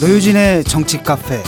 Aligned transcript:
노유진의 0.00 0.62
정치 0.62 0.98
카페. 0.98 1.42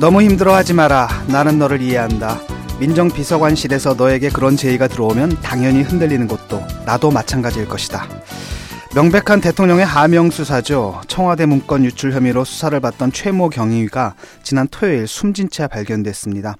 너무 0.00 0.22
힘들어하지 0.22 0.74
마라. 0.74 1.08
나는 1.28 1.56
너를 1.56 1.80
이해한다. 1.80 2.40
민정비서관실에서 2.80 3.94
너에게 3.94 4.28
그런 4.28 4.56
제의가 4.56 4.88
들어오면 4.88 5.40
당연히 5.40 5.82
흔들리는 5.82 6.26
것도 6.26 6.60
나도 6.84 7.12
마찬가지일 7.12 7.68
것이다. 7.68 8.08
명백한 8.96 9.40
대통령의 9.40 9.86
하명 9.86 10.30
수사죠. 10.30 11.00
청와대 11.06 11.46
문건 11.46 11.84
유출 11.84 12.12
혐의로 12.12 12.44
수사를 12.44 12.78
받던 12.80 13.12
최모 13.12 13.50
경위가 13.50 14.14
지난 14.42 14.66
토요일 14.68 15.06
숨진 15.06 15.48
채 15.48 15.68
발견됐습니다. 15.68 16.56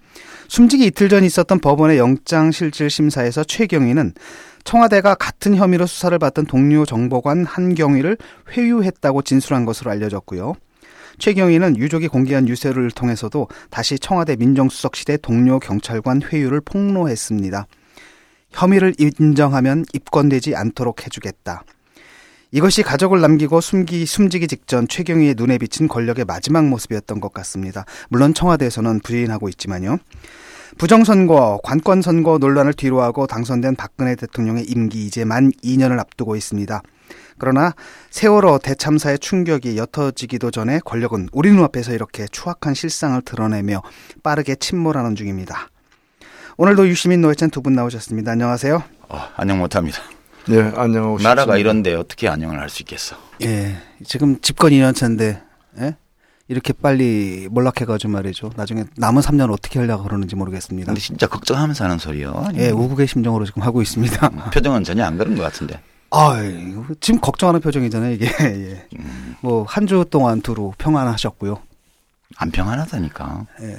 숨지기 0.46 0.86
이틀 0.86 1.08
전 1.08 1.24
있었던 1.24 1.58
법원의 1.58 1.98
영장실질 1.98 2.88
심사에서 2.88 3.42
최 3.42 3.66
경위는 3.66 4.12
청와대가 4.64 5.14
같은 5.14 5.56
혐의로 5.56 5.86
수사를 5.86 6.16
받던 6.18 6.46
동료 6.46 6.84
정보관 6.84 7.44
한경위를 7.44 8.16
회유했다고 8.50 9.22
진술한 9.22 9.64
것으로 9.64 9.90
알려졌고요. 9.90 10.54
최경희는 11.18 11.76
유족이 11.76 12.08
공개한 12.08 12.48
유세를 12.48 12.90
통해서도 12.90 13.48
다시 13.70 13.98
청와대 13.98 14.36
민정수석실의 14.36 15.18
동료 15.22 15.58
경찰관 15.58 16.22
회유를 16.22 16.60
폭로했습니다. 16.62 17.66
혐의를 18.50 18.94
인정하면 18.98 19.84
입건되지 19.92 20.56
않도록 20.56 21.04
해주겠다. 21.04 21.64
이것이 22.50 22.82
가족을 22.82 23.20
남기고 23.22 23.62
숨기, 23.62 24.04
숨지기 24.04 24.46
직전 24.46 24.86
최경희의 24.86 25.34
눈에 25.36 25.56
비친 25.56 25.88
권력의 25.88 26.26
마지막 26.26 26.66
모습이었던 26.66 27.20
것 27.20 27.32
같습니다. 27.32 27.86
물론 28.10 28.34
청와대에서는 28.34 29.00
부인하고 29.00 29.48
있지만요. 29.48 29.98
부정선거, 30.78 31.60
관권선거 31.62 32.38
논란을 32.38 32.72
뒤로하고 32.74 33.26
당선된 33.26 33.76
박근혜 33.76 34.14
대통령의 34.16 34.64
임기 34.64 35.06
이제 35.06 35.24
만 35.24 35.50
2년을 35.64 35.98
앞두고 35.98 36.36
있습니다. 36.36 36.82
그러나 37.38 37.72
세월호 38.10 38.58
대참사의 38.58 39.18
충격이 39.18 39.76
옅어지기도 39.76 40.50
전에 40.50 40.80
권력은 40.84 41.28
우리 41.32 41.50
눈앞에서 41.52 41.92
이렇게 41.92 42.26
추악한 42.30 42.74
실상을 42.74 43.20
드러내며 43.22 43.82
빠르게 44.22 44.54
침몰하는 44.54 45.14
중입니다. 45.14 45.68
오늘도 46.56 46.88
유시민 46.88 47.20
노회찬 47.22 47.50
두 47.50 47.62
분 47.62 47.74
나오셨습니다. 47.74 48.32
안녕하세요. 48.32 48.82
어, 49.08 49.20
안녕 49.36 49.58
못합니다. 49.58 49.98
네, 50.48 50.60
안녕하세요. 50.76 51.18
나라가 51.28 51.56
이런데 51.56 51.94
어떻게 51.94 52.28
안녕을 52.28 52.58
할 52.60 52.68
수 52.68 52.82
있겠어? 52.82 53.16
예, 53.42 53.76
지금 54.04 54.40
집권 54.40 54.72
2년 54.72 54.94
차인데 54.94 55.40
예? 55.80 55.96
이렇게 56.52 56.74
빨리 56.74 57.48
몰락해가지고 57.50 58.12
말이죠. 58.12 58.50
나중에 58.56 58.84
남은 58.96 59.22
3년 59.22 59.50
어떻게 59.50 59.78
하려고 59.78 60.04
그러는지 60.04 60.36
모르겠습니다. 60.36 60.86
근데 60.86 61.00
진짜 61.00 61.26
걱정하면서 61.26 61.84
하는 61.84 61.98
소리요. 61.98 62.44
예, 62.56 62.68
우국의 62.70 63.06
심정으로 63.06 63.46
지금 63.46 63.62
하고 63.62 63.80
있습니다. 63.80 64.28
음, 64.28 64.50
표정은 64.52 64.84
전혀 64.84 65.04
안 65.04 65.16
그런 65.16 65.34
것 65.34 65.42
같은데. 65.42 65.80
아, 66.10 66.36
지금 67.00 67.20
걱정하는 67.20 67.60
표정이잖아요, 67.60 68.12
이게. 68.12 68.26
예. 68.42 68.86
음. 68.98 69.34
뭐한 69.40 69.86
주 69.86 70.04
동안 70.10 70.42
두루 70.42 70.72
평안하셨고요. 70.76 71.58
안 72.36 72.50
평안하다니까. 72.50 73.46
예. 73.62 73.78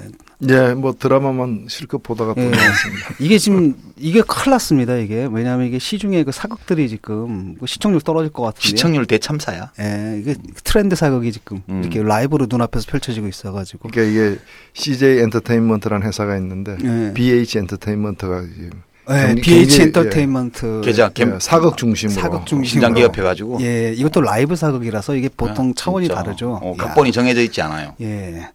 예, 0.50 0.73
뭐 0.73 0.94
드라마만 0.98 1.68
실컷 1.70 2.04
보다가 2.04 2.34
예. 2.38 2.44
보냈습니다. 2.44 3.16
이게 3.20 3.38
지금 3.38 3.76
이게 3.98 4.22
큰일 4.22 4.52
났습니다, 4.52 4.95
이게. 4.95 5.28
왜냐하면 5.32 5.68
이게 5.68 5.80
시중에 5.80 6.23
그 6.23 6.32
사극들이 6.32 6.90
지금 6.90 7.56
그 7.60 7.66
시청률 7.68 8.02
떨어질 8.02 8.32
것 8.32 8.44
같은데. 8.44 8.68
시청률 8.68 9.06
대참사야. 9.06 9.72
예, 9.80 10.20
이게 10.20 10.36
트렌드 10.64 10.95
사극이 10.95 11.32
지금 11.32 11.62
음. 11.70 11.82
이렇게 11.82 12.04
라이브로 12.04 12.48
눈앞에서 12.50 12.86
펼쳐지고 12.90 13.28
있어가지고. 13.28 13.90
그러니까 13.90 14.12
이게 14.12 14.40
CJ 14.73 15.20
엔터테인먼트라는 15.20 16.06
회사가 16.06 16.38
있는데 16.38 16.78
예. 16.84 17.14
BH 17.14 17.60
엔터테인먼트가 17.60 18.42
지금 18.42 18.84
예, 19.09 19.28
경기- 19.28 19.42
BH 19.42 19.66
경기- 19.78 19.82
엔터테인먼트. 20.00 20.82
계좌 20.84 21.09
예, 21.20 21.26
사극 21.40 21.76
중심으로 21.78 22.22
사극 22.22 22.46
중심으로. 22.46 22.68
신장 22.70 22.94
기업해가지고. 22.94 23.60
예, 23.62 23.94
이것도 23.94 24.22
라이브 24.22 24.56
사극이라서 24.56 25.16
이게 25.16 25.30
보통 25.36 25.70
아, 25.72 25.73
차원이 25.76 26.08
진짜. 26.08 26.23
다르죠. 26.23 26.60
어, 26.62 26.73
야. 26.80 26.84
각본이 26.84 27.12
정해져 27.12 27.42
있지 27.42 27.62
않아요. 27.62 27.95
예. 28.02 28.48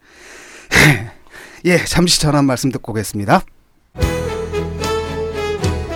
예, 1.67 1.85
잠시 1.85 2.21
전한 2.21 2.45
말씀 2.47 2.71
듣고 2.73 2.93
오겠습니다. 2.93 3.43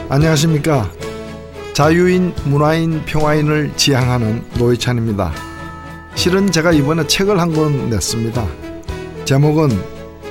안녕하십니까. 0.09 0.91
자유인, 1.73 2.35
문화인, 2.45 3.03
평화인을 3.07 3.73
지향하는 3.77 4.45
노회찬입니다. 4.59 5.33
실은 6.15 6.51
제가 6.53 6.73
이번에 6.73 7.07
책을 7.07 7.41
한 7.41 7.55
권 7.55 7.89
냈습니다. 7.89 8.47
제목은 9.25 9.71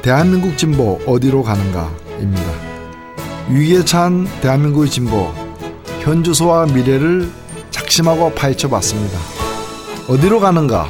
대한민국 0.04 0.56
진보 0.58 1.00
어디로 1.08 1.42
가는가입니다. 1.42 2.71
위기에 3.52 3.84
찬 3.84 4.30
대한민국의 4.40 4.90
진보, 4.90 5.34
현 6.00 6.24
주소와 6.24 6.68
미래를 6.68 7.30
작심하고 7.70 8.34
파헤쳐 8.34 8.70
봤습니다. 8.70 9.20
어디로 10.08 10.40
가는가? 10.40 10.88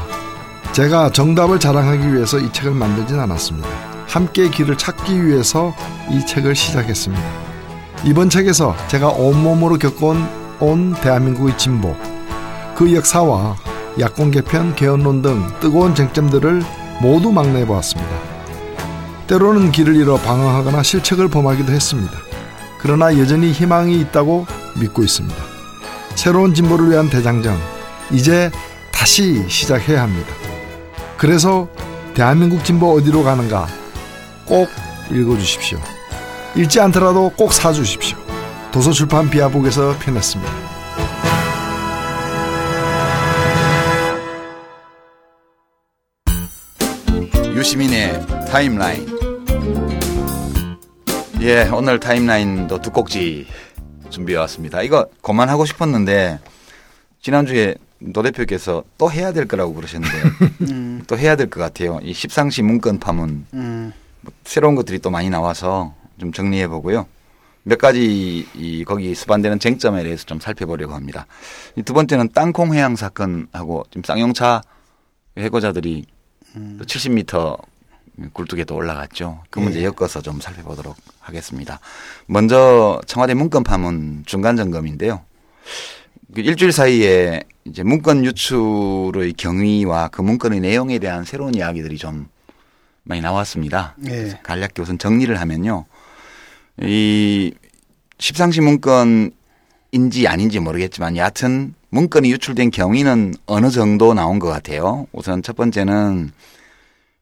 제가 0.72 1.11
정답을 1.11 1.59
자랑하기 1.59 2.13
위해서 2.13 2.38
이 2.38 2.53
책을 2.53 2.72
만들진 2.72 3.19
않았습니다. 3.19 3.67
함께 4.07 4.47
길을 4.49 4.77
찾기 4.77 5.25
위해서 5.25 5.73
이 6.11 6.23
책을 6.23 6.55
시작했습니다. 6.55 7.23
이번 8.03 8.29
책에서 8.29 8.75
제가 8.89 9.09
온몸으로 9.09 9.79
겪어온 9.79 10.23
온 10.59 10.93
대한민국의 10.93 11.57
진보, 11.57 11.95
그 12.75 12.93
역사와 12.93 13.55
야권 13.99 14.29
개편, 14.29 14.75
개헌론 14.75 15.23
등 15.23 15.43
뜨거운 15.59 15.95
쟁점들을 15.95 16.61
모두 17.01 17.31
막내해 17.31 17.66
보았습니다. 17.66 18.11
때로는 19.25 19.72
길을 19.72 19.95
잃어 19.95 20.17
방황하거나 20.17 20.83
실책을 20.83 21.28
범하기도 21.28 21.72
했습니다. 21.72 22.30
그러나 22.81 23.17
여전히 23.17 23.51
희망이 23.51 23.99
있다고 24.01 24.45
믿고 24.79 25.03
있습니다. 25.03 25.35
새로운 26.15 26.53
진보를 26.53 26.89
위한 26.89 27.09
대장정, 27.09 27.57
이제 28.11 28.51
다시 28.91 29.47
시작해야 29.47 30.01
합니다. 30.01 30.33
그래서 31.17 31.67
대한민국 32.13 32.65
진보 32.65 32.93
어디로 32.95 33.23
가는가 33.23 33.67
꼭 34.45 34.69
읽어주십시오. 35.11 35.79
읽지 36.55 36.79
않더라도 36.81 37.31
꼭 37.37 37.53
사주십시오. 37.53 38.17
도서출판 38.71 39.29
비아북에서 39.29 39.95
펴냈습니다. 39.99 40.51
유시민의 47.55 48.25
타임라인. 48.49 49.20
예, 51.41 51.68
오늘 51.69 52.00
타임라인도 52.00 52.81
두 52.81 52.91
꼭지 52.91 53.47
준비해 54.09 54.38
왔습니다. 54.40 54.81
이거 54.84 55.07
그만하고 55.22 55.66
싶었는데 55.66 56.40
지난주에 57.22 57.75
노 58.00 58.22
대표께서 58.24 58.84
또 58.97 59.12
해야 59.12 59.31
될 59.31 59.47
거라고 59.47 59.74
그러셨는데 59.74 60.16
음, 60.72 61.03
또 61.07 61.18
해야 61.18 61.35
될 61.35 61.50
것 61.50 61.59
같아요. 61.59 62.00
이 62.03 62.13
십상시 62.13 62.62
문건 62.62 63.00
파문 63.00 63.46
음, 63.53 63.91
뭐 64.22 64.31
새로운 64.44 64.75
것들이 64.75 65.00
또 65.00 65.09
많이 65.09 65.29
나와서 65.29 65.96
좀 66.19 66.31
정리해 66.31 66.68
보고요. 66.68 67.07
몇 67.63 67.78
가지 67.78 68.47
이 68.56 68.84
거기 68.85 69.13
수반되는 69.13 69.59
쟁점에 69.59 70.03
대해서 70.03 70.25
좀 70.25 70.40
살펴보려고 70.40 70.94
합니다. 70.94 71.25
이두 71.75 71.94
번째는 71.94 72.29
땅콩 72.34 72.73
회항 72.73 72.95
사건하고 72.96 73.85
지금 73.90 74.03
쌍용차 74.03 74.62
해고자들이 75.38 76.06
음. 76.56 76.79
70m 76.84 77.59
굴뚝에도 78.33 78.75
올라갔죠. 78.75 79.43
그 79.49 79.59
문제 79.59 79.81
예. 79.81 79.85
엮어서 79.85 80.21
좀 80.21 80.39
살펴보도록 80.39 80.95
하겠습니다. 81.19 81.79
먼저 82.25 83.01
청와대 83.07 83.33
문건 83.33 83.63
파문 83.63 84.23
중간 84.25 84.55
점검인데요. 84.55 85.21
그 86.33 86.41
일주일 86.41 86.71
사이에 86.71 87.43
이제 87.65 87.83
문건 87.83 88.25
유출의 88.25 89.33
경위와 89.33 90.09
그 90.09 90.21
문건의 90.21 90.59
내용에 90.61 90.99
대한 90.99 91.25
새로운 91.25 91.55
이야기들이 91.55 91.97
좀 91.97 92.27
많이 93.03 93.21
나왔습니다. 93.21 93.95
예. 94.07 94.39
간략히 94.43 94.73
우선 94.79 94.97
정리를 94.97 95.39
하면요. 95.39 95.85
이 96.81 97.53
십상시 98.17 98.61
문건인지 98.61 100.27
아닌지 100.27 100.59
모르겠지만 100.59 101.17
여하튼 101.17 101.73
문건이 101.89 102.31
유출된 102.31 102.71
경위는 102.71 103.33
어느 103.45 103.69
정도 103.69 104.13
나온 104.13 104.39
것 104.39 104.47
같아요. 104.47 105.07
우선 105.11 105.43
첫 105.43 105.55
번째는 105.55 106.31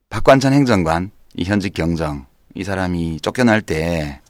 박관천 0.10 0.54
행정관, 0.54 1.12
이 1.36 1.44
현직 1.44 1.74
경정, 1.74 2.26
이 2.56 2.64
사람이 2.64 3.20
쫓겨날 3.22 3.62
때 3.62 4.22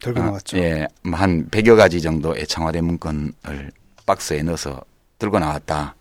들고 0.00 0.20
아, 0.20 0.24
나왔죠. 0.26 0.56
예, 0.58 0.86
뭐한 1.02 1.50
100여 1.50 1.76
가지 1.76 2.00
정도의 2.00 2.46
청와대 2.46 2.80
문건을 2.80 3.72
박스에 4.06 4.42
넣어서 4.42 4.80
들고 5.18 5.38
나왔다. 5.38 5.94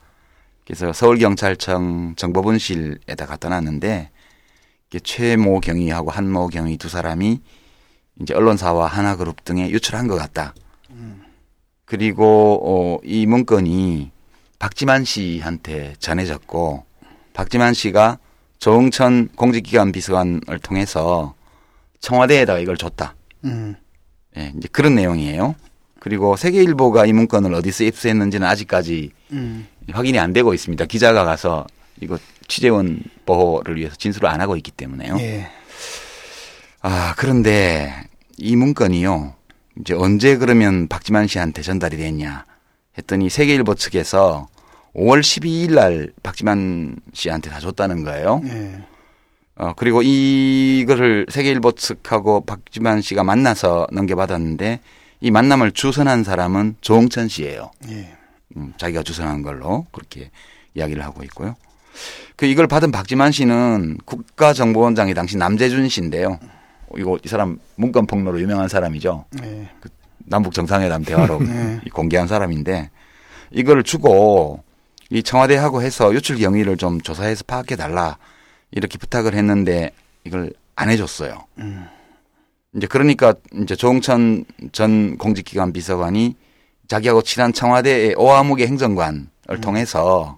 그래서 0.65 0.93
서울경찰청 0.93 2.15
정보분실에다 2.15 3.25
갖다 3.25 3.49
놨는데 3.49 4.11
최모 5.03 5.59
경위하고 5.59 6.11
한모 6.11 6.47
경위 6.47 6.77
두 6.77 6.87
사람이 6.89 7.41
이제 8.21 8.33
언론사와 8.33 8.87
하나그룹 8.87 9.43
등에 9.43 9.69
유출한 9.69 10.07
것 10.07 10.15
같다. 10.15 10.53
그리고 11.85 12.61
어, 12.63 12.99
이 13.03 13.25
문건이 13.25 14.11
박지만 14.57 15.05
씨한테 15.05 15.95
전해졌고 15.99 16.85
박지만 17.33 17.73
씨가 17.73 18.19
조응천 18.59 19.29
공직기관 19.35 19.91
비서관을 19.91 20.59
통해서 20.61 21.33
청와대에다가 22.01 22.59
이걸 22.59 22.77
줬다. 22.77 23.15
음, 23.45 23.75
예, 24.37 24.53
이제 24.57 24.67
그런 24.71 24.95
내용이에요. 24.95 25.55
그리고 25.99 26.35
세계일보가 26.35 27.05
이 27.05 27.13
문건을 27.13 27.53
어디서 27.53 27.85
입수했는지는 27.85 28.47
아직까지 28.47 29.11
음, 29.31 29.67
확인이 29.91 30.19
안 30.19 30.33
되고 30.33 30.53
있습니다. 30.53 30.85
기자가 30.85 31.23
가서 31.25 31.65
이거 32.01 32.17
취재원 32.47 33.01
보호를 33.25 33.77
위해서 33.77 33.95
진술을 33.95 34.29
안 34.29 34.39
하고 34.41 34.55
있기 34.55 34.71
때문에요. 34.71 35.17
예. 35.19 35.49
아, 36.81 37.13
그런데 37.17 37.93
이 38.37 38.55
문건이요. 38.55 39.33
이제 39.81 39.93
언제 39.93 40.37
그러면 40.37 40.87
박지만 40.87 41.27
씨한테 41.27 41.61
전달이 41.61 41.97
됐냐 41.97 42.45
했더니 42.97 43.29
세계일보 43.29 43.75
측에서 43.75 44.47
5월 44.95 45.21
12일 45.21 45.75
날 45.75 46.11
박지만 46.23 46.97
씨한테 47.13 47.49
다 47.49 47.59
줬다는 47.59 48.03
거예요. 48.03 48.41
예. 48.45 48.81
어, 49.55 49.73
그리고 49.75 50.01
이거를 50.01 51.25
세계일보 51.29 51.73
측하고 51.73 52.41
박지만 52.45 53.01
씨가 53.01 53.23
만나서 53.23 53.87
넘겨받았는데 53.91 54.79
이 55.21 55.31
만남을 55.31 55.71
주선한 55.71 56.23
사람은 56.23 56.77
조홍천 56.81 57.27
씨예요. 57.27 57.71
예. 57.89 58.15
음, 58.55 58.73
자기가 58.77 59.03
주선한 59.03 59.41
걸로 59.41 59.85
그렇게 59.91 60.31
이야기를 60.75 61.03
하고 61.03 61.23
있고요. 61.23 61.55
그 62.35 62.45
이걸 62.45 62.67
받은 62.67 62.91
박지만 62.91 63.31
씨는 63.31 63.97
국가정보원장이 64.05 65.13
당시 65.13 65.37
남재준 65.37 65.89
씨인데요. 65.89 66.39
이거 66.97 67.19
이 67.23 67.27
사람 67.27 67.59
문건 67.75 68.07
폭로로 68.07 68.39
유명한 68.39 68.69
사람이죠. 68.69 69.25
예. 69.43 69.69
남북 70.19 70.53
정상회담 70.53 71.03
대화로 71.03 71.39
네. 71.43 71.81
공개한 71.91 72.27
사람인데 72.27 72.89
이걸 73.51 73.83
주고 73.83 74.63
이 75.09 75.23
청와대하고 75.23 75.81
해서 75.81 76.13
유출 76.13 76.37
경위를 76.37 76.77
좀 76.77 77.01
조사해서 77.01 77.43
파악해 77.45 77.75
달라 77.75 78.17
이렇게 78.71 78.97
부탁을 78.97 79.33
했는데 79.33 79.91
이걸 80.23 80.53
안 80.75 80.89
해줬어요. 80.89 81.45
음. 81.59 81.87
이제 82.75 82.85
그러니까 82.85 83.33
이제 83.61 83.75
조홍천 83.75 84.45
전 84.71 85.17
공직기관 85.17 85.73
비서관이 85.73 86.35
자기하고 86.87 87.23
친한 87.23 87.53
청와대의 87.53 88.15
오아무개 88.15 88.65
행정관을 88.67 89.27
음. 89.49 89.61
통해서 89.61 90.37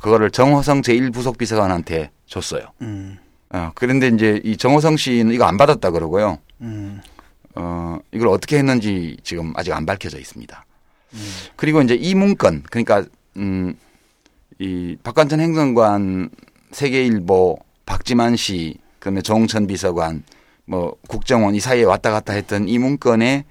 그거를 0.00 0.30
정호성 0.30 0.82
제1부속 0.82 1.38
비서관한테 1.38 2.10
줬어요. 2.26 2.68
음. 2.82 3.18
어, 3.50 3.72
그런데 3.74 4.08
이제 4.08 4.40
이 4.44 4.56
정호성 4.56 4.98
씨는 4.98 5.32
이거 5.32 5.44
안 5.44 5.56
받았다 5.56 5.90
그러고요. 5.90 6.38
음. 6.60 7.00
어, 7.54 7.98
이걸 8.12 8.28
어떻게 8.28 8.58
했는지 8.58 9.16
지금 9.24 9.52
아직 9.56 9.72
안 9.72 9.86
밝혀져 9.86 10.18
있습니다. 10.18 10.64
그리고 11.56 11.80
이제 11.80 11.94
이 11.94 12.14
문건, 12.14 12.64
그러니까, 12.70 13.04
음, 13.38 13.74
이 14.58 14.96
박관천 15.02 15.40
행정관, 15.40 16.30
세계일보, 16.72 17.58
박지만 17.86 18.36
씨, 18.36 18.76
그다음에 18.98 19.22
정천 19.22 19.66
비서관, 19.66 20.24
뭐 20.66 20.96
국정원 21.08 21.54
이 21.54 21.60
사이에 21.60 21.84
왔다 21.84 22.10
갔다 22.10 22.34
했던 22.34 22.68
이 22.68 22.78
문건에 22.78 23.44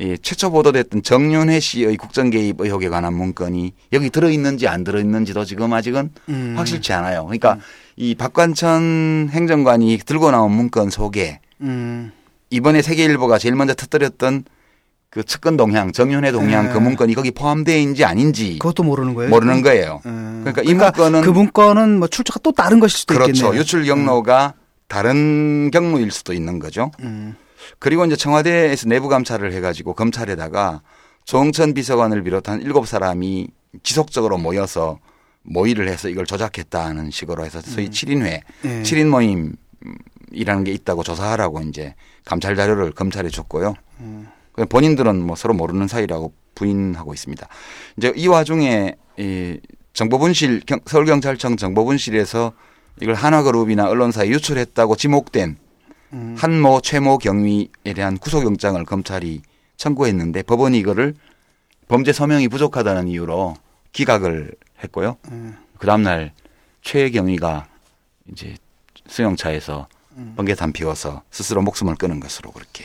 이 0.00 0.16
최초 0.22 0.50
보도됐던 0.50 1.02
정윤회 1.02 1.60
씨의 1.60 1.96
국정 1.96 2.30
개입 2.30 2.60
의혹에 2.60 2.88
관한 2.88 3.14
문건이 3.14 3.72
여기 3.92 4.10
들어 4.10 4.28
있는지 4.28 4.66
안 4.68 4.84
들어 4.84 4.98
있는지도 5.00 5.44
지금 5.44 5.72
아직은 5.72 6.10
음. 6.28 6.54
확실치 6.56 6.92
않아요. 6.92 7.24
그러니까 7.24 7.58
이 7.96 8.14
박관천 8.14 9.30
행정관이 9.30 9.98
들고 10.04 10.30
나온 10.30 10.52
문건 10.52 10.90
속에 10.90 11.40
음. 11.60 12.12
이번에 12.50 12.82
세계일보가 12.82 13.38
제일 13.38 13.54
먼저 13.54 13.74
터뜨렸던 13.74 14.44
그 15.14 15.22
측근 15.22 15.56
동향, 15.56 15.92
정윤회 15.92 16.32
동향 16.32 16.66
네. 16.66 16.72
그 16.72 16.78
문건이 16.78 17.14
거기 17.14 17.30
포함되어 17.30 17.78
있는지 17.78 18.04
아닌지 18.04 18.58
그것도 18.58 18.82
모르는 18.82 19.14
거예요. 19.14 19.30
모르는 19.30 19.62
거예요. 19.62 20.00
음. 20.06 20.40
그러니까 20.42 20.62
이 20.62 20.74
문건은 20.74 21.20
그 21.22 21.30
문건은 21.30 22.00
뭐 22.00 22.08
출처가 22.08 22.40
또 22.42 22.50
다른 22.50 22.80
것일 22.80 22.98
수도 22.98 23.14
그렇죠. 23.14 23.30
있겠네요. 23.30 23.60
유출 23.60 23.84
경로가 23.84 24.54
다른 24.88 25.70
경로일 25.70 26.10
수도 26.10 26.32
있는 26.32 26.58
거죠. 26.58 26.90
음. 26.98 27.36
그리고 27.78 28.04
이제 28.04 28.16
청와대에서 28.16 28.88
내부 28.88 29.08
감찰을 29.08 29.52
해가지고 29.52 29.94
검찰에다가 29.94 30.82
조홍천 31.26 31.74
비서관을 31.74 32.24
비롯한 32.24 32.60
일곱 32.62 32.88
사람이 32.88 33.46
지속적으로 33.84 34.36
모여서 34.36 34.98
모의를 35.42 35.88
해서 35.88 36.08
이걸 36.08 36.26
조작했다는 36.26 37.12
식으로 37.12 37.44
해서 37.44 37.60
소위 37.60 37.88
칠인회 37.88 38.42
예. 38.64 38.82
칠인 38.82 39.08
모임이라는 39.08 40.64
게 40.64 40.72
있다고 40.72 41.04
조사하라고 41.04 41.60
이제 41.60 41.94
감찰 42.24 42.56
자료를 42.56 42.90
검찰에 42.92 43.28
줬고요. 43.28 43.74
음. 44.00 44.26
그냥 44.54 44.68
본인들은 44.68 45.20
뭐 45.20 45.36
서로 45.36 45.52
모르는 45.54 45.88
사이라고 45.88 46.32
부인하고 46.54 47.12
있습니다. 47.12 47.46
이제 47.96 48.12
이 48.16 48.28
와중에 48.28 48.94
이 49.18 49.58
정보분실 49.92 50.60
경- 50.60 50.80
서울경찰청 50.86 51.56
정보분실에서 51.56 52.52
이걸 53.02 53.14
한화그룹이나 53.14 53.88
언론사에 53.88 54.28
유출했다고 54.28 54.96
지목된 54.96 55.56
음. 56.12 56.36
한모 56.38 56.80
최모 56.82 57.18
경위에 57.18 57.92
대한 57.94 58.16
구속영장을 58.18 58.82
검찰이 58.84 59.42
청구했는데 59.76 60.42
법원이 60.42 60.78
이거를 60.78 61.14
범죄 61.88 62.12
서명이 62.12 62.46
부족하다는 62.48 63.08
이유로 63.08 63.56
기각을 63.92 64.52
했고요. 64.84 65.16
음. 65.32 65.56
그 65.78 65.86
다음날 65.88 66.32
최 66.82 67.10
경위가 67.10 67.66
이제 68.32 68.54
수용차에서 69.08 69.88
음. 70.16 70.34
번개탄 70.36 70.72
피워서 70.72 71.22
스스로 71.32 71.62
목숨을 71.62 71.96
끊은 71.96 72.20
것으로 72.20 72.52
그렇게 72.52 72.84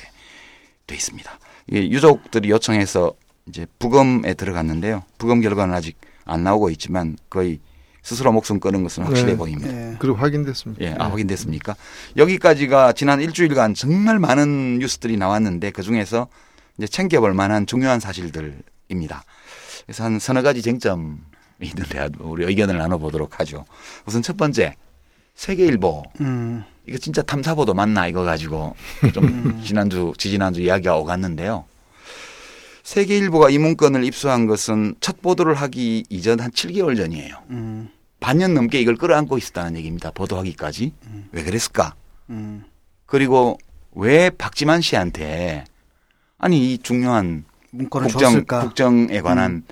돼 0.87 0.95
있습니다. 0.95 1.31
이게 1.69 1.89
유족들이 1.89 2.49
요청해서 2.49 3.13
이제 3.47 3.65
부검에 3.77 4.33
들어갔는데요. 4.33 5.03
부검 5.17 5.41
결과는 5.41 5.73
아직 5.73 5.97
안 6.25 6.43
나오고 6.43 6.69
있지만 6.71 7.17
거의 7.29 7.59
스스로 8.01 8.31
목숨 8.31 8.59
끊은 8.59 8.83
것은 8.83 9.03
확실해 9.03 9.31
네. 9.31 9.37
보입니다. 9.37 9.71
예. 9.71 9.95
그리고 9.99 10.17
확인됐습니다. 10.17 10.83
예, 10.83 10.95
아, 10.97 11.09
확인됐습니까? 11.09 11.75
여기까지가 12.17 12.93
지난 12.93 13.21
일주일간 13.21 13.73
정말 13.73 14.19
많은 14.19 14.79
뉴스들이 14.79 15.17
나왔는데 15.17 15.71
그 15.71 15.83
중에서 15.83 16.27
이제 16.77 16.87
챙겨볼 16.87 17.33
만한 17.33 17.65
중요한 17.65 17.99
사실들입니다. 17.99 19.23
그래서 19.85 20.03
한 20.03 20.17
서너 20.17 20.41
가지 20.41 20.61
쟁점이 20.61 21.17
있는데 21.61 22.09
우리 22.19 22.45
의견을 22.45 22.77
나눠보도록 22.77 23.39
하죠. 23.41 23.65
우선 24.05 24.21
첫 24.21 24.37
번째, 24.37 24.75
세계일보. 25.39 26.03
음. 26.19 26.65
이거 26.85 26.97
진짜 26.97 27.21
탐사보도 27.21 27.73
맞나 27.73 28.07
이거 28.07 28.23
가지고 28.23 28.75
좀 29.13 29.61
지난주, 29.63 30.11
지지난주 30.17 30.61
이야기가 30.61 30.97
오갔는데요. 30.97 31.63
세계일보가 32.83 33.49
이 33.49 33.57
문건을 33.57 34.03
입수한 34.03 34.47
것은 34.47 34.95
첫 34.99 35.21
보도를 35.21 35.53
하기 35.53 36.03
이전 36.09 36.41
한 36.41 36.51
7개월 36.51 36.97
전이에요. 36.97 37.35
음. 37.51 37.87
반년 38.19 38.53
넘게 38.53 38.81
이걸 38.81 38.97
끌어안고 38.97 39.37
있었다는 39.37 39.77
얘기입니다. 39.77 40.11
보도하기까지. 40.11 40.91
왜 41.31 41.43
그랬을까? 41.43 41.95
음. 42.29 42.65
그리고 43.05 43.57
왜 43.93 44.29
박지만 44.31 44.81
씨한테 44.81 45.63
아니 46.37 46.73
이 46.73 46.77
중요한 46.79 47.45
국정 47.89 48.09
줬을까? 48.09 48.59
국정에 48.61 49.21
관한 49.21 49.63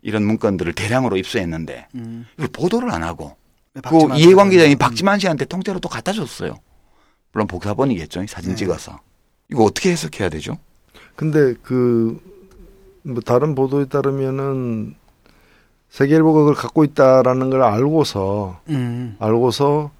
이런 0.00 0.22
문건들을 0.22 0.74
대량으로 0.74 1.16
입수했는데 1.16 1.88
음. 1.96 2.26
이걸 2.36 2.48
보도를 2.52 2.92
안 2.92 3.02
하고 3.02 3.34
왜 3.34 3.47
그 3.82 3.90
박지만 3.90 4.18
이해관계자인 4.18 4.78
박지만 4.78 5.18
씨한테 5.18 5.44
통째로 5.44 5.80
또 5.80 5.88
갖다 5.88 6.12
줬어요. 6.12 6.56
물론 7.32 7.46
복사본이겠죠. 7.46 8.24
사진 8.28 8.50
네. 8.52 8.56
찍어서. 8.56 8.98
이거 9.50 9.64
어떻게 9.64 9.90
해석해야 9.92 10.28
되죠? 10.28 10.58
근데 11.16 11.54
그 11.62 12.20
뭐 13.04 13.22
다른 13.22 13.54
보도에 13.54 13.86
따르면은 13.86 14.94
세계일보가 15.90 16.40
그걸 16.40 16.54
갖고 16.54 16.84
있다라는 16.84 17.48
걸 17.48 17.62
알고서 17.62 18.60
음. 18.68 19.16
알고서 19.18 19.90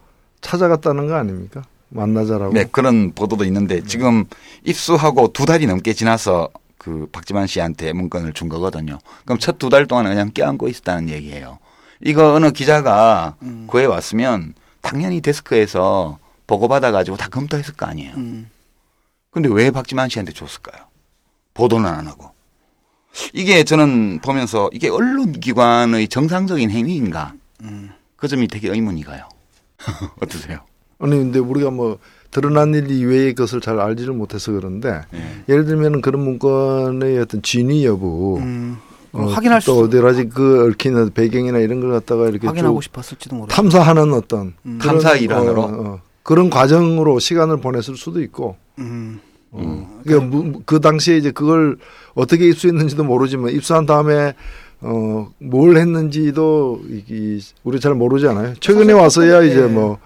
찾아갔다는 0.42 1.06
거 1.06 1.14
아닙니까? 1.14 1.62
만나자라고. 1.88 2.52
네, 2.52 2.64
그런 2.70 3.12
보도도 3.12 3.44
있는데 3.44 3.80
지금 3.82 4.24
입수하고 4.64 5.32
두 5.32 5.46
달이 5.46 5.66
넘게 5.66 5.94
지나서 5.94 6.50
그 6.76 7.08
박지만 7.10 7.46
씨한테 7.46 7.94
문건을 7.94 8.34
준 8.34 8.50
거거든요. 8.50 8.98
그럼 9.24 9.38
첫 9.38 9.58
두 9.58 9.70
달 9.70 9.86
동안 9.86 10.04
그냥 10.04 10.30
껴안고 10.34 10.68
있었다는 10.68 11.08
얘기예요. 11.08 11.58
이거 12.04 12.34
어느 12.34 12.50
기자가 12.50 13.36
음. 13.42 13.64
구해 13.68 13.84
왔으면 13.84 14.54
당연히 14.80 15.20
데스크에서 15.20 16.18
보고받아 16.46 16.92
가지고 16.92 17.16
다 17.16 17.28
검토했을 17.28 17.74
거 17.74 17.86
아니에요. 17.86 18.14
음. 18.16 18.48
근데 19.30 19.48
왜 19.52 19.70
박지만 19.70 20.08
씨한테 20.08 20.32
줬을까요? 20.32 20.86
보도는 21.54 21.88
안 21.88 22.06
하고. 22.06 22.30
이게 23.32 23.64
저는 23.64 24.20
보면서 24.20 24.70
이게 24.72 24.88
언론기관의 24.88 26.08
정상적인 26.08 26.70
행위인가? 26.70 27.34
음. 27.62 27.90
그 28.16 28.28
점이 28.28 28.48
되게 28.48 28.70
의문이 28.70 29.04
가요. 29.04 29.28
어떠세요? 30.20 30.60
아니 30.98 31.12
근데 31.12 31.38
우리가 31.38 31.70
뭐 31.70 31.98
드러난 32.30 32.74
일 32.74 32.90
이외의 32.90 33.34
것을 33.34 33.60
잘 33.60 33.80
알지를 33.80 34.12
못해서 34.12 34.52
그런데 34.52 35.00
예. 35.14 35.44
예를 35.48 35.64
들면 35.64 36.00
그런 36.02 36.22
문건의 36.22 37.18
어떤 37.18 37.42
진위 37.42 37.86
여부 37.86 38.38
음. 38.38 38.78
어, 39.12 39.24
확인할 39.24 39.60
수 39.60 39.66
또 39.72 39.80
어디 39.80 39.98
가지 40.00 40.28
그 40.28 40.66
얽힌 40.66 41.10
배경이나 41.12 41.58
이런 41.58 41.80
걸 41.80 41.90
갖다가 41.92 42.28
이렇게 42.28 42.46
확인하고 42.46 42.80
쭉 42.80 42.84
싶었을지도 42.84 43.36
모르. 43.36 43.48
탐사하는 43.48 44.12
어떤 44.12 44.54
음. 44.66 44.78
그런, 44.80 44.96
탐사 44.98 45.16
일환으로? 45.16 45.62
어, 45.62 45.66
어, 45.66 46.00
그런 46.22 46.50
과정으로 46.50 47.18
시간을 47.18 47.58
보냈을 47.60 47.96
수도 47.96 48.20
있고 48.22 48.56
음. 48.78 49.20
음. 49.54 49.86
그러니까 50.04 50.26
무- 50.36 50.62
그 50.66 50.80
당시에 50.80 51.16
이제 51.16 51.30
그걸 51.30 51.78
어떻게 52.14 52.46
입수했는지도 52.48 53.04
모르지만 53.04 53.50
입수한 53.52 53.86
다음에 53.86 54.34
어 54.80 55.26
뭘 55.40 55.76
했는지도 55.76 56.80
이, 56.88 57.02
이 57.08 57.40
우리 57.64 57.80
잘 57.80 57.94
모르잖아요. 57.94 58.54
최근에 58.60 58.92
와서야 58.92 59.42
이제 59.42 59.62
예. 59.62 59.66
뭐 59.66 59.98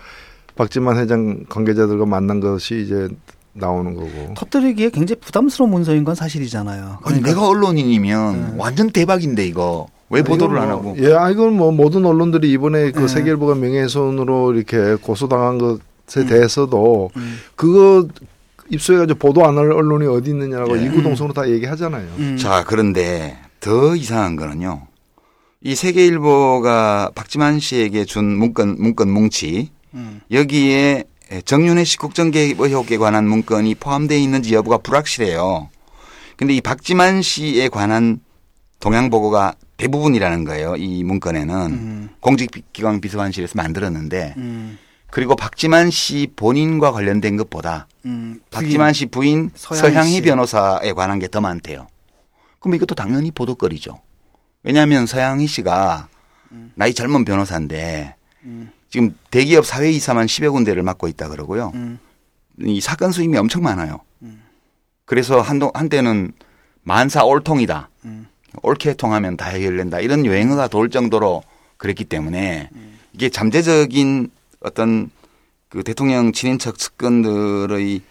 박지만 0.55 0.97
회장 0.99 1.45
관계자들과 1.49 2.07
만난 2.07 2.39
것이 2.41 2.83
이제 2.85 3.09
나오는 3.55 3.95
거고. 3.95 4.35
터뜨리기에 4.37 4.91
굉장히 4.91 5.21
부담스러운 5.21 5.71
문서인 5.71 6.05
건 6.05 6.15
사실이잖아요. 6.15 6.83
아니 6.83 6.99
그러니까 7.03 7.29
내가 7.29 7.49
언론인이면 7.49 8.41
네. 8.41 8.55
완전 8.57 8.91
대박인데 8.91 9.47
이거 9.47 9.87
왜 10.09 10.23
보도를 10.23 10.57
이건 10.57 10.63
안 10.71 10.83
뭐, 10.83 10.93
하고? 10.93 11.03
예, 11.03 11.13
아, 11.15 11.31
이건 11.31 11.55
뭐 11.55 11.71
모든 11.73 12.05
언론들이 12.05 12.51
이번에 12.53 12.91
그 12.93 13.01
네. 13.01 13.09
세계일보가 13.09 13.55
명예훼손으로 13.57 14.55
이렇게 14.55 14.95
고소당한 14.97 15.59
것에 15.59 16.21
음. 16.21 16.27
대해서도 16.27 17.11
음. 17.17 17.39
그거 17.57 18.07
입수해가지고 18.71 19.19
보도 19.19 19.45
안 19.47 19.59
할 19.59 19.71
언론이 19.71 20.07
어디 20.07 20.31
있느냐라고 20.31 20.79
예. 20.79 20.87
이구동성으로 20.87 21.35
다 21.35 21.49
얘기하잖아요. 21.49 22.07
음. 22.19 22.37
자, 22.39 22.65
그런데 22.67 23.37
더 23.61 23.95
이상한 23.97 24.37
거는요. 24.37 24.87
이 25.63 25.75
세계일보가 25.75 27.11
박지만 27.15 27.61
씨에게 27.61 28.05
준 28.05 28.25
문건, 28.25 28.77
문건 28.79 29.11
뭉치, 29.11 29.71
음. 29.95 30.21
여기에 30.31 31.05
정윤회 31.41 31.85
씨 31.85 31.97
국정개입 31.97 32.61
의혹에 32.61 32.99
관한 32.99 33.27
문건이 33.27 33.77
포함되어 33.77 34.19
있는지 34.19 34.55
여부가 34.55 34.79
불확실해요. 34.79 35.71
근데 36.37 36.55
이 36.55 36.61
박지만 36.61 37.23
씨에 37.23 37.69
관한 37.69 38.21
동향 38.81 39.11
보고가 39.11 39.55
대부분이라는 39.77 40.45
거예요. 40.45 40.77
이 40.77 41.03
문건에는 41.05 41.55
음. 41.71 42.09
공직기관 42.21 43.01
비서관실에서 43.01 43.53
만들었는데 43.57 44.35
음. 44.37 44.79
그리고 45.11 45.37
박지만 45.37 45.91
씨 45.91 46.29
본인과 46.37 46.93
관련된 46.93 47.37
것보다 47.37 47.87
음. 48.07 48.41
박지만 48.51 48.93
씨 48.93 49.07
부인 49.07 49.51
서향희 49.55 50.11
씨. 50.13 50.21
변호사에 50.23 50.93
관한 50.93 51.19
게 51.19 51.29
더 51.29 51.41
많대요. 51.41 51.87
그럼 52.61 52.75
이것도 52.75 52.95
당연히 52.95 53.31
보도거리죠. 53.31 54.01
왜냐하면 54.63 55.07
서양희 55.07 55.47
씨가 55.47 56.09
나이 56.75 56.95
젊은 56.95 57.25
변호사인데 57.25 58.15
음. 58.45 58.71
지금 58.93 59.17
대기업 59.31 59.65
사회이사만 59.65 60.27
10여 60.27 60.53
군데를 60.53 60.83
맡고 60.83 61.09
있다 61.09 61.29
그러고요. 61.31 61.73
음. 61.75 61.99
이 62.61 62.79
사건 62.83 63.11
수임이 63.11 63.39
엄청 63.39 63.63
많아요. 63.63 64.01
음. 64.21 64.43
그래서 65.07 65.41
한동 65.41 65.71
한때는 65.73 66.33
만사 66.83 67.25
올통이다. 67.25 67.89
음. 68.05 68.27
옳게 68.63 68.93
통하면 68.95 69.39
다 69.39 69.47
해결된다. 69.49 70.01
이런 70.01 70.27
유행어가 70.27 70.69
돌 70.69 70.91
정도로 70.91 71.43
그랬기 71.79 72.05
때문에 72.05 72.69
음. 72.75 72.99
이게 73.15 73.31
잠재적인 73.31 74.31
어떤 74.61 75.11
그 75.71 75.83
대통령 75.83 76.33
친인척 76.33 76.77
측근들의 76.77 78.03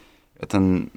어떤 0.44 0.90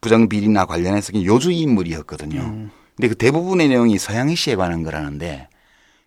부정 0.00 0.30
비리나 0.30 0.64
관련해서 0.64 1.12
요주 1.22 1.50
인물이었거든요. 1.52 2.40
음. 2.40 2.70
근데 2.96 3.08
그 3.08 3.14
대부분의 3.14 3.68
내용이 3.68 3.98
서양희 3.98 4.34
씨에 4.36 4.56
관한 4.56 4.82
거라는데 4.82 5.48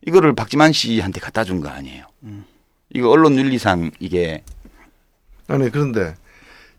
이거를 0.08 0.34
박지만 0.34 0.72
씨한테 0.74 1.20
갖다 1.20 1.44
준 1.44 1.62
거 1.62 1.70
아니에요. 1.70 2.06
음. 2.24 2.46
이거 2.94 3.10
언론 3.10 3.36
윤리상 3.38 3.92
이게 4.00 4.44
아니 5.48 5.70
그런데 5.70 6.16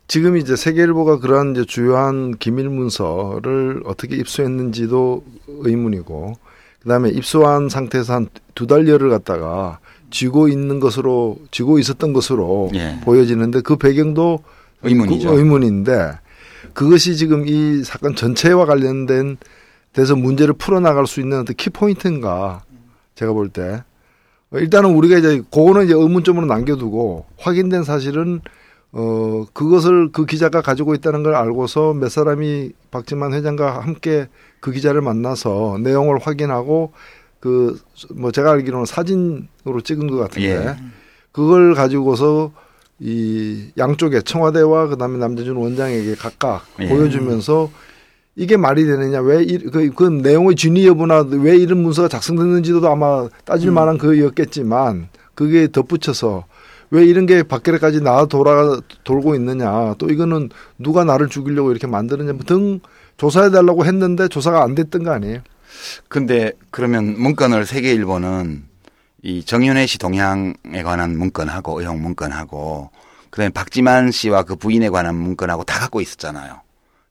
지금 0.07 0.37
이제 0.37 0.55
세계일보가 0.55 1.19
그러한 1.19 1.51
이제 1.51 1.65
주요한 1.65 2.37
기밀 2.37 2.69
문서를 2.69 3.81
어떻게 3.85 4.15
입수했는지도 4.15 5.23
의문이고 5.47 6.33
그다음에 6.81 7.09
입수한 7.09 7.69
상태에서 7.69 8.13
한 8.13 8.27
두 8.57 8.65
달여를 8.65 9.11
갖다가 9.11 9.77
쥐고 10.09 10.47
있는 10.47 10.79
것으로 10.79 11.37
쥐고 11.51 11.77
있었던 11.77 12.11
것으로 12.11 12.71
예. 12.73 12.97
보여지는데 13.03 13.61
그 13.61 13.75
배경도 13.75 14.39
의문이죠. 14.81 15.29
그 15.29 15.37
의문인데 15.37 16.17
그것이 16.73 17.15
지금 17.17 17.47
이 17.47 17.83
사건 17.83 18.15
전체와 18.15 18.65
관련된 18.65 19.37
돼서 19.93 20.15
문제를 20.15 20.55
풀어나갈 20.55 21.05
수 21.05 21.19
있는 21.19 21.41
어떤 21.41 21.55
키포인트인가 21.55 22.63
제가 23.13 23.31
볼 23.33 23.49
때 23.49 23.83
일단은 24.53 24.95
우리가 24.95 25.17
이제 25.17 25.41
그거는 25.51 25.85
이제 25.85 25.93
의문점으로 25.93 26.45
남겨두고 26.45 27.25
확인된 27.37 27.83
사실은 27.83 28.41
어 28.93 29.45
그것을 29.53 30.11
그 30.11 30.25
기자가 30.25 30.61
가지고 30.61 30.95
있다는 30.95 31.21
걸 31.23 31.35
알고서 31.35 31.93
몇 31.93 32.09
사람이 32.09 32.71
박지만 32.89 33.33
회장과 33.33 33.81
함께 33.81 34.27
그 34.61 34.71
기자를 34.71 35.01
만나서 35.01 35.79
내용을 35.81 36.19
확인하고 36.19 36.93
그 37.39 37.77
뭐 38.15 38.31
제가 38.31 38.51
알기로는 38.51 38.85
사진으로 38.85 39.81
찍은 39.83 40.07
것 40.07 40.17
같은데 40.17 40.49
예. 40.49 40.75
그걸 41.31 41.73
가지고서 41.73 42.51
이 42.99 43.69
양쪽에 43.77 44.21
청와대와 44.21 44.87
그다음에 44.87 45.17
남재준 45.17 45.55
원장에게 45.55 46.15
각각 46.15 46.65
예. 46.79 46.87
보여주면서 46.87 47.69
이게 48.37 48.55
말이 48.55 48.85
되느냐 48.85 49.19
왜그 49.19 49.91
그 49.95 50.03
내용의 50.03 50.55
진위 50.55 50.85
여부나 50.85 51.25
왜 51.27 51.57
이런 51.57 51.81
문서가 51.81 52.07
작성됐는지도 52.07 52.87
아마 52.87 53.27
따질 53.45 53.69
음. 53.69 53.73
만한 53.73 53.97
그였겠지만 53.97 55.09
그게 55.33 55.67
덧붙여서 55.71 56.45
왜 56.91 57.03
이런 57.03 57.25
게 57.25 57.41
밖에까지 57.41 58.01
나와 58.01 58.25
돌아 58.27 58.79
돌고 59.03 59.33
있느냐 59.35 59.95
또 59.97 60.09
이거는 60.09 60.49
누가 60.77 61.03
나를 61.03 61.29
죽이려고 61.29 61.71
이렇게 61.71 61.87
만드느냐 61.87 62.33
등 62.45 62.79
조사해 63.17 63.49
달라고 63.49 63.85
했는데 63.85 64.27
조사가 64.27 64.63
안 64.63 64.75
됐던 64.75 65.03
거 65.03 65.11
아니에요? 65.11 65.39
근데 66.07 66.51
그러면 66.69 67.19
문건을 67.19 67.65
세계일보는 67.65 68.65
이 69.23 69.43
정윤회 69.43 69.87
씨 69.87 69.97
동향에 69.97 70.83
관한 70.83 71.17
문건하고 71.17 71.81
의혹 71.81 71.99
문건하고 71.99 72.91
그다음에 73.31 73.49
박지만 73.49 74.11
씨와 74.11 74.43
그 74.43 74.55
부인에 74.55 74.89
관한 74.89 75.15
문건하고 75.15 75.63
다 75.63 75.79
갖고 75.79 76.01
있었잖아요. 76.01 76.61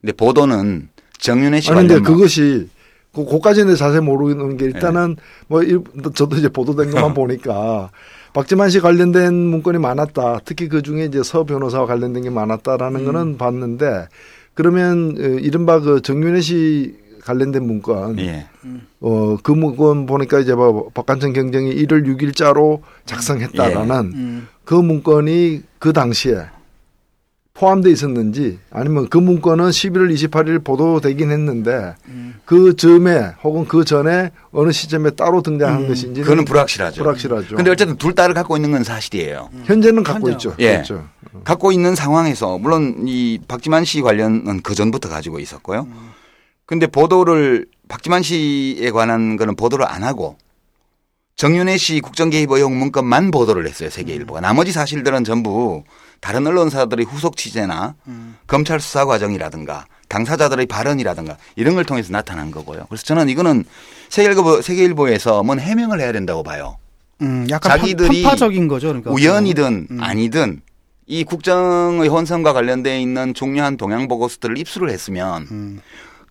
근데 0.01 0.13
보도는 0.13 0.89
정윤회 1.19 1.61
씨 1.61 1.71
아니 1.71 1.87
근데 1.89 2.01
그것이 2.01 2.69
그 3.15 3.25
고까지는 3.25 3.77
자세히 3.77 4.01
모르는 4.01 4.57
게 4.57 4.67
일단은 4.67 5.17
뭐 5.49 5.63
일, 5.63 5.81
저도 6.15 6.37
이제 6.37 6.49
보도된 6.49 6.91
것만 6.91 7.15
보니까 7.15 7.91
박지만 8.35 8.69
씨 8.69 8.81
관련된 8.81 9.33
문건이 9.33 9.79
많았다. 9.79 10.41
특히 10.45 10.69
그 10.69 10.83
중에 10.83 11.07
이제 11.07 11.23
서 11.23 11.45
변호사와 11.45 11.87
관련된 11.87 12.25
게 12.25 12.31
많았다라는 12.31 13.07
거는 13.07 13.39
봤는데 13.39 14.09
그러면 14.53 15.17
어, 15.19 15.23
이른바 15.23 15.81
그 15.81 16.03
정윤회 16.03 16.41
씨 16.43 16.95
관련된 17.25 17.67
문건 17.67 18.19
예. 18.21 18.47
어 19.01 19.37
그 19.43 19.53
문건 19.53 20.07
보니까 20.07 20.39
이제 20.39 20.55
뭐 20.55 20.91
박관청 20.95 21.33
경쟁이 21.33 21.75
1월 21.75 22.07
6일자로 22.07 22.81
작성했다라는 23.07 23.97
음. 24.15 24.49
그 24.65 24.75
문건이 24.75 25.63
그 25.79 25.93
당시에 25.93 26.45
포함돼 27.59 27.91
있었는지 27.91 28.59
아니면 28.71 29.09
그 29.09 29.17
문건은 29.17 29.71
11월 29.71 30.13
28일 30.13 30.63
보도되긴 30.63 31.31
했는데 31.31 31.95
음. 32.09 32.35
그 32.45 32.77
즈음에 32.77 33.33
혹은 33.43 33.67
그 33.67 33.85
전에 33.85 34.31
어느 34.53 34.73
시점에 34.73 35.11
따로 35.11 35.41
등장한 35.41 35.83
음. 35.83 35.89
것인지 35.89 36.21
그거는 36.21 36.45
불확실하죠. 36.45 37.03
불확실하죠. 37.03 37.57
근데 37.57 37.71
어쨌든 37.71 37.97
둘 37.97 38.15
다를 38.15 38.35
갖고 38.35 38.57
있는 38.57 38.73
건 38.73 38.85
사실이에요. 38.85 39.49
현재는 39.65 40.03
갖고 40.03 40.29
현재. 40.29 40.33
있죠. 40.33 40.55
예. 40.59 40.73
그렇죠. 40.75 41.09
갖고 41.45 41.73
있는 41.73 41.95
상황에서 41.95 42.59
물론 42.59 43.05
이 43.07 43.39
박지만 43.49 43.85
씨 43.85 44.03
관련은 44.03 44.61
그 44.63 44.75
전부터 44.75 45.09
가지고 45.09 45.39
있었고요. 45.39 45.89
근데 46.67 46.87
보도를 46.87 47.67
박지만 47.89 48.23
씨에 48.23 48.91
관한 48.91 49.37
거는 49.37 49.57
보도를 49.57 49.87
안 49.87 50.03
하고 50.03 50.37
정윤혜 51.37 51.77
씨 51.77 52.01
국정개입 52.01 52.51
의혹 52.51 52.73
문건만 52.73 53.31
보도를 53.31 53.67
했어요 53.67 53.89
세계일보가. 53.89 54.41
나머지 54.41 54.73
사실들은 54.73 55.25
전부 55.25 55.85
다른 56.21 56.47
언론사들의 56.47 57.07
후속 57.07 57.37
취재나 57.37 57.95
음. 58.07 58.37
검찰 58.47 58.81
수사 58.81 59.05
과정이라든가 59.05 59.87
당사자들의 60.09 60.67
발언이라든가 60.67 61.37
이런 61.57 61.75
걸 61.75 61.85
통해서 61.85 62.13
나타난 62.13 62.51
거고요. 62.51 62.87
그래서 62.89 63.05
저는 63.05 63.29
이거는 63.29 63.65
세계일보, 64.09 64.63
세계일보에서 64.63 65.43
뭔 65.43 65.59
해명을 65.59 66.01
해야 66.01 66.13
된다고 66.13 66.43
봐요. 66.43 66.79
음, 67.23 67.47
약간 67.51 67.79
자기들이 67.79 68.23
편, 68.23 68.31
파적인 68.31 68.69
거죠. 68.69 68.89
그러니까 68.89 69.11
우연이든 69.11 69.89
음. 69.91 70.03
아니든 70.03 70.61
이 71.07 71.25
국정의 71.25 72.09
혼선과 72.09 72.53
관련돼 72.53 73.01
있는 73.01 73.33
중요한 73.33 73.77
동향 73.77 74.09
보고서들을 74.09 74.59
입수를 74.59 74.91
했으면 74.91 75.47
음. 75.51 75.81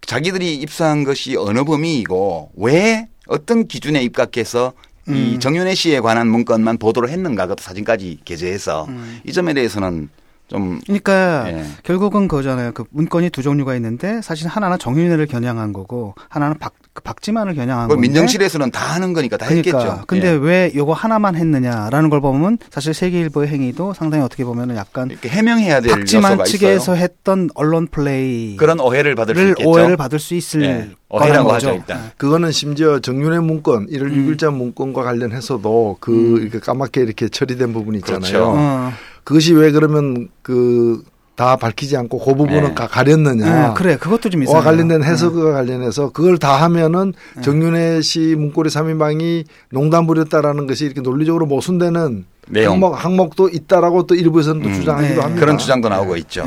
자기들이 0.05 0.55
입수한 0.55 1.03
것이 1.03 1.35
어느 1.35 1.63
범위이고 1.63 2.51
왜 2.55 3.07
어떤 3.27 3.67
기준에 3.67 4.03
입각해서 4.03 4.73
이 5.07 5.35
음. 5.35 5.39
정윤혜 5.39 5.75
씨에 5.75 5.99
관한 5.99 6.27
문건만 6.27 6.77
보도를 6.77 7.09
했는가 7.09 7.43
그것도 7.43 7.61
사진까지 7.61 8.19
게재해서 8.25 8.85
음. 8.89 9.19
이 9.23 9.31
점에 9.31 9.53
대해서는 9.53 10.09
좀 10.47 10.79
그러니까 10.85 11.45
예. 11.47 11.65
결국은 11.83 12.27
그거잖아요. 12.27 12.71
그 12.73 12.83
문건이 12.91 13.31
두 13.31 13.41
종류가 13.41 13.75
있는데 13.75 14.21
사실 14.21 14.47
하나는 14.47 14.77
정윤회를 14.77 15.25
겨냥한 15.25 15.73
거고 15.73 16.13
하나는 16.29 16.57
박, 16.59 16.73
그 16.93 17.01
박지만을 17.01 17.55
겨냥한 17.55 17.87
뭐 17.87 17.95
건데. 17.95 18.07
민정실에서는 18.07 18.69
다 18.69 18.93
하는 18.93 19.13
거니까 19.13 19.37
다 19.37 19.47
그러니까 19.47 19.77
했겠죠. 19.79 20.03
근데 20.05 20.27
예. 20.27 20.31
왜 20.31 20.71
요거 20.75 20.93
하나만 20.93 21.35
했느냐라는 21.35 22.09
걸 22.11 22.21
보면 22.21 22.59
사실 22.69 22.93
세계일보의 22.93 23.47
행위도 23.47 23.93
상당히 23.95 24.23
어떻게 24.23 24.45
보면은 24.45 24.75
약간 24.75 25.09
이렇게 25.09 25.29
해명해야 25.29 25.81
될 25.81 25.91
박지만 25.91 26.43
측에서 26.43 26.93
있어요. 26.93 26.95
했던 26.97 27.49
언론 27.55 27.87
플레이 27.87 28.55
그런 28.57 28.79
오해를 28.79 29.15
받을 29.15 29.35
수를 29.35 29.49
있겠죠. 29.49 29.67
오해를 29.67 29.97
받을 29.97 30.19
수 30.19 30.35
있을 30.35 30.61
예. 30.61 30.67
거라는 30.67 30.93
오해라고 31.09 31.49
거죠. 31.49 31.67
하죠 31.69 31.77
일단. 31.77 32.11
그거는 32.17 32.51
심지어 32.51 32.99
정윤의 32.99 33.41
문건 33.41 33.87
1월 33.87 34.03
음. 34.03 34.27
6일자 34.37 34.53
문건과 34.53 35.03
관련해서도 35.03 35.97
그 35.99 36.39
이렇게 36.41 36.59
까맣게 36.59 37.01
이렇게 37.01 37.29
처리된 37.29 37.73
부분이 37.73 37.97
있잖아요. 37.99 38.19
그렇죠. 38.21 38.53
어. 38.55 38.91
그것이 39.25 39.53
왜 39.53 39.71
그러면 39.71 40.29
그 40.41 41.03
다 41.35 41.57
밝히지 41.57 41.97
않고 41.97 42.19
그 42.19 42.33
부분은 42.33 42.63
네. 42.69 42.73
가 42.73 42.87
가렸느냐. 42.87 43.69
예, 43.69 43.73
그래 43.75 43.97
그것도 43.97 44.29
좀 44.29 44.43
있어요. 44.43 44.55
와 44.55 44.63
관련된 44.63 45.03
해석과 45.03 45.51
관련해서 45.51 46.11
그걸 46.11 46.37
다 46.37 46.55
하면은 46.63 47.13
네. 47.35 47.41
정윤혜 47.41 48.01
씨 48.01 48.35
문고리 48.37 48.69
3인방이 48.69 49.45
농담 49.69 50.07
부렸다라는 50.07 50.65
것이 50.65 50.85
이렇게 50.85 51.01
논리적으로 51.01 51.45
모순되는 51.45 52.25
내용. 52.47 52.73
항목, 52.73 52.93
항목도 53.03 53.49
있다라고 53.49 54.07
또 54.07 54.15
일부에서는 54.15 54.61
또 54.61 54.69
음. 54.69 54.73
주장하기도 54.73 55.13
네. 55.15 55.19
합니다. 55.19 55.39
그런 55.41 55.57
주장도 55.57 55.89
나오고 55.89 56.15
있죠. 56.17 56.45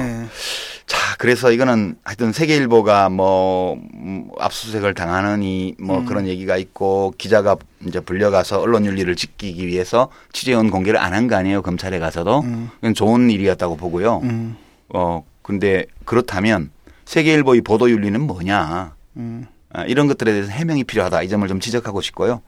그래서 1.18 1.50
이거는 1.50 1.96
하여튼 2.04 2.32
세계일보가 2.32 3.08
뭐 3.10 3.74
음, 3.94 4.30
압수수색을 4.38 4.94
당하느니 4.94 5.74
음. 5.80 5.86
뭐 5.86 6.04
그런 6.04 6.26
얘기가 6.28 6.56
있고 6.56 7.12
기자가 7.18 7.56
이제 7.86 7.98
불려가서 8.00 8.60
언론 8.60 8.86
윤리를 8.86 9.14
지키기 9.16 9.66
위해서 9.66 10.10
취재원 10.32 10.70
공개를 10.70 10.98
안 11.00 11.12
한 11.12 11.26
거 11.28 11.34
아니에요 11.36 11.60
검찰에 11.62 11.98
가서도 11.98 12.40
음. 12.40 12.70
그건 12.76 12.94
좋은 12.94 13.30
일이었다고 13.30 13.76
보고요. 13.76 14.20
음. 14.22 14.56
어 14.94 15.24
근데 15.42 15.84
그렇다면 16.04 16.70
세계일보의 17.04 17.62
보도 17.62 17.90
윤리는 17.90 18.20
뭐냐 18.20 18.94
음. 19.16 19.46
아, 19.72 19.84
이런 19.84 20.06
것들에 20.06 20.30
대해서 20.32 20.50
해명이 20.52 20.84
필요하다 20.84 21.22
이 21.22 21.28
점을 21.28 21.46
좀 21.48 21.58
지적하고 21.58 22.00
싶고요. 22.00 22.42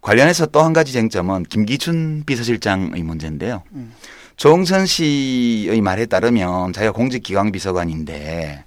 관련해서 0.00 0.46
또 0.46 0.62
한 0.62 0.72
가지 0.72 0.92
쟁점은 0.92 1.42
김기춘 1.44 2.22
비서실장의 2.24 3.02
문제인데요. 3.02 3.64
음. 4.38 4.40
조홍천 4.40 4.86
씨의 4.86 5.80
말에 5.80 6.06
따르면 6.06 6.72
자기가 6.72 6.92
공직기강 6.92 7.50
비서관인데 7.52 8.64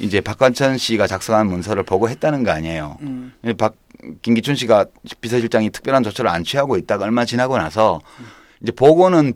이제 0.00 0.20
박관천 0.20 0.78
씨가 0.78 1.06
작성한 1.06 1.46
문서를 1.46 1.82
보고했다는 1.84 2.42
거 2.44 2.50
아니에요. 2.50 2.98
음. 3.00 3.32
박 3.56 3.74
김기춘 4.22 4.54
씨가 4.54 4.86
비서실장이 5.20 5.70
특별한 5.70 6.02
조처를 6.04 6.30
안 6.30 6.44
취하고 6.44 6.76
있다가 6.76 7.04
얼마 7.04 7.24
지나고 7.24 7.58
나서 7.58 8.00
이제 8.62 8.70
보고는 8.72 9.32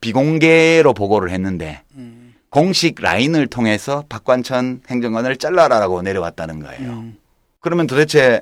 비공개로 0.00 0.94
보고를 0.94 1.30
했는데 1.30 1.82
음. 1.94 2.34
공식 2.50 3.00
라인을 3.00 3.46
통해서 3.48 4.04
박관천 4.08 4.82
행정관을 4.88 5.36
잘라라라고 5.36 6.02
내려왔다는 6.02 6.60
거예요. 6.60 6.90
음. 6.90 7.16
그러면 7.60 7.86
도대체 7.86 8.40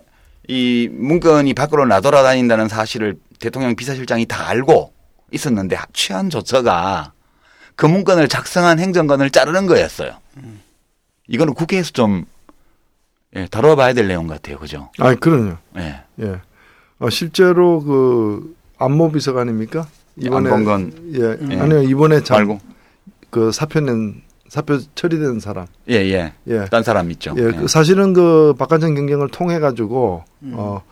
이 0.48 0.88
문건이 0.92 1.54
밖으로 1.54 1.86
나돌아다닌다는 1.86 2.68
사실을 2.68 3.16
대통령 3.40 3.74
비서실장이 3.74 4.26
다 4.26 4.48
알고 4.48 4.95
있었는데 5.32 5.76
취한 5.92 6.30
조처가 6.30 7.12
그 7.74 7.86
문건을 7.86 8.28
작성한 8.28 8.78
행정관을 8.78 9.30
자르는 9.30 9.66
거였어요. 9.66 10.12
이거는 11.28 11.54
국회에서 11.54 11.90
좀 11.92 12.24
예, 13.34 13.46
다뤄봐야 13.46 13.92
될 13.92 14.08
내용 14.08 14.26
같아요. 14.26 14.58
그죠? 14.58 14.90
아, 14.98 15.14
그럼요. 15.14 15.56
예. 15.76 16.02
예. 16.20 16.40
어, 16.98 17.10
실제로 17.10 17.82
그 17.82 18.56
안모 18.78 19.12
비서관입니까? 19.12 19.86
이번에 20.16 20.50
안봉건 20.50 21.12
예, 21.14 21.52
예. 21.54 21.60
아니요 21.60 21.82
이번에 21.82 22.22
참 22.22 22.38
말고 22.38 22.60
그 23.28 23.52
사표 23.52 23.80
낸 23.80 24.22
사표 24.48 24.78
처리된 24.94 25.40
사람. 25.40 25.66
예, 25.90 25.96
예. 25.96 26.32
예. 26.46 26.64
딴 26.70 26.82
사람 26.82 27.10
있죠. 27.10 27.34
예, 27.36 27.50
그 27.50 27.68
사실은 27.68 28.14
그 28.14 28.54
박관정 28.58 28.94
경쟁을 28.94 29.28
통해 29.28 29.58
가지고 29.58 30.24
음. 30.42 30.54
어 30.56 30.82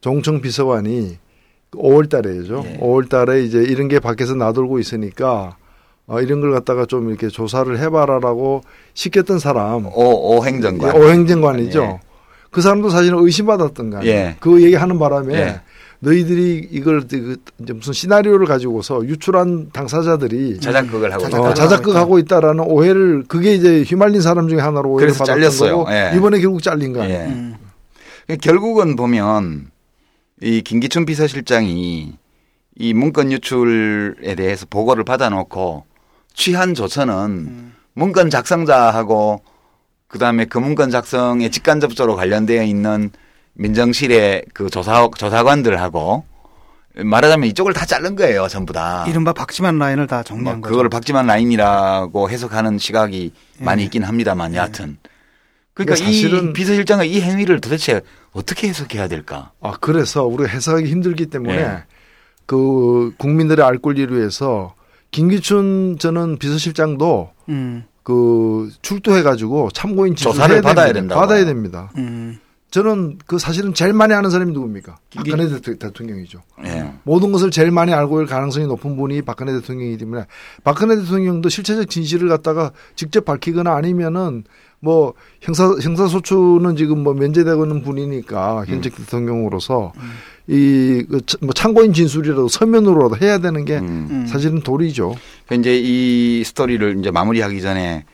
정청 0.00 0.40
비서관이 0.40 1.18
5월 1.72 2.08
달에죠. 2.08 2.62
예. 2.66 2.78
5월 2.78 3.08
달에 3.08 3.42
이제 3.42 3.58
이런 3.58 3.88
게 3.88 3.98
밖에서 3.98 4.34
나돌고 4.34 4.78
있으니까 4.78 5.56
어 6.06 6.20
이런 6.20 6.40
걸 6.40 6.52
갖다가 6.52 6.84
좀 6.86 7.08
이렇게 7.08 7.28
조사를 7.28 7.78
해 7.78 7.88
봐라라고 7.88 8.62
시켰던 8.94 9.38
사람 9.38 9.86
오, 9.86 10.36
오 10.36 10.44
행정관. 10.44 10.94
예, 10.94 10.98
오행정관이죠. 10.98 11.82
예. 11.82 12.00
그 12.50 12.60
사람도 12.60 12.90
사실은 12.90 13.18
의심받았던 13.20 13.90
거 13.90 13.96
아니에요. 13.98 14.14
예. 14.14 14.36
그 14.40 14.62
얘기하는 14.62 14.98
바람에 14.98 15.34
예. 15.34 15.60
너희들이 16.00 16.68
이걸 16.72 17.06
그 17.08 17.36
이제 17.62 17.72
무슨 17.72 17.92
시나리오를 17.92 18.44
가지고서 18.46 19.04
유출한 19.06 19.70
당사자들이 19.72 20.58
자작극을 20.58 21.12
하고 21.12 21.22
자작극. 21.22 21.44
어, 21.46 21.50
있다. 21.50 21.54
자작극 21.54 21.96
하고 21.96 22.18
있다라는 22.18 22.64
오해를 22.64 23.24
그게 23.28 23.54
이제 23.54 23.82
휘말린 23.82 24.20
사람 24.20 24.48
중에 24.48 24.58
하나로 24.58 24.90
오해를 24.90 25.06
그래서 25.14 25.18
받았던 25.24 25.40
잘렸어요. 25.40 25.78
거고 25.78 25.92
예. 25.92 26.12
이번에 26.16 26.40
결국 26.40 26.62
잘린 26.62 26.92
거 26.92 27.02
아니에요. 27.02 27.18
예. 27.20 27.24
음. 27.26 27.54
결국은 28.40 28.96
보면 28.96 29.70
이 30.42 30.60
김기춘 30.60 31.06
비서실장이 31.06 32.14
이 32.76 32.94
문건 32.94 33.30
유출에 33.30 34.34
대해서 34.34 34.66
보고를 34.68 35.04
받아놓고 35.04 35.84
취한 36.34 36.74
조처는 36.74 37.72
문건 37.94 38.28
작성자하고 38.28 39.42
그다음에 40.08 40.46
그 40.46 40.58
문건 40.58 40.90
작성에 40.90 41.48
직간접적으로 41.48 42.16
관련되어 42.16 42.64
있는 42.64 43.10
민정실의 43.54 44.46
그 44.52 44.68
조사 44.68 45.08
조사관들하고 45.16 46.24
말하자면 46.96 47.48
이쪽을 47.50 47.72
다 47.72 47.86
자른 47.86 48.16
거예요, 48.16 48.48
전부 48.48 48.72
다. 48.74 49.06
이른바 49.08 49.32
박지만 49.32 49.78
라인을 49.78 50.06
다뭐 50.06 50.24
정리한 50.24 50.60
거죠. 50.60 50.70
그걸 50.70 50.90
박지만 50.90 51.26
라인이라고 51.26 52.28
해석하는 52.28 52.78
시각이 52.78 53.32
많이 53.60 53.84
있긴 53.84 54.02
합니다만 54.02 54.54
여하튼. 54.54 54.98
그러니까 55.00 55.11
그러니까 55.74 55.96
사실은- 55.96 56.50
이 56.50 56.52
비서실장의 56.52 57.10
이 57.10 57.20
행위를 57.20 57.60
도대체 57.60 58.00
어떻게 58.32 58.68
해석해야 58.68 59.08
될까? 59.08 59.52
아 59.60 59.72
그래서 59.80 60.24
우리가 60.24 60.50
해석하기 60.50 60.86
힘들기 60.86 61.26
때문에 61.26 61.54
예. 61.58 61.84
그 62.46 63.12
국민들의 63.18 63.64
알 63.64 63.78
권리를 63.78 64.16
위해서 64.16 64.74
김기춘 65.10 65.96
저는 65.98 66.38
비서실장도 66.38 67.30
음. 67.50 67.84
그 68.02 68.70
출두해 68.82 69.22
가지고 69.22 69.70
참고인 69.72 70.16
지수를 70.16 70.34
조사를 70.34 70.62
받아야 70.62 70.86
됩니다. 70.86 71.00
된다고. 71.00 71.20
받아야 71.20 71.44
됩니다. 71.44 71.90
음. 71.98 72.38
저는 72.70 73.18
그 73.26 73.38
사실은 73.38 73.74
제일 73.74 73.92
많이 73.92 74.14
아는 74.14 74.30
사람이 74.30 74.52
누굽니까? 74.52 74.96
김기- 75.10 75.30
박근혜 75.30 75.60
대- 75.60 75.78
대통령이죠. 75.78 76.40
예. 76.64 76.90
모든 77.04 77.30
것을 77.30 77.50
제일 77.50 77.70
많이 77.70 77.92
알고 77.92 78.22
있을 78.22 78.26
가능성이 78.26 78.66
높은 78.66 78.96
분이 78.96 79.22
박근혜 79.22 79.52
대통령이기 79.52 79.98
때문에 79.98 80.24
박근혜 80.64 80.96
대통령도 80.96 81.50
실체적 81.50 81.88
진실을 81.90 82.28
갖다가 82.30 82.72
직접 82.96 83.26
밝히거나 83.26 83.74
아니면은 83.74 84.44
뭐 84.84 85.14
형사 85.40 85.64
형사 85.80 86.08
소추는 86.08 86.74
지금 86.74 87.04
뭐 87.04 87.14
면제되고 87.14 87.64
있는 87.64 87.82
분이니까 87.82 88.64
현직 88.66 88.96
대통령으로서 88.96 89.92
이뭐 90.48 91.52
참고인 91.54 91.92
진술이라도 91.92 92.48
서면으로라도 92.48 93.16
해야 93.24 93.38
되는 93.38 93.64
게 93.64 93.78
음. 93.78 94.08
음. 94.10 94.26
사실은 94.26 94.60
도리죠. 94.60 95.14
그 95.46 95.54
이제 95.54 95.78
이 95.78 96.42
스토리를 96.44 96.98
이제 96.98 97.12
마무리하기 97.12 97.62
전에 97.62 98.04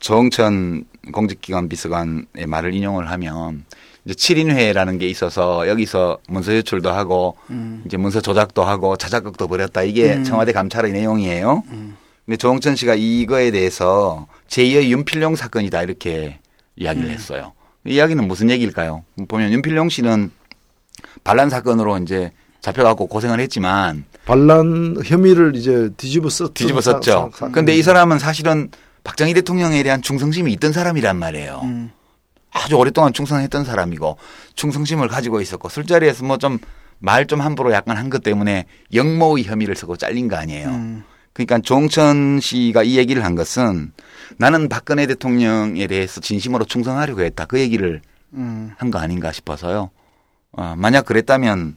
정천 0.00 0.84
공직기관 1.12 1.68
비서관의 1.68 2.46
말을 2.48 2.74
인용을 2.74 3.08
하면 3.12 3.64
이제 4.04 4.14
7인회라는 4.14 4.98
게 4.98 5.06
있어서 5.06 5.68
여기서 5.68 6.18
문서 6.28 6.52
유출도 6.52 6.90
하고 6.90 7.36
음. 7.50 7.84
이제 7.86 7.96
문서 7.96 8.20
조작도 8.20 8.64
하고 8.64 8.96
자작극도 8.96 9.46
벌였다. 9.46 9.84
이게 9.84 10.14
음. 10.14 10.24
청와대 10.24 10.50
감찰의 10.50 10.90
내용이에요. 10.90 11.62
근데 12.26 12.36
조홍천 12.36 12.74
씨가 12.74 12.96
이거에 12.96 13.52
대해서 13.52 14.26
제2의 14.48 14.88
윤필용 14.90 15.36
사건이다 15.36 15.82
이렇게 15.82 16.38
이야기를 16.76 17.10
했어요. 17.10 17.52
이 17.86 17.94
이야기는 17.94 18.26
무슨 18.26 18.50
얘기일까요? 18.50 19.04
보면 19.28 19.52
윤필용 19.52 19.88
씨는 19.88 20.30
반란 21.24 21.48
사건으로 21.50 21.98
이제 21.98 22.32
잡혀갖고 22.60 23.06
고생을 23.06 23.40
했지만 23.40 24.04
반란 24.24 24.96
혐의를 25.04 25.54
이제 25.54 25.90
뒤집어 25.96 26.28
썼 26.28 26.54
뒤집어 26.54 26.80
썼죠. 26.80 27.30
근데 27.52 27.74
이 27.76 27.82
사람은 27.82 28.18
사실은 28.18 28.70
박정희 29.04 29.32
대통령에 29.34 29.82
대한 29.82 30.02
충성심이 30.02 30.52
있던 30.54 30.72
사람이란 30.72 31.16
말이에요. 31.18 31.60
음. 31.64 31.90
아주 32.50 32.76
오랫동안 32.76 33.12
충성했던 33.12 33.64
사람이고 33.64 34.16
충성심을 34.54 35.08
가지고 35.08 35.40
있었고 35.40 35.68
술자리에서 35.68 36.24
뭐 36.24 36.36
좀 36.38 36.58
말좀 37.00 37.40
함부로 37.40 37.72
약간 37.72 37.96
한 37.96 38.10
것 38.10 38.22
때문에 38.24 38.64
영모의 38.92 39.44
혐의를 39.44 39.76
쓰고 39.76 39.96
잘린 39.96 40.26
거 40.26 40.34
아니에요. 40.36 40.68
음. 40.68 41.04
그러니까 41.38 41.60
조홍천 41.60 42.40
씨가 42.40 42.82
이 42.82 42.98
얘기를 42.98 43.24
한 43.24 43.36
것은 43.36 43.92
나는 44.38 44.68
박근혜 44.68 45.06
대통령에 45.06 45.86
대해서 45.86 46.20
진심으로 46.20 46.64
충성하려고 46.64 47.22
했다. 47.22 47.44
그 47.44 47.60
얘기를 47.60 48.02
음. 48.34 48.72
한거 48.76 48.98
아닌가 48.98 49.30
싶어서요. 49.30 49.90
어, 50.52 50.74
만약 50.76 51.06
그랬다면 51.06 51.76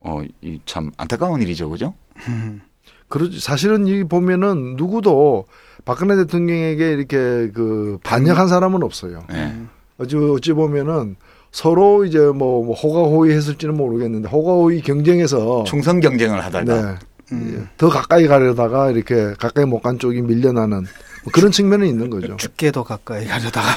어, 0.00 0.20
이 0.42 0.60
참 0.66 0.90
안타까운 0.98 1.40
일이죠. 1.40 1.70
그죠? 1.70 1.94
그렇지. 3.08 3.40
사실은 3.40 3.86
이 3.86 4.04
보면은 4.04 4.76
누구도 4.76 5.46
박근혜 5.86 6.14
대통령에게 6.16 6.92
이렇게 6.92 7.50
그 7.54 7.98
반역한 8.04 8.48
사람은 8.48 8.82
없어요. 8.82 9.24
예. 9.32 9.54
어찌, 9.96 10.16
어찌 10.16 10.52
보면은 10.52 11.16
서로 11.50 12.04
이제 12.04 12.18
뭐, 12.18 12.62
뭐 12.62 12.74
호가호위 12.74 13.32
했을지는 13.32 13.74
모르겠는데 13.78 14.28
호가호위 14.28 14.82
경쟁에서 14.82 15.64
충성 15.64 16.00
경쟁을 16.00 16.44
하다가 16.44 16.82
네. 16.82 16.98
예, 17.32 17.62
더 17.76 17.88
가까이 17.88 18.26
가려다가 18.26 18.90
이렇게 18.90 19.34
가까이 19.38 19.64
못 19.64 19.80
간 19.82 19.98
쪽이 19.98 20.22
밀려나는 20.22 20.80
뭐 21.24 21.32
그런 21.32 21.50
측면은 21.52 21.86
있는 21.86 22.10
거죠. 22.10 22.36
죽게 22.36 22.70
더 22.72 22.82
가까이 22.82 23.26
가려다가 23.26 23.68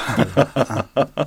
아. 0.54 0.84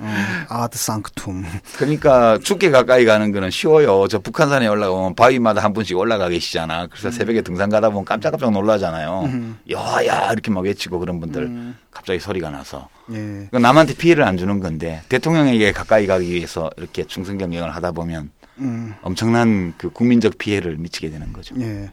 어, 0.00 0.06
아드 0.48 0.76
상크툼. 0.76 1.44
그러니까 1.76 2.36
죽게 2.42 2.70
가까이 2.72 3.04
가는 3.04 3.30
거는 3.30 3.50
쉬워요. 3.52 4.08
저 4.08 4.18
북한산에 4.18 4.66
올라가면 4.66 5.14
바위마다 5.14 5.62
한 5.62 5.72
분씩 5.72 5.96
올라가 5.96 6.28
계시잖아. 6.28 6.88
그래서 6.88 7.12
새벽에 7.12 7.42
등산 7.42 7.70
가다 7.70 7.90
보면 7.90 8.04
깜짝깜짝 8.04 8.50
놀라잖아요. 8.50 9.22
음. 9.26 9.58
야야 9.70 10.32
이렇게 10.32 10.50
막 10.50 10.64
외치고 10.64 10.98
그런 10.98 11.20
분들 11.20 11.42
음. 11.44 11.76
갑자기 11.92 12.18
소리가 12.18 12.50
나서 12.50 12.88
예. 13.12 13.48
남한테 13.52 13.94
피해를 13.94 14.24
안 14.24 14.36
주는 14.36 14.58
건데 14.58 15.00
대통령에게 15.08 15.70
가까이 15.70 16.08
가기 16.08 16.28
위해서 16.28 16.70
이렇게 16.76 17.04
충성 17.04 17.38
경쟁을 17.38 17.72
하다 17.76 17.92
보면 17.92 18.30
음. 18.58 18.94
엄청난 19.02 19.74
그 19.76 19.90
국민적 19.90 20.38
피해를 20.38 20.76
미치게 20.76 21.10
되는 21.10 21.32
거죠. 21.32 21.54
예. 21.58 21.90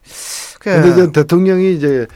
근데 0.60 0.82
그 0.82 0.90
이제 0.90 1.12
대통령이 1.12 1.76
이제 1.76 2.08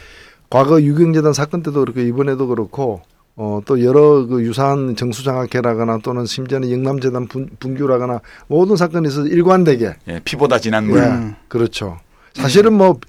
과거 0.50 0.82
유경재단 0.82 1.34
사건 1.34 1.64
때도 1.64 1.80
그렇고 1.82 2.00
이번에도 2.02 2.48
그렇고 2.48 3.02
어, 3.36 3.60
또 3.66 3.84
여러 3.84 4.26
그 4.26 4.44
유사한 4.44 4.96
정수장학회라거나 4.96 6.00
또는 6.04 6.26
심지어는 6.26 6.72
영남재단 6.72 7.28
분, 7.28 7.50
분규라거나 7.60 8.22
모든 8.48 8.78
사건에서 8.78 9.26
일관되게 9.28 9.96
예, 10.08 10.22
피보다 10.24 10.60
진한 10.60 10.88
물. 10.88 11.00
예, 11.00 11.36
그렇죠. 11.48 12.00
사실은 12.34 12.74
뭐 12.74 13.00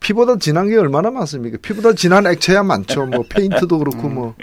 피보다 0.00 0.36
진한 0.38 0.68
게 0.68 0.76
얼마나 0.76 1.10
많습니까? 1.10 1.58
피보다 1.60 1.92
진한 1.92 2.26
액체야 2.26 2.62
많죠. 2.62 3.06
뭐 3.06 3.24
페인트도 3.28 3.78
그렇고 3.78 4.08
뭐. 4.08 4.34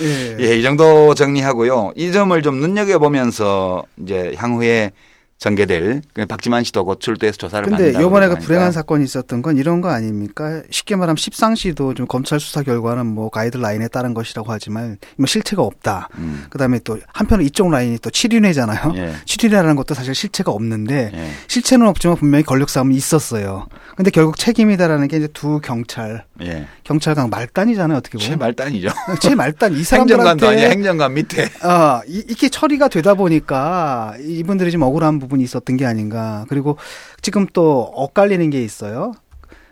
예. 0.00 0.36
예, 0.40 0.56
이 0.56 0.62
정도 0.62 1.14
정리하고요. 1.14 1.92
이 1.96 2.12
점을 2.12 2.40
좀 2.42 2.56
눈여겨보면서 2.56 3.84
이제 3.98 4.32
향후에 4.36 4.92
전개될 5.40 6.02
그 6.12 6.26
박지만 6.26 6.64
씨도 6.64 6.84
곧 6.84 7.00
출두해서 7.00 7.38
조사를 7.38 7.64
근데 7.64 7.76
받는다고 7.76 8.04
요번에 8.04 8.26
그 8.26 8.30
그러니까. 8.32 8.46
불행한 8.46 8.72
사건이 8.72 9.04
있었던 9.04 9.40
건 9.40 9.56
이런 9.56 9.80
거 9.80 9.88
아닙니까? 9.88 10.62
쉽게 10.70 10.96
말하면 10.96 11.16
십상시도 11.16 11.94
좀 11.94 12.06
검찰 12.06 12.38
수사 12.38 12.62
결과는 12.62 13.06
뭐 13.06 13.30
가이드라인에 13.30 13.88
따른 13.88 14.12
것이라고 14.12 14.52
하지만 14.52 14.98
뭐 15.16 15.26
실체가 15.26 15.62
없다. 15.62 16.10
음. 16.18 16.44
그다음에 16.50 16.78
또 16.84 16.98
한편으로 17.14 17.46
이쪽 17.46 17.70
라인이 17.70 17.98
또 18.00 18.10
7인회잖아요. 18.10 18.94
예. 18.96 19.14
7인회라는 19.24 19.76
것도 19.76 19.94
사실 19.94 20.14
실체가 20.14 20.52
없는데 20.52 21.10
예. 21.14 21.30
실체는 21.46 21.86
없지만 21.86 22.18
분명히 22.18 22.44
권력 22.44 22.68
싸움이 22.68 22.94
있었어요. 22.94 23.66
근데 23.96 24.10
결국 24.10 24.36
책임이다라는 24.36 25.08
게 25.08 25.16
이제 25.16 25.28
두 25.32 25.58
경찰, 25.60 26.24
예. 26.42 26.66
경찰관 26.84 27.30
말단이잖아요. 27.30 27.96
어떻게 27.96 28.18
보면. 28.18 28.30
최말단이죠. 28.30 28.90
제 29.20 29.34
말단 29.34 29.72
이 29.72 29.76
행정관도 29.76 30.48
아니야 30.48 30.60
사람들한테 30.60 30.70
행정관 30.70 31.14
밑에. 31.14 31.48
아, 31.62 32.02
이, 32.06 32.24
이게 32.28 32.50
처리가 32.50 32.88
되다 32.88 33.14
보니까 33.14 34.14
이분들이 34.20 34.70
좀 34.70 34.82
억울한 34.82 35.18
부분 35.18 35.29
이 35.38 35.44
있었던 35.44 35.76
게 35.76 35.86
아닌가. 35.86 36.44
그리고 36.48 36.76
지금 37.22 37.46
또 37.52 37.82
엇갈리는 37.94 38.50
게 38.50 38.62
있어요. 38.62 39.12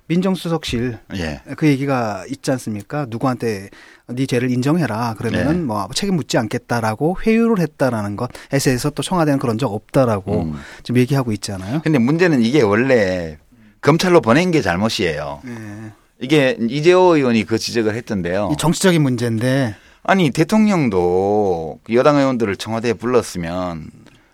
민정수석실 0.08 0.98
예. 1.16 1.42
그 1.56 1.66
얘기가 1.66 2.24
있지 2.28 2.50
않습니까? 2.52 3.06
누구한테 3.08 3.70
네 4.06 4.26
죄를 4.26 4.50
인정해라. 4.50 5.14
그러면은 5.18 5.52
네. 5.52 5.58
뭐 5.64 5.88
책임 5.94 6.16
묻지 6.16 6.38
않겠다라고 6.38 7.18
회유를 7.26 7.60
했다라는 7.60 8.16
것. 8.16 8.30
에서에서 8.52 8.90
또 8.90 9.02
청와대는 9.02 9.38
그런 9.38 9.58
적 9.58 9.72
없다라고 9.72 10.42
음. 10.42 10.54
지금 10.82 11.00
얘기하고 11.00 11.32
있잖아요. 11.32 11.82
근데 11.82 11.98
문제는 11.98 12.42
이게 12.42 12.62
원래 12.62 13.38
검찰로 13.80 14.20
보낸 14.20 14.50
게 14.50 14.62
잘못이에요. 14.62 15.40
네. 15.44 15.92
이게 16.20 16.56
이재호 16.58 17.16
의원이 17.16 17.44
그 17.44 17.58
지적을 17.58 17.94
했던데요. 17.94 18.50
이 18.52 18.56
정치적인 18.56 19.00
문제인데 19.02 19.76
아니 20.02 20.30
대통령도 20.30 21.80
그 21.84 21.94
여당 21.94 22.16
의원들을 22.16 22.56
청와대에 22.56 22.94
불렀으면 22.94 23.90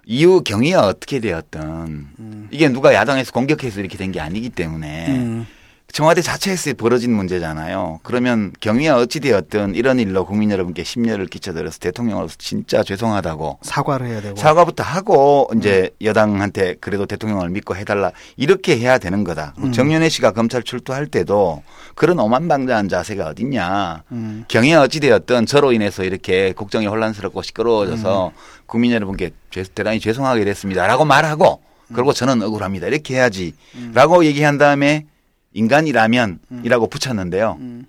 이후 0.06 0.42
경위가 0.42 0.86
어떻게 0.86 1.20
되었든 1.20 2.48
이게 2.50 2.68
누가 2.68 2.92
야당에서 2.94 3.32
공격해서 3.32 3.80
이렇게 3.80 3.96
된 3.96 4.12
게 4.12 4.20
아니기 4.20 4.50
때문에 4.50 5.06
음. 5.08 5.46
청와대 5.94 6.22
자체에서 6.22 6.72
벌어진 6.74 7.12
문제잖아요. 7.14 8.00
그러면 8.02 8.50
경위가 8.58 8.96
어찌 8.96 9.20
되었든 9.20 9.76
이런 9.76 10.00
일로 10.00 10.26
국민 10.26 10.50
여러분께 10.50 10.82
심려를 10.82 11.26
끼쳐드려서 11.28 11.78
대통령으로서 11.78 12.34
진짜 12.36 12.82
죄송하다고 12.82 13.60
사과를 13.62 14.08
해야 14.08 14.20
되고. 14.20 14.34
사과부터 14.34 14.82
하고 14.82 15.48
이제 15.56 15.90
여당한테 16.02 16.74
그래도 16.80 17.06
대통령을 17.06 17.48
믿고 17.50 17.76
해달라 17.76 18.10
이렇게 18.36 18.76
해야 18.76 18.98
되는 18.98 19.22
거다. 19.22 19.54
뭐 19.56 19.68
음. 19.68 19.72
정윤회 19.72 20.08
씨가 20.08 20.32
검찰 20.32 20.64
출두할 20.64 21.06
때도 21.06 21.62
그런 21.94 22.18
오만방자한 22.18 22.88
자세가 22.88 23.28
어딨냐. 23.28 24.02
음. 24.10 24.44
경위가 24.48 24.82
어찌 24.82 24.98
되었든 24.98 25.46
저로 25.46 25.70
인해서 25.72 26.02
이렇게 26.02 26.52
국정이 26.54 26.88
혼란스럽고 26.88 27.42
시끄러워져서 27.42 28.32
음. 28.34 28.64
국민 28.66 28.90
여러분께 28.90 29.30
죄- 29.52 29.62
대단히 29.62 30.00
죄송하게 30.00 30.44
됐습니다라고 30.44 31.04
말하고 31.04 31.60
그리고 31.94 32.12
저는 32.12 32.42
억울합니다 32.42 32.88
이렇게 32.88 33.14
해야지라고 33.14 34.24
얘기한 34.24 34.58
다음에 34.58 35.06
인간이라면이라고 35.54 36.88
붙였는데요. 36.88 37.56
음. 37.60 37.86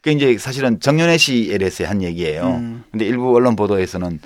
그 0.00 0.10
이제 0.10 0.36
사실은 0.36 0.80
정윤회 0.80 1.16
씨에 1.16 1.56
대해서 1.56 1.84
한 1.84 2.02
얘기예요. 2.02 2.46
음. 2.46 2.84
근데 2.90 3.06
일부 3.06 3.34
언론 3.34 3.56
보도에서는 3.56 4.20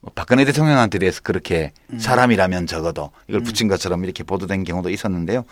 뭐 0.00 0.10
박근혜 0.14 0.44
대통령한테 0.44 0.98
대해서 0.98 1.20
그렇게 1.22 1.72
음. 1.92 1.98
사람이라면 1.98 2.66
적어도 2.66 3.10
이걸 3.28 3.42
붙인 3.42 3.68
것처럼 3.68 4.02
이렇게 4.02 4.24
보도된 4.24 4.64
경우도 4.64 4.88
있었는데요. 4.88 5.44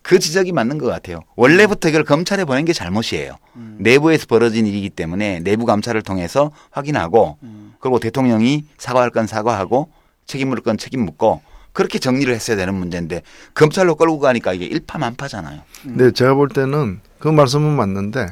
그 0.00 0.18
지적이 0.18 0.52
맞는 0.52 0.78
것 0.78 0.86
같아요. 0.86 1.20
원래부터 1.34 1.88
이걸 1.88 2.04
검찰에 2.04 2.44
보낸 2.44 2.64
게 2.64 2.72
잘못이에요. 2.72 3.36
음. 3.56 3.76
내부에서 3.80 4.26
벌어진 4.26 4.66
일이기 4.66 4.90
때문에 4.90 5.40
내부 5.40 5.66
감찰을 5.66 6.02
통해서 6.02 6.52
확인하고 6.70 7.38
음. 7.42 7.74
그리고 7.80 7.98
대통령이 7.98 8.64
사과할 8.78 9.10
건 9.10 9.26
사과하고 9.26 9.90
책임 10.24 10.48
물을 10.48 10.62
건 10.62 10.78
책임 10.78 11.04
묻고 11.04 11.42
그렇게 11.76 11.98
정리를 11.98 12.32
했어야 12.32 12.56
되는 12.56 12.74
문제인데 12.74 13.20
검찰로 13.52 13.96
끌고 13.96 14.18
가니까 14.18 14.54
이게 14.54 14.64
일파만파잖아요. 14.64 15.60
네, 15.84 16.10
제가 16.10 16.32
볼 16.32 16.48
때는 16.48 17.00
그 17.18 17.28
말씀은 17.28 17.70
맞는데 17.70 18.28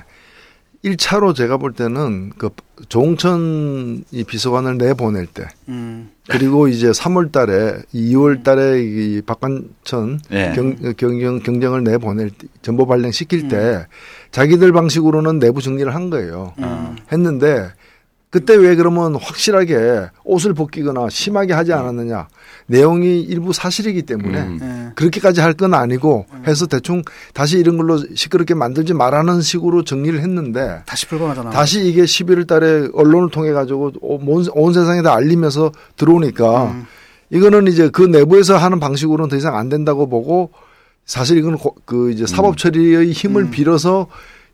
1차로 0.83 1.35
제가 1.35 1.59
볼 1.59 1.74
때는 1.74 2.33
그 2.38 2.48
조홍천 2.88 4.04
이 4.11 4.24
비서관을 4.24 4.78
내보낼 4.78 5.26
때 5.26 5.46
음. 5.68 6.11
그리고 6.26 6.68
이제 6.68 6.90
3월 6.90 7.33
달에 7.33 7.83
2월 7.94 8.42
달에 8.42 8.83
이 8.83 9.20
박관천 9.20 10.20
네. 10.30 10.52
경, 10.54 10.76
경정, 10.96 11.40
경정을 11.40 11.85
내보낼 11.85 12.30
때, 12.30 12.48
정보 12.62 12.87
발령 12.87 13.11
시킬 13.11 13.48
때 13.48 13.87
자기들 14.30 14.72
방식으로는 14.72 15.38
내부 15.38 15.61
정리를 15.61 15.94
한 15.94 16.09
거예요. 16.09 16.54
음. 16.61 16.96
했는데 17.12 17.70
그때 18.30 18.57
왜 18.57 18.74
그러면 18.74 19.14
확실하게 19.14 20.09
옷을 20.24 20.54
벗기거나 20.54 21.09
심하게 21.09 21.52
하지 21.52 21.72
않았느냐. 21.72 22.26
내용이 22.66 23.20
일부 23.20 23.53
사실이기 23.53 24.03
때문에 24.03 24.38
음. 24.40 24.59
예. 24.62 24.92
그렇게까지 24.94 25.40
할 25.40 25.55
건 25.55 25.74
아니고 25.74 26.27
해서 26.46 26.66
대충 26.66 27.03
다시 27.33 27.59
이런 27.59 27.77
걸로 27.77 27.98
시끄럽게 28.14 28.55
만들지 28.55 28.92
말라는 28.94 29.40
식으로 29.40 29.85
정리를 29.85 30.18
했는데 30.20 30.83
다시 30.87 31.07
불거나잖아. 31.07 31.50
다시 31.50 31.87
이게 31.87 32.03
11월 32.03 32.46
달에 32.46 32.88
언론을 32.92 33.31
통해 33.31 33.53
가지고 33.53 33.92
온, 34.00 34.46
온 34.53 34.72
세상에 34.72 35.03
다 35.03 35.14
알리면서 35.14 35.70
들어오니까 35.96 36.64
음. 36.72 36.87
이거는 37.31 37.68
이제 37.68 37.88
그 37.90 38.03
내부에서 38.03 38.57
하는 38.57 38.81
방식으로는 38.81 39.29
더 39.31 39.37
이상 39.37 39.57
안 39.57 39.68
된다고 39.68 40.09
보고 40.09 40.50
사실 41.07 41.37
이건 41.38 41.57
고- 41.59 41.74
그 41.85 42.11
이제 42.11 42.27
사법 42.27 42.57
처리의 42.57 43.12
힘을 43.12 43.42
음. 43.44 43.50
빌어서 43.50 44.07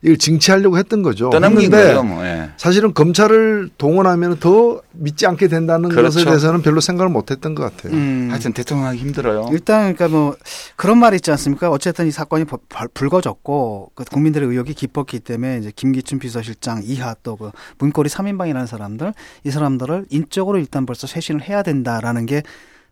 이걸 0.03 0.17
징치하려고 0.17 0.77
했던 0.77 1.03
거죠. 1.03 1.29
떠넘긴 1.29 1.65
했는데 1.73 1.93
거죠. 1.93 2.03
뭐. 2.03 2.25
예. 2.25 2.49
사실은 2.57 2.93
검찰을 2.93 3.69
동원하면 3.77 4.39
더 4.39 4.81
믿지 4.93 5.27
않게 5.27 5.47
된다는 5.47 5.89
그렇죠. 5.89 6.19
것에 6.19 6.25
대해서는 6.25 6.61
별로 6.61 6.79
생각을 6.79 7.11
못 7.11 7.29
했던 7.29 7.53
것 7.53 7.63
같아요. 7.63 7.93
음. 7.93 8.27
하여튼 8.31 8.53
대통령 8.53 8.87
하기 8.87 8.99
힘들어요. 8.99 9.49
일단 9.51 9.93
그러니까 9.93 10.07
뭐 10.07 10.35
그런 10.75 10.97
말 10.97 11.13
있지 11.13 11.29
않습니까? 11.31 11.69
어쨌든 11.69 12.07
이 12.07 12.11
사건이 12.11 12.45
불거졌고 12.93 13.91
그 13.93 14.03
국민들의 14.05 14.47
의혹이 14.47 14.73
깊었기 14.73 15.19
때문에 15.19 15.57
이제 15.59 15.71
김기춘 15.75 16.19
비서실장 16.19 16.81
이하 16.83 17.13
또 17.23 17.41
그 17.41 17.51
문고리 17.79 18.07
3인방이라는 18.09 18.67
사람들 18.67 19.13
이 19.45 19.51
사람들을 19.51 20.05
인적으로 20.09 20.59
일단 20.59 20.85
벌써 20.85 21.07
쇄신을 21.07 21.41
해야 21.41 21.63
된다라는 21.63 22.25
게 22.27 22.43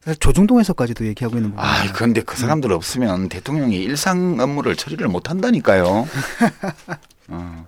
사실 0.03 0.19
조중동에서까지도 0.19 1.05
얘기하고 1.07 1.37
있는 1.37 1.51
부분이에요. 1.51 1.71
아, 1.89 1.93
그런데 1.93 2.21
그 2.21 2.37
사람들 2.37 2.71
없으면 2.71 3.29
대통령이 3.29 3.75
일상 3.77 4.39
업무를 4.39 4.75
처리를 4.75 5.07
못 5.07 5.29
한다니까요. 5.29 6.07
어. 7.29 7.67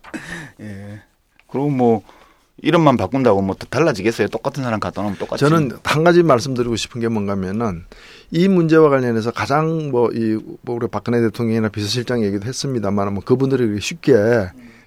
예. 0.61 1.01
그리고 1.47 1.51
그리고 1.51 1.69
뭐 1.69 2.01
이름만 2.63 2.95
바꾼다고 2.95 3.41
뭐 3.41 3.55
달라지겠어요? 3.55 4.27
똑같은 4.29 4.63
사람 4.63 4.79
갖다 4.79 5.01
놓으면 5.01 5.17
똑같이. 5.17 5.41
저는 5.41 5.71
한 5.83 6.03
가지 6.03 6.23
말씀드리고 6.23 6.75
싶은 6.75 7.01
게 7.01 7.07
뭔가면은 7.09 7.83
이 8.29 8.47
문제와 8.47 8.89
관련해서 8.89 9.31
가장 9.31 9.89
뭐이 9.91 10.37
뭐 10.61 10.75
우리 10.75 10.87
박근혜 10.87 11.19
대통령이나 11.21 11.69
비서실장 11.69 12.23
얘기도 12.23 12.47
했습니다만 12.47 13.13
뭐 13.13 13.23
그분들이 13.23 13.81
쉽게 13.81 14.13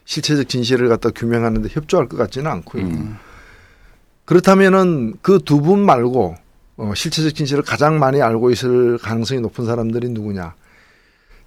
실체적 0.07 0.48
진실을 0.48 0.88
갖다 0.88 1.11
규명하는데 1.11 1.68
협조할 1.72 2.09
것 2.09 2.16
같지는 2.16 2.50
않고요. 2.50 2.83
음. 2.85 3.16
그렇다면은 4.24 5.14
그 5.20 5.38
두 5.40 5.61
분 5.61 5.80
말고 5.85 6.37
어, 6.77 6.93
실체적 6.95 7.35
진실을 7.35 7.63
가장 7.63 7.99
많이 7.99 8.21
알고 8.21 8.51
있을 8.51 8.99
가능성이 8.99 9.41
높은 9.41 9.65
사람들이 9.65 10.09
누구냐? 10.11 10.55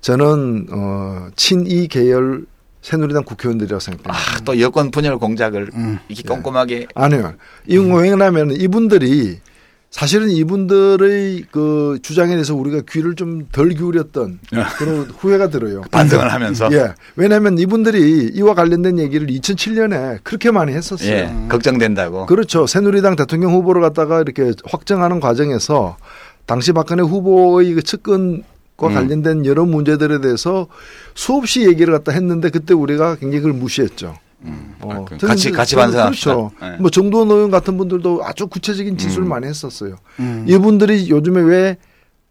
저는 0.01 0.67
어, 0.71 1.27
친이 1.35 1.87
계열 1.87 2.45
새누리당 2.81 3.23
국회의원들이라고 3.23 3.79
생각합니다. 3.79 4.13
아, 4.13 4.39
또 4.45 4.59
여권 4.61 4.91
분열 4.91 5.17
공작을 5.17 5.71
음. 5.73 5.99
이렇게 6.07 6.23
꼼꼼하게 6.23 6.87
아니요. 6.95 7.33
이건 7.65 8.01
왜냐하면 8.01 8.51
이분들이 8.51 9.41
사실은 9.89 10.29
이분들의 10.29 11.45
그 11.49 11.97
주장에 12.01 12.33
대해서 12.33 12.53
우리가 12.55 12.81
귀를 12.89 13.15
좀 13.15 13.47
덜 13.51 13.69
기울였던 13.69 14.39
그런 14.77 15.09
후회가 15.17 15.49
들어요. 15.49 15.81
반성을 15.91 16.31
하면서 16.31 16.69
예. 16.73 16.93
왜냐하면 17.15 17.57
이분들이 17.57 18.31
이와 18.33 18.53
관련된 18.53 18.99
얘기를 18.99 19.27
2007년에 19.27 20.19
그렇게 20.23 20.51
많이 20.51 20.73
했었어요. 20.73 21.09
예, 21.09 21.33
걱정된다고. 21.49 22.25
그렇죠. 22.25 22.67
새누리당 22.67 23.15
대통령 23.15 23.53
후보를 23.53 23.81
갖다가 23.81 24.21
이렇게 24.21 24.51
확정하는 24.65 25.19
과정에서 25.19 25.97
당시 26.45 26.73
박근혜 26.73 27.01
후보의 27.03 27.73
그 27.73 27.81
측근과 27.81 28.87
음. 28.87 28.93
관련된 28.93 29.45
여러 29.45 29.65
문제들에 29.65 30.19
대해서 30.21 30.67
수없이 31.15 31.65
얘기를 31.65 31.93
갖다 31.93 32.11
했는데 32.11 32.49
그때 32.49 32.73
우리가 32.73 33.15
굉장히 33.15 33.41
그걸 33.41 33.53
무시했죠. 33.53 34.15
음. 34.43 34.75
어, 34.81 34.91
아, 34.91 35.05
그 35.05 35.17
같이 35.17 35.49
이제 35.49 35.51
같이 35.51 35.71
저는 35.71 35.85
반성합시다. 35.85 36.35
그렇죠. 36.35 36.51
예. 36.63 36.77
뭐 36.79 36.89
정도원 36.89 37.29
의원 37.31 37.49
같은 37.51 37.77
분들도 37.77 38.23
아주 38.23 38.47
구체적인 38.47 38.97
진술을 38.97 39.25
음. 39.25 39.29
많이 39.29 39.47
했었어요. 39.47 39.95
음. 40.19 40.45
이분들이 40.47 41.09
요즘에 41.09 41.41
왜 41.41 41.77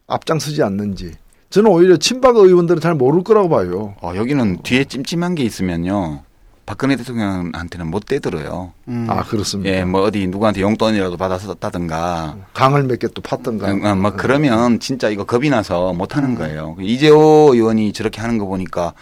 앞장서지 0.07 0.62
않는지. 0.62 1.12
저는 1.51 1.71
오히려 1.71 1.97
친박 1.97 2.37
의원들은 2.37 2.81
잘 2.81 2.95
모를 2.95 3.23
거라고 3.25 3.49
봐요. 3.49 3.95
어, 4.01 4.12
여기는 4.14 4.62
뒤에 4.62 4.85
찜찜한 4.85 5.35
게 5.35 5.42
있으면요. 5.45 6.23
박근혜 6.64 6.97
대통령한테는 6.97 7.87
못 7.88 8.07
되들어요. 8.07 8.73
음. 8.88 9.07
아 9.09 9.23
그렇습니다. 9.23 9.71
예, 9.73 9.85
뭐 9.85 10.03
어디 10.03 10.27
누구한테 10.27 10.62
용돈이라도 10.62 11.16
받아서 11.16 11.47
썼다든가. 11.47 12.37
강을 12.55 12.83
몇 12.85 12.99
개 12.99 13.07
또 13.09 13.23
팠던가. 13.23 13.85
어, 13.85 13.95
뭐 13.95 14.12
그러면 14.16 14.81
진짜 14.81 15.09
이거 15.09 15.23
겁이 15.25 15.49
나서 15.49 15.92
못 15.92 16.16
하는 16.16 16.35
거예요. 16.35 16.77
이재호 16.81 17.51
의원이 17.55 17.92
저렇게 17.92 18.21
하는 18.21 18.38
거 18.38 18.47
보니까 18.47 18.95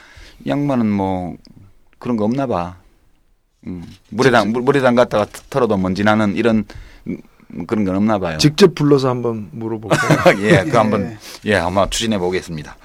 이 0.45 0.51
양반은 0.51 0.91
뭐 0.91 1.37
그런 1.99 2.19
거 2.19 2.25
없나 2.27 2.47
봐. 2.47 2.77
음, 3.67 3.83
물에 4.11 4.31
담 4.31 4.49
물에 4.53 4.81
담갔다가 4.81 5.27
털어도 5.51 5.77
먼지 5.77 6.05
나는 6.05 6.37
이런 6.37 6.65
음, 7.07 7.17
그런 7.67 7.85
건 7.85 7.97
없나 7.97 8.19
봐요. 8.19 8.37
직접 8.39 8.75
불러서 8.75 9.09
한번 9.09 9.49
물어볼까요? 9.53 10.39
예, 10.43 10.65
그 10.65 10.77
한번 10.77 11.17
예 11.45 11.55
아마 11.57 11.89
추진해 11.89 12.19
보겠습니다. 12.19 12.77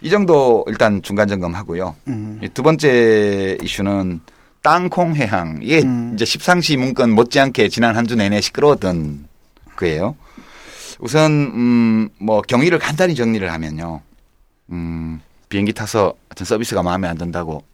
이 0.00 0.10
정도 0.10 0.64
일단 0.68 1.02
중간 1.02 1.28
점검하고요. 1.28 1.96
음. 2.08 2.40
이두 2.42 2.62
번째 2.62 3.58
이슈는 3.62 4.20
땅콩 4.62 5.14
회항 5.16 5.58
이게 5.60 5.80
음. 5.82 6.12
이제 6.14 6.24
십상시 6.24 6.76
문건 6.76 7.10
못지않게 7.10 7.68
지난 7.68 7.96
한 7.96 8.06
주 8.06 8.14
내내 8.16 8.40
시끄러웠던 8.40 9.26
거예요. 9.76 10.14
우선 11.00 11.32
음뭐 12.22 12.42
경위를 12.42 12.78
간단히 12.78 13.14
정리를 13.16 13.50
하면요. 13.52 14.00
음 14.70 15.20
비행기 15.48 15.72
타서 15.72 16.14
어떤 16.30 16.44
서비스가 16.44 16.82
마음에 16.82 17.08
안 17.08 17.18
든다고 17.18 17.64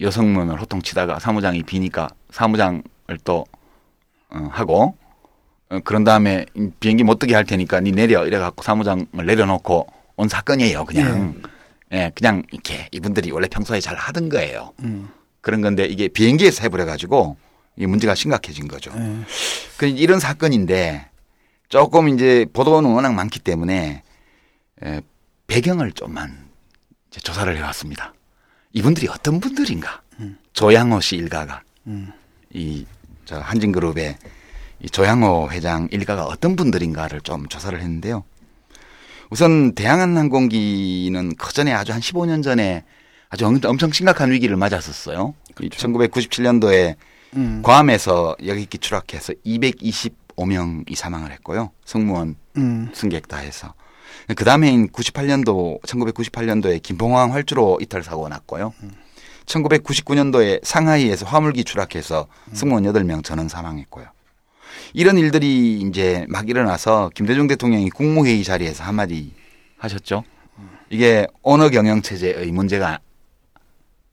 여성문을 0.00 0.60
호통치다가 0.60 1.18
사무장이 1.18 1.62
비니까 1.62 2.08
사무장을 2.30 2.82
또 3.24 3.46
어, 4.30 4.48
하고 4.50 4.96
어, 5.68 5.80
그런 5.84 6.04
다음에 6.04 6.46
비행기 6.80 7.04
못 7.04 7.18
뜨게 7.18 7.34
할 7.34 7.44
테니까 7.44 7.80
니 7.80 7.92
내려 7.92 8.26
이래 8.26 8.38
갖고 8.38 8.62
사무장을 8.62 9.06
내려놓고 9.14 9.86
온 10.16 10.28
사건이에요. 10.28 10.84
그냥 10.84 11.42
예, 11.92 12.10
그냥 12.14 12.42
이렇게 12.50 12.88
이분들이 12.92 13.30
원래 13.30 13.48
평소에 13.48 13.80
잘 13.80 13.96
하던 13.96 14.28
거예요. 14.28 14.72
음. 14.80 15.08
그런 15.40 15.60
건데 15.60 15.84
이게 15.84 16.08
비행기에서 16.08 16.62
해버려 16.62 16.86
가지고 16.86 17.36
이 17.76 17.86
문제가 17.86 18.14
심각해진 18.14 18.68
거죠. 18.68 18.92
예. 18.96 19.16
그 19.76 19.86
이런 19.86 20.20
사건인데 20.20 21.08
조금 21.68 22.08
이제 22.08 22.46
보도는 22.52 22.90
워낙 22.90 23.14
많기 23.14 23.40
때문에 23.40 24.02
에, 24.82 25.00
배경을 25.46 25.92
좀만 25.92 26.48
조사를 27.10 27.56
해왔습니다. 27.56 28.13
이분들이 28.74 29.08
어떤 29.08 29.40
분들인가? 29.40 30.02
조양호 30.52 31.00
씨 31.00 31.16
일가가 31.16 31.62
음. 31.88 32.12
이저 32.52 33.38
한진그룹의 33.40 34.16
이 34.80 34.90
조양호 34.90 35.50
회장 35.50 35.88
일가가 35.90 36.24
어떤 36.26 36.54
분들인가를 36.54 37.20
좀 37.22 37.48
조사를 37.48 37.76
했는데요. 37.80 38.22
우선 39.30 39.74
대한항공기는 39.74 41.34
그 41.36 41.52
전에 41.52 41.72
아주 41.72 41.92
한 41.92 42.00
15년 42.00 42.42
전에 42.42 42.84
아주 43.30 43.46
엄- 43.46 43.58
엄청 43.64 43.90
심각한 43.90 44.30
위기를 44.30 44.56
맞았었어요. 44.56 45.34
1997년도에 45.54 46.94
음. 47.36 47.62
괌에서 47.64 48.36
여객기 48.46 48.78
추락해서 48.78 49.32
225명이 49.44 50.94
사망을 50.94 51.32
했고요. 51.32 51.70
승무원, 51.84 52.36
음. 52.56 52.90
승객 52.94 53.26
다 53.26 53.38
해서. 53.38 53.74
그 54.36 54.44
다음해인 54.44 54.88
98년도, 54.88 55.82
1998년도에 55.82 56.82
김포항 56.82 57.32
활주로 57.32 57.78
이탈 57.80 58.02
사고가 58.02 58.28
났고요. 58.28 58.72
1999년도에 59.46 60.64
상하이에서 60.64 61.26
화물기 61.26 61.64
추락해서 61.64 62.26
승무원 62.52 62.84
8명 62.84 63.22
전원 63.22 63.48
사망했고요. 63.48 64.06
이런 64.94 65.18
일들이 65.18 65.80
이제 65.80 66.24
막 66.28 66.48
일어나서 66.48 67.10
김대중 67.14 67.46
대통령이 67.46 67.90
국무회의 67.90 68.42
자리에서 68.44 68.84
한마디 68.84 69.32
하셨죠. 69.78 70.24
이게 70.88 71.26
언어 71.42 71.68
경영 71.68 72.00
체제의 72.02 72.50
문제가 72.52 73.00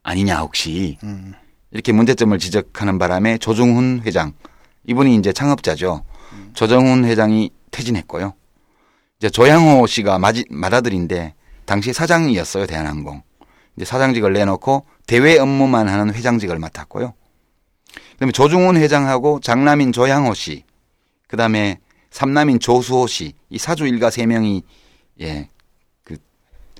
아니냐 0.02 0.40
혹시 0.40 0.98
음. 1.04 1.32
이렇게 1.70 1.92
문제점을 1.92 2.36
지적하는 2.38 2.98
바람에 2.98 3.38
조중훈 3.38 4.02
회장 4.04 4.32
이분이 4.86 5.14
이제 5.16 5.32
창업자죠. 5.32 6.04
조정훈 6.54 7.04
회장이 7.04 7.50
퇴진했고요. 7.70 8.34
이제 9.22 9.30
조양호 9.30 9.86
씨가 9.86 10.18
마지, 10.18 10.44
맏아들인데 10.50 11.34
당시 11.64 11.92
사장이었어요 11.92 12.66
대한항공. 12.66 13.22
이제 13.76 13.84
사장직을 13.84 14.32
내놓고 14.32 14.84
대외 15.06 15.38
업무만 15.38 15.88
하는 15.88 16.12
회장직을 16.12 16.58
맡았고요. 16.58 17.14
그다음에 18.14 18.32
조중훈 18.32 18.76
회장하고 18.78 19.38
장남인 19.38 19.92
조양호 19.92 20.34
씨, 20.34 20.64
그다음에 21.28 21.78
삼남인 22.10 22.58
조수호 22.58 23.06
씨, 23.06 23.34
이 23.48 23.58
사주 23.58 23.86
일가 23.86 24.10
세 24.10 24.26
명이 24.26 24.64
예, 25.20 25.48
그 26.02 26.16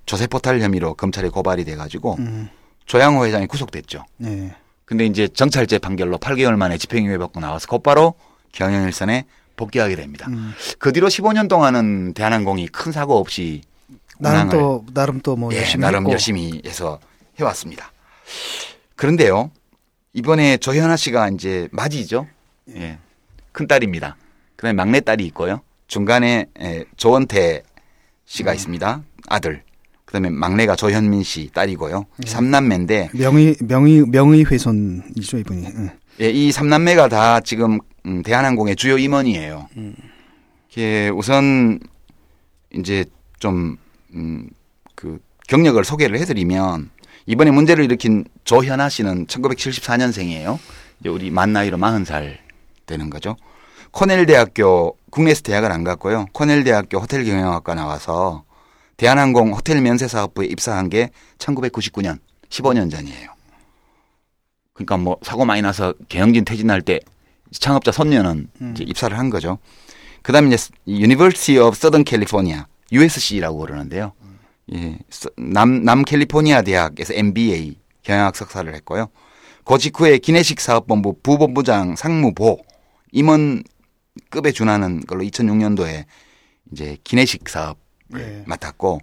조세 0.04 0.26
포탈 0.26 0.60
혐의로 0.60 0.94
검찰에 0.94 1.28
고발이 1.28 1.64
돼가지고 1.64 2.16
음. 2.18 2.48
조양호 2.86 3.24
회장이 3.24 3.46
구속됐죠. 3.46 4.04
네. 4.16 4.52
근데 4.84 5.06
이제 5.06 5.28
정찰제 5.28 5.78
판결로 5.78 6.18
8개월 6.18 6.56
만에 6.56 6.76
집행유예 6.76 7.18
받고 7.18 7.38
나와서 7.38 7.68
곧바로 7.68 8.14
경영일선에 8.50 9.26
복귀하게 9.62 9.94
됩니다. 9.94 10.26
음. 10.28 10.52
그 10.78 10.92
뒤로 10.92 11.06
15년 11.08 11.48
동안은 11.48 12.14
대한항공이 12.14 12.68
큰 12.68 12.90
사고 12.90 13.16
없이 13.16 13.62
나름 14.18 14.48
또 14.50 14.84
나름 14.92 15.20
또뭐 15.20 15.52
예, 15.52 15.58
열심히 15.58 15.82
나름 15.82 16.00
했고. 16.00 16.12
열심히 16.12 16.62
해서 16.66 16.98
해왔습니다. 17.38 17.92
그런데요, 18.96 19.50
이번에 20.12 20.56
조현아 20.56 20.96
씨가 20.96 21.28
이제 21.30 21.68
맞이죠. 21.72 22.26
예, 22.74 22.98
큰 23.52 23.66
딸입니다. 23.66 24.16
그다음에 24.56 24.74
막내 24.74 25.00
딸이 25.00 25.24
있고요. 25.26 25.60
중간에 25.86 26.46
예, 26.60 26.84
조원태 26.96 27.62
씨가 28.26 28.54
있습니다. 28.54 29.02
아들. 29.28 29.62
그다음에 30.04 30.28
막내가 30.28 30.76
조현민 30.76 31.22
씨 31.22 31.50
딸이고요. 31.54 32.04
삼남매인데 32.26 33.10
명의 33.14 33.56
명의 33.62 34.02
명의 34.06 34.44
훼손이죠 34.44 35.38
이분이. 35.38 35.66
응. 35.74 35.90
예, 36.20 36.30
이 36.30 36.52
삼남매가 36.52 37.08
다 37.08 37.40
지금 37.40 37.78
음, 38.06 38.22
대한항공의 38.22 38.76
주요 38.76 38.98
임원이에요. 38.98 39.68
예, 40.78 41.08
우선 41.08 41.78
이제 42.74 43.04
좀 43.38 43.76
음, 44.14 44.48
그 44.94 45.18
경력을 45.48 45.82
소개를 45.84 46.18
해드리면 46.18 46.90
이번에 47.26 47.50
문제를 47.50 47.84
일으킨 47.84 48.24
조현아 48.44 48.88
씨는 48.88 49.26
1974년생이에요. 49.26 50.58
이제 51.00 51.08
우리 51.08 51.30
만 51.30 51.52
나이로 51.52 51.76
40살 51.78 52.36
되는 52.86 53.10
거죠. 53.10 53.36
코넬 53.92 54.26
대학교 54.26 54.96
국내에서 55.10 55.42
대학을 55.42 55.70
안 55.70 55.84
갔고요. 55.84 56.26
코넬 56.32 56.64
대학교 56.64 56.98
호텔 56.98 57.24
경영학과 57.24 57.74
나와서 57.74 58.44
대한항공 58.96 59.52
호텔 59.52 59.80
면세 59.80 60.08
사업부에 60.08 60.46
입사한 60.46 60.88
게 60.88 61.10
1999년 61.38 62.18
15년 62.48 62.90
전이에요. 62.90 63.31
그러니까 64.84 64.96
뭐 64.98 65.16
사고 65.22 65.44
많이 65.44 65.62
나서 65.62 65.94
경영진 66.08 66.44
퇴진할 66.44 66.82
때 66.82 67.00
창업자 67.50 67.92
손녀는 67.92 68.48
이제 68.72 68.84
입사를 68.84 69.16
한 69.16 69.30
거죠. 69.30 69.58
그다음에 70.22 70.54
이제 70.54 70.68
University 70.86 71.58
of 71.58 71.76
Southern 71.76 72.04
California 72.06 72.64
USC라고 72.92 73.58
그러는데요. 73.58 74.12
예, 74.74 74.98
남, 75.36 75.84
남 75.84 76.02
캘리포니아 76.02 76.62
대학에서 76.62 77.14
MBA 77.14 77.76
경영학 78.02 78.36
석사를 78.36 78.72
했고요. 78.74 79.08
그 79.64 79.78
직후에 79.78 80.18
기내식 80.18 80.60
사업본부 80.60 81.20
부본부장 81.22 81.96
상무보 81.96 82.58
임원급에 83.12 84.52
준하는 84.52 85.00
걸로 85.00 85.22
2006년도에 85.24 86.04
이제 86.72 86.96
기내식 87.04 87.48
사업 87.48 87.78
네. 88.08 88.44
맡았고 88.46 89.00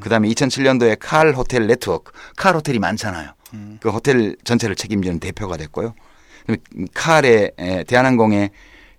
그다음에 0.00 0.28
2007년도에 0.28 0.96
칼 1.00 1.34
호텔 1.34 1.66
네트워크 1.66 2.12
칼 2.36 2.54
호텔이 2.54 2.78
많잖아요. 2.78 3.32
음. 3.54 3.78
그 3.80 3.90
호텔 3.90 4.36
전체를 4.44 4.76
책임지는 4.76 5.20
대표가 5.20 5.56
됐고요. 5.56 5.94
에, 7.58 7.84
대한항공의 7.84 8.50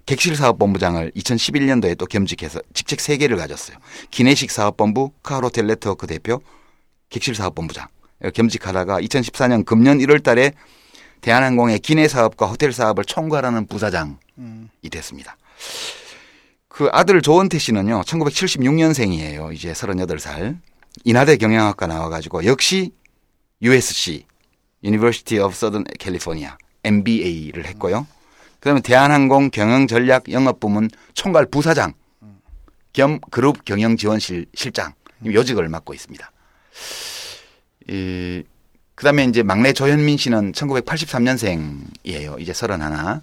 객실 0.05 0.35
사업본부장을 0.35 1.11
2011년도에 1.15 1.97
또 1.97 2.05
겸직해서 2.05 2.59
직책 2.73 2.99
세 2.99 3.17
개를 3.17 3.37
가졌어요. 3.37 3.77
기내식 4.11 4.51
사업본부, 4.51 5.11
칼 5.23 5.43
호텔 5.43 5.67
네트워크 5.67 6.07
대표, 6.07 6.41
객실 7.09 7.35
사업본부장 7.35 7.87
겸직하다가 8.33 8.99
2014년 9.01 9.65
금년 9.65 9.99
1월 9.99 10.23
달에 10.23 10.53
대한항공의 11.21 11.79
기내 11.79 12.07
사업과 12.07 12.47
호텔 12.47 12.73
사업을 12.73 13.05
총괄하는 13.05 13.67
부사장이 13.67 14.15
음. 14.39 14.69
됐습니다. 14.91 15.37
그 16.67 16.89
아들 16.91 17.21
조원태 17.21 17.59
씨는요, 17.59 18.01
1976년생이에요. 18.01 19.53
이제 19.53 19.71
38살. 19.71 20.59
인하대 21.05 21.37
경영학과 21.37 21.87
나와가지고 21.87 22.45
역시 22.45 22.91
USC, 23.61 24.25
University 24.84 25.39
of 25.41 25.56
Southern 25.56 25.86
California, 26.00 26.56
MBA를 26.84 27.65
했고요. 27.65 28.08
그다음에 28.60 28.82
대한항공 28.82 29.50
경영전략 29.50 30.32
영업부문 30.32 30.89
총괄 31.13 31.46
부사장 31.46 31.93
겸 32.93 33.19
그룹 33.32 33.65
경영지원실 33.65 34.46
실장 34.54 34.93
요직을 35.26 35.67
맡고 35.67 35.93
있습니다. 35.93 36.32
이, 37.89 38.43
그다음에 38.96 39.26
이제 39.26 39.43
막내 39.43 39.74
조현민 39.74 40.17
씨는 40.17 40.54
1983년생이에요. 40.54 42.39
이제 42.39 42.54
31. 42.54 43.22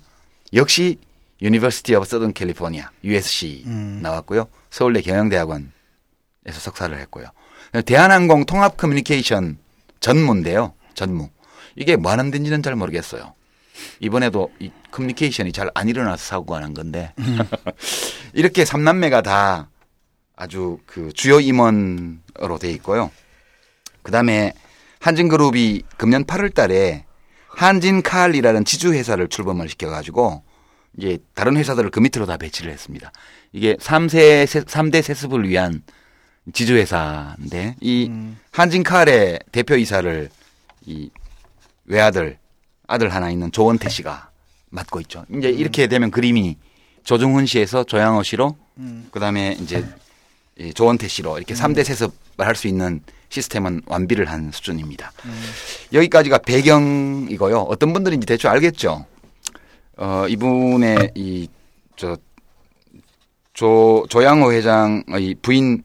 역시 0.53 0.99
University 1.41 1.97
of 1.97 2.05
Southern 2.07 2.35
California, 2.37 2.87
USC 3.03 3.63
음. 3.67 4.01
나왔고요. 4.03 4.47
서울대 4.69 5.01
경영대학원에서 5.01 5.71
석사를 6.45 6.99
했고요. 6.99 7.27
대한항공 7.87 8.45
통합 8.45 8.77
커뮤니케이션 8.77 9.59
전무인데요. 10.01 10.75
전무. 10.95 11.31
이게 11.81 11.97
뭐 11.97 12.13
하는 12.13 12.31
데인지는 12.31 12.63
잘 12.63 12.77
모르겠어요. 12.77 13.33
이번에도 14.01 14.53
이 14.59 14.71
커뮤니케이션이 14.91 15.51
잘 15.51 15.71
안 15.75 15.89
일어나서 15.89 16.23
사고가 16.23 16.61
난 16.61 16.75
건데 16.75 17.15
이렇게 18.35 18.67
삼남매가 18.67 19.23
다 19.23 19.71
아주 20.37 20.79
그 20.85 21.11
주요 21.15 21.41
임원으로 21.41 22.59
돼 22.61 22.71
있고요. 22.73 23.11
그다음에 24.03 24.53
한진그룹이 25.01 25.83
금년 25.97 26.25
8월 26.25 26.53
달에 26.53 27.07
한진칼이라는 27.49 28.67
지주 28.67 28.93
회사를 28.93 29.29
출범을 29.29 29.71
시켜 29.71 29.89
가지고 29.89 30.43
이제 30.99 31.19
다른 31.35 31.57
회사들을 31.57 31.91
그 31.91 32.01
밑으로 32.01 32.27
다 32.27 32.37
배치를 32.37 32.71
했습니다. 32.71 33.11
이게 33.53 33.77
3세 33.77 34.45
3대 34.67 35.01
세습을 35.01 35.49
위한 35.49 35.83
지주 36.53 36.75
회사인데 36.75 37.77
이 37.81 38.09
음. 38.11 38.39
한진칼의 38.53 39.41
대표이사를 39.53 40.29
이 40.85 41.11
외아들 41.91 42.39
아들 42.87 43.13
하나 43.13 43.31
있는 43.31 43.53
조원태 43.53 43.89
씨가 43.89 44.31
맡고 44.71 45.01
있죠. 45.03 45.25
이제 45.35 45.49
이렇게 45.51 45.87
되면 45.87 46.11
그림이 46.11 46.57
조중훈 47.05 47.47
씨에서 47.47 47.85
조양호 47.85 48.23
씨로 48.23 48.57
음. 48.79 49.09
그다음에 49.11 49.57
이제 49.61 49.85
이 50.59 50.73
조원태 50.73 51.09
씨로 51.09 51.37
이렇게 51.39 51.55
삼 51.55 51.73
3대 51.73 51.85
세습을 51.85 52.47
할 52.47 52.55
수 52.55 52.69
있는 52.69 53.03
시스템은 53.29 53.83
완비를 53.87 54.29
한 54.29 54.51
수준입니다. 54.53 55.13
여기까지가 55.93 56.39
배경이고요. 56.39 57.61
어떤 57.61 57.93
분들인지 57.93 58.27
대충 58.27 58.51
알겠죠. 58.51 59.07
어, 59.99 60.25
이분의 60.29 61.13
이, 61.15 61.49
저, 61.95 62.17
조, 63.53 64.05
조양호 64.09 64.53
회장의 64.53 65.37
부인 65.43 65.85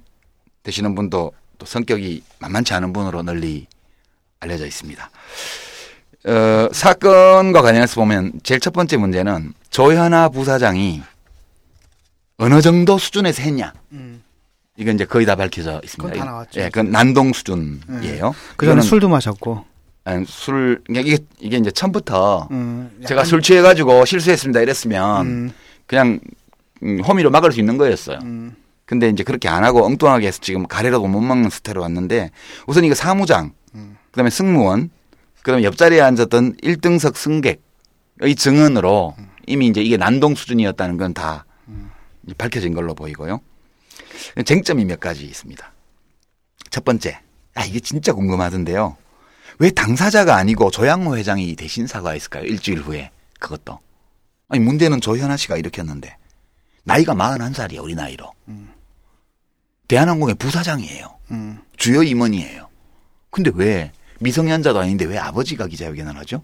되시는 0.64 0.96
분도 0.96 1.34
또 1.60 1.66
성격이 1.68 2.24
만만치 2.40 2.74
않은 2.74 2.94
분으로 2.94 3.22
널리 3.22 3.68
알려져 4.40 4.66
있습니다. 4.66 5.10
어, 6.28 6.70
사건과 6.72 7.62
관련해서 7.62 7.96
보면 7.96 8.34
제일 8.44 8.60
첫 8.60 8.74
번째 8.74 8.98
문제는 8.98 9.54
조현아 9.70 10.30
부사장이 10.30 11.02
어느 12.38 12.62
정도 12.62 12.98
수준에서 12.98 13.44
했냐. 13.44 13.74
음. 13.92 14.24
이건 14.78 14.96
이제 14.96 15.06
거의 15.06 15.26
다 15.26 15.36
밝혀져 15.36 15.80
있습니다. 15.84 16.14
그건 16.14 16.26
다 16.26 16.32
나왔죠. 16.32 16.60
예, 16.60 16.66
그건 16.66 16.92
난동 16.92 17.32
수준이에요. 17.32 18.36
그 18.58 18.66
전에 18.66 18.74
이거는 18.74 18.82
술도 18.82 19.08
마셨고. 19.08 19.64
아니, 20.04 20.26
술 20.28 20.82
그러니까 20.86 21.08
이게 21.08 21.24
이게 21.40 21.58
이제 21.58 21.72
처음부터 21.72 22.48
음, 22.52 22.92
제가 23.08 23.24
술 23.24 23.42
취해가지고 23.42 24.06
실수했습니다 24.06 24.62
이랬으면 24.62 25.26
음, 25.26 25.52
그냥 25.88 26.20
음, 26.84 27.02
혐의로 27.04 27.32
막을 27.32 27.52
수 27.52 27.60
있는 27.60 27.78
거였어요. 27.78 28.20
음, 28.22 28.56
근데 28.86 29.10
이제 29.10 29.24
그렇게 29.24 29.48
안 29.48 29.64
하고 29.64 29.84
엉뚱하게 29.86 30.28
해서 30.28 30.40
지금 30.42 30.68
가래라도 30.68 31.08
못 31.08 31.22
막는 31.22 31.50
스타일로 31.50 31.82
왔는데 31.82 32.32
우선 32.68 32.84
이거 32.84 32.94
사무장, 32.94 33.54
음. 33.74 33.98
그다음에 34.12 34.30
승무원, 34.30 34.90
그다음에 35.46 35.64
옆자리에 35.64 36.02
앉았던 36.02 36.56
1등석 36.58 37.16
승객의 37.16 38.36
증언으로 38.36 39.16
이미 39.46 39.68
이제 39.68 39.80
이게 39.80 39.96
난동 39.96 40.34
수준이었다는 40.34 40.98
건 40.98 41.14
다 41.14 41.46
밝혀진 42.40 42.74
걸로 42.74 42.96
보이고요. 42.96 43.40
쟁점이 44.44 44.86
몇 44.86 45.00
가지 45.00 45.24
있습니다. 45.26 45.72
첫 46.72 46.84
번째, 46.84 47.20
아 47.54 47.64
이게 47.64 47.80
진짜 47.80 48.12
궁금하던데요. 48.14 48.98
왜 49.60 49.70
당사자가 49.70 50.36
아니고 50.36 50.72
조양호 50.72 51.16
회장이 51.16 51.56
대신 51.56 51.86
사과했을까요? 51.86 52.44
일주일 52.46 52.80
후에 52.80 53.12
그것도. 53.40 53.80
아니 54.50 54.60
문제는 54.64 55.00
조현아 55.00 55.38
씨가 55.38 55.58
일으켰는데 55.58 56.18
나이가 56.86 57.14
41살이에요 57.14 57.84
우리 57.84 57.94
나이로. 57.94 58.34
대한항공의 59.88 60.34
부사장이에요. 60.36 61.20
음. 61.30 61.60
주요 61.78 62.02
임원이에요. 62.02 62.68
근데 63.30 63.52
왜 63.54 63.92
미성년자도 64.20 64.80
아닌데 64.80 65.06
왜 65.06 65.18
아버지가 65.18 65.68
기자회견을 65.68 66.18
하죠? 66.20 66.42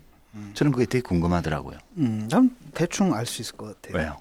저는 0.53 0.71
그게 0.71 0.85
되게 0.85 1.01
궁금하더라고요. 1.01 1.77
음, 1.97 2.27
난 2.31 2.51
대충 2.73 3.13
알 3.13 3.25
수 3.25 3.41
있을 3.41 3.57
것 3.57 3.81
같아요. 3.81 3.97
왜요? 4.01 4.17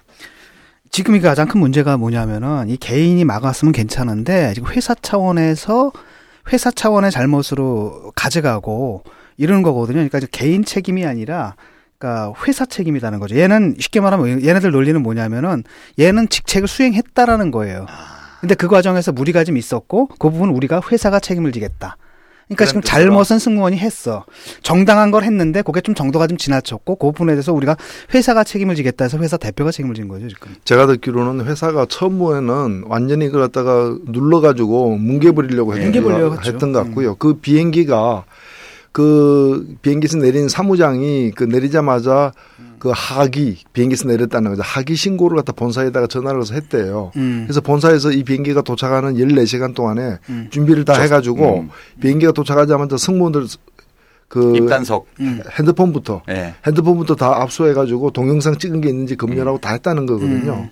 지금 0.89 1.15
이 1.15 1.21
가장 1.21 1.47
큰 1.47 1.61
문제가 1.61 1.95
뭐냐면은 1.95 2.67
이 2.69 2.75
개인이 2.75 3.23
막았으면 3.23 3.71
괜찮은데 3.71 4.53
지금 4.53 4.69
회사 4.73 4.93
차원에서 4.93 5.93
회사 6.51 6.69
차원의 6.69 7.11
잘못으로 7.11 8.11
가져가고 8.15 9.03
이러는 9.37 9.63
거거든요. 9.63 10.05
그러니까 10.07 10.19
개인 10.31 10.65
책임이 10.65 11.05
아니라 11.05 11.55
그러니까 11.97 12.33
회사 12.45 12.65
책임이라는 12.65 13.19
거죠. 13.19 13.37
얘는 13.37 13.75
쉽게 13.79 14.01
말하면 14.01 14.43
얘네들 14.43 14.71
논리는 14.71 15.01
뭐냐면은 15.01 15.63
얘는 15.97 16.27
직책을 16.27 16.67
수행했다라는 16.67 17.51
거예요. 17.51 17.85
근데 18.41 18.55
그 18.55 18.67
과정에서 18.67 19.13
무리가 19.13 19.45
좀 19.45 19.55
있었고 19.55 20.07
그 20.07 20.29
부분 20.29 20.49
우리가 20.49 20.81
회사가 20.91 21.19
책임을 21.21 21.53
지겠다. 21.53 21.95
그러니까 22.55 22.65
지금. 22.65 22.81
잘못은 22.81 23.39
승무원이 23.39 23.77
했어. 23.77 24.25
정당한 24.61 25.11
걸 25.11 25.23
했는데 25.23 25.61
그게 25.61 25.81
좀 25.81 25.95
정도가 25.95 26.27
좀 26.27 26.37
지나쳤고 26.37 26.95
그 26.95 27.07
부분에 27.11 27.33
대해서 27.33 27.53
우리가 27.53 27.77
회사가 28.13 28.43
책임을 28.43 28.75
지겠다 28.75 29.05
해서 29.05 29.17
회사 29.19 29.37
대표가 29.37 29.71
책임을 29.71 29.95
진 29.95 30.07
거죠, 30.07 30.27
지금. 30.27 30.53
제가 30.65 30.85
듣기로는 30.87 31.45
회사가 31.45 31.85
처음에는 31.89 32.83
완전히 32.87 33.27
그걸 33.27 33.41
갖다가 33.43 33.95
눌러가지고 34.05 34.97
뭉개버리려고 34.97 35.73
했던, 35.73 35.85
뭉개버리려고 35.91 36.29
것- 36.35 36.39
했죠. 36.39 36.51
했던 36.53 36.71
것 36.73 36.83
같고요. 36.83 37.15
그 37.15 37.35
비행기가 37.35 38.25
그 38.91 39.75
비행기에서 39.81 40.17
내린 40.17 40.49
사무장이 40.49 41.31
그 41.31 41.43
내리자마자 41.45 42.33
그 42.77 42.91
하기 42.93 43.63
비행기에서 43.73 44.07
내렸다는 44.07 44.51
거죠. 44.51 44.63
하기 44.63 44.95
신고를 44.95 45.37
갖다 45.37 45.53
본사에다가 45.53 46.07
전화를 46.07 46.41
해서 46.41 46.53
했대요. 46.55 47.11
음. 47.15 47.43
그래서 47.45 47.61
본사에서 47.61 48.11
이 48.11 48.23
비행기가 48.23 48.61
도착하는 48.63 49.13
14시간 49.15 49.73
동안에 49.75 50.17
음. 50.29 50.47
준비를 50.49 50.83
다 50.83 50.93
저- 50.95 51.01
해가지고 51.03 51.59
음. 51.61 51.69
비행기가 52.01 52.31
도착하자마자 52.31 52.97
승무원들 52.97 53.45
그 54.27 54.55
입단속. 54.57 55.07
음. 55.19 55.41
핸드폰부터 55.59 56.23
예. 56.29 56.55
핸드폰부터 56.65 57.15
다 57.15 57.41
압수해가지고 57.41 58.11
동영상 58.11 58.57
찍은 58.57 58.81
게 58.81 58.89
있는지 58.89 59.15
검열하고 59.15 59.59
다 59.59 59.71
했다는 59.73 60.05
거거든요. 60.05 60.53
음. 60.53 60.69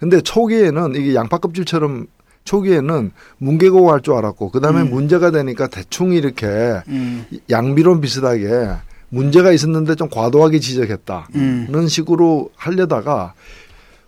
근데 0.00 0.20
초기에는 0.20 0.94
이게 0.96 1.14
양파 1.14 1.38
껍질처럼 1.38 2.06
초기에는 2.44 3.12
뭉개고 3.38 3.84
갈 3.86 4.00
줄 4.00 4.14
알았고 4.14 4.50
그다음에 4.50 4.82
음. 4.82 4.90
문제가 4.90 5.30
되니까 5.30 5.68
대충 5.68 6.12
이렇게 6.12 6.46
음. 6.88 7.24
양비론 7.50 8.00
비슷하게 8.00 8.70
문제가 9.10 9.52
있었는데 9.52 9.94
좀 9.94 10.08
과도하게 10.08 10.58
지적했다는 10.58 11.24
음. 11.36 11.86
식으로 11.88 12.50
하려다가 12.56 13.34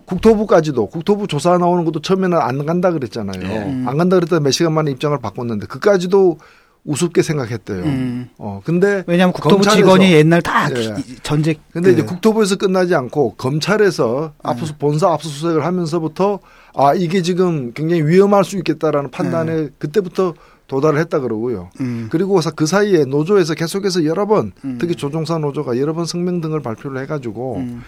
국토부까지도 0.06 0.86
국토부 0.86 1.26
조사 1.26 1.56
나오는 1.58 1.84
것도 1.84 2.00
처음에는 2.00 2.38
안 2.38 2.66
간다 2.66 2.90
그랬잖아요. 2.90 3.40
네. 3.42 3.58
음. 3.66 3.88
안 3.88 3.96
간다 3.96 4.16
그랬다 4.16 4.40
몇 4.40 4.50
시간 4.50 4.72
만에 4.72 4.90
입장을 4.90 5.16
바꿨는데 5.18 5.66
그까지도 5.66 6.38
우습게 6.84 7.22
생각했대요. 7.22 7.82
음. 7.82 8.28
어 8.38 8.60
근데 8.64 9.04
왜냐하면 9.06 9.32
국토부 9.32 9.66
직원이 9.68 10.12
옛날 10.12 10.42
다 10.42 10.68
예. 10.70 10.94
기- 11.00 11.16
전직 11.22 11.60
근데 11.72 11.92
이제 11.92 12.02
그- 12.02 12.08
국토부에서 12.08 12.56
끝나지 12.56 12.94
않고 12.94 13.34
검찰에서 13.36 14.34
압수 14.42 14.76
본사 14.76 15.10
압수수색을 15.12 15.64
하면서부터 15.64 16.40
아 16.74 16.92
이게 16.94 17.22
지금 17.22 17.72
굉장히 17.72 18.02
위험할 18.02 18.44
수 18.44 18.58
있겠다라는 18.58 19.10
판단에 19.10 19.68
그때부터 19.78 20.34
도달을 20.66 20.98
했다 20.98 21.20
그러고요. 21.20 21.70
음. 21.80 22.08
그리고 22.10 22.38
그 22.54 22.66
사이에 22.66 23.04
노조에서 23.06 23.54
계속해서 23.54 24.04
여러 24.04 24.26
번 24.26 24.52
음. 24.64 24.76
특히 24.78 24.94
조종사 24.94 25.38
노조가 25.38 25.78
여러 25.78 25.94
번 25.94 26.04
성명 26.04 26.40
등을 26.42 26.60
발표를 26.60 27.00
해가지고 27.02 27.56
음. 27.58 27.82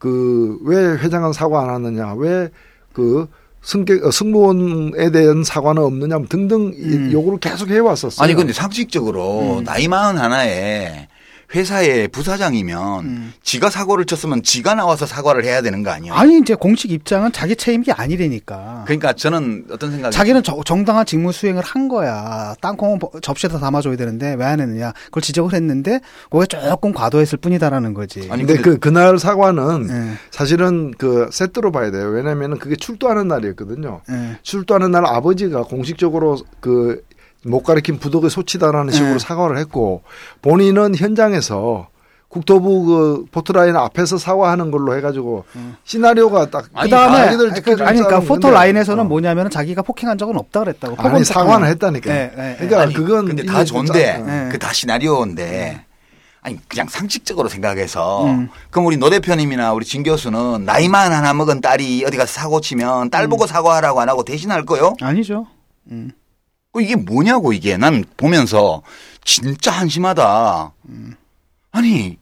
그왜 0.00 0.96
회장은 0.98 1.32
사과 1.32 1.62
안 1.62 1.70
하느냐 1.70 2.14
왜 2.14 2.50
그 2.92 3.28
승객 3.62 4.04
어, 4.04 4.10
승무원에 4.10 5.10
대한 5.10 5.44
사과는 5.44 5.82
없느냐 5.82 6.18
뭐 6.18 6.26
등등 6.28 6.72
이 6.74 6.82
음. 6.82 7.12
요구를 7.12 7.38
계속 7.38 7.68
해왔었어요. 7.68 8.24
아니 8.24 8.34
근데 8.34 8.52
상식적으로 8.52 9.58
음. 9.58 9.64
나이 9.64 9.86
마흔 9.86 10.18
하나에 10.18 11.08
회사의 11.54 12.08
부사장이면 12.08 13.04
음. 13.04 13.32
지가 13.42 13.70
사고를 13.70 14.04
쳤으면 14.04 14.42
지가 14.42 14.74
나와서 14.74 15.04
사과를 15.04 15.44
해야 15.44 15.62
되는 15.62 15.82
거 15.82 15.90
아니에요? 15.90 16.14
아니 16.14 16.38
이제 16.38 16.54
공식 16.54 16.92
입장은 16.92 17.32
자기 17.32 17.56
책임이 17.56 17.86
아니라니까. 17.90 18.84
그러니까 18.86 19.12
저는 19.12 19.66
어떤 19.72 19.90
생각이 19.90 20.14
자기는 20.14 20.42
저- 20.44 20.60
정당한 20.64 21.04
직무 21.04 21.32
수행을 21.32 21.62
한 21.64 21.88
거야. 21.88 22.54
땅콩은 22.60 22.98
버- 23.00 23.10
접시에다 23.20 23.58
담아줘야 23.58 23.96
되는데 23.96 24.34
왜 24.38 24.44
안 24.50 24.60
했느냐. 24.60 24.92
그걸 25.06 25.22
지적을 25.22 25.54
했는데 25.54 26.00
그게 26.30 26.46
조금 26.46 26.92
과도했을 26.92 27.38
뿐이다라는 27.38 27.94
거지. 27.94 28.20
아니, 28.30 28.42
근데 28.42 28.54
근데- 28.54 28.62
그 28.62 28.78
그날 28.78 29.16
사과는 29.18 29.88
예, 29.90 30.16
사실은 30.32 30.92
그 30.98 31.28
세트로 31.32 31.70
봐야 31.72 31.90
돼요. 31.92 32.08
왜냐하면 32.08 32.58
그게 32.58 32.74
출두하는 32.74 33.28
날이었거든요. 33.28 34.00
예. 34.10 34.38
출두하는 34.42 34.90
날 34.90 35.06
아버지가 35.06 35.62
공식적으로 35.64 36.38
그 36.60 37.02
못 37.44 37.62
가리킨 37.62 37.98
부덕의 37.98 38.30
소치다라는 38.30 38.92
식으로 38.92 39.12
네. 39.14 39.18
사과를 39.18 39.58
했고 39.58 40.02
본인은 40.42 40.94
현장에서 40.96 41.88
국토부 42.28 42.84
그 42.84 43.24
포트라인 43.32 43.74
앞에서 43.76 44.16
사과하는 44.16 44.70
걸로 44.70 44.94
해가지고 44.96 45.44
시나리오가 45.84 46.48
딱 46.48 46.66
아니, 46.74 46.88
그다음에 46.88 47.18
아니, 47.18 47.36
그, 47.36 47.42
아니 47.48 47.60
그러니까 47.62 48.02
사람은 48.04 48.26
포토 48.28 48.40
근데, 48.42 48.50
라인에서는 48.54 49.00
어. 49.04 49.08
뭐냐면 49.08 49.50
자기가 49.50 49.82
폭행한 49.82 50.16
적은 50.16 50.36
없다 50.36 50.60
그랬다고. 50.60 50.94
아니 50.98 51.24
사과는. 51.24 51.66
했다니까. 51.68 52.10
예, 52.14 52.32
예, 52.38 52.50
예. 52.50 52.54
그러니까 52.56 52.82
아니, 52.82 52.94
그건 52.94 53.24
근데 53.26 53.44
다좀 53.44 53.66
좋은데 53.86 54.04
짜- 54.12 54.18
네. 54.18 54.48
그다 54.52 54.72
시나리오인데 54.72 55.84
아니 56.42 56.58
그냥 56.68 56.86
상식적으로 56.88 57.48
생각해서 57.48 58.26
음. 58.26 58.48
그럼 58.70 58.86
우리 58.86 58.96
노 58.96 59.10
대표님이나 59.10 59.72
우리 59.72 59.84
진 59.84 60.04
교수는 60.04 60.64
나이만 60.64 61.12
하나 61.12 61.34
먹은 61.34 61.60
딸이 61.60 62.04
어디 62.06 62.16
가서 62.16 62.32
사고 62.32 62.60
치면 62.60 63.10
딸 63.10 63.26
보고 63.26 63.46
사과하라고 63.48 64.00
안 64.00 64.08
하고 64.08 64.22
대신할 64.22 64.64
거요? 64.66 64.94
아니죠. 65.00 65.46
음. 65.90 66.12
어, 66.72 66.80
이게 66.80 66.96
뭐냐고 66.96 67.52
이게 67.52 67.76
난 67.76 68.04
보면서 68.16 68.82
진짜 69.24 69.70
한심하다. 69.72 70.72
아니 71.72 72.18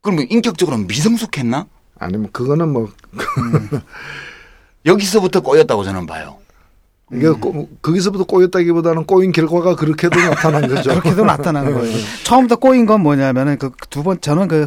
그러면 0.00 0.26
인격적으로 0.28 0.78
미성숙했나? 0.78 1.66
아니면 1.98 2.30
그거는 2.32 2.72
뭐 2.72 2.92
여기서부터 4.84 5.40
꼬였다고 5.40 5.84
저는 5.84 6.06
봐요. 6.06 6.38
이게 7.12 7.28
꼬- 7.30 7.68
거기서부터 7.82 8.24
꼬였다기보다는 8.24 9.04
꼬인 9.04 9.32
결과가 9.32 9.76
그렇게도 9.76 10.18
나타난 10.18 10.66
거죠. 10.66 10.90
그렇게도 11.00 11.24
나타나는 11.24 11.74
거예요. 11.74 11.96
처음부터 12.24 12.56
꼬인 12.56 12.86
건 12.86 13.02
뭐냐면은 13.02 13.58
그 13.58 13.70
두 13.90 14.02
번 14.02 14.18
저는 14.20 14.48
그 14.48 14.66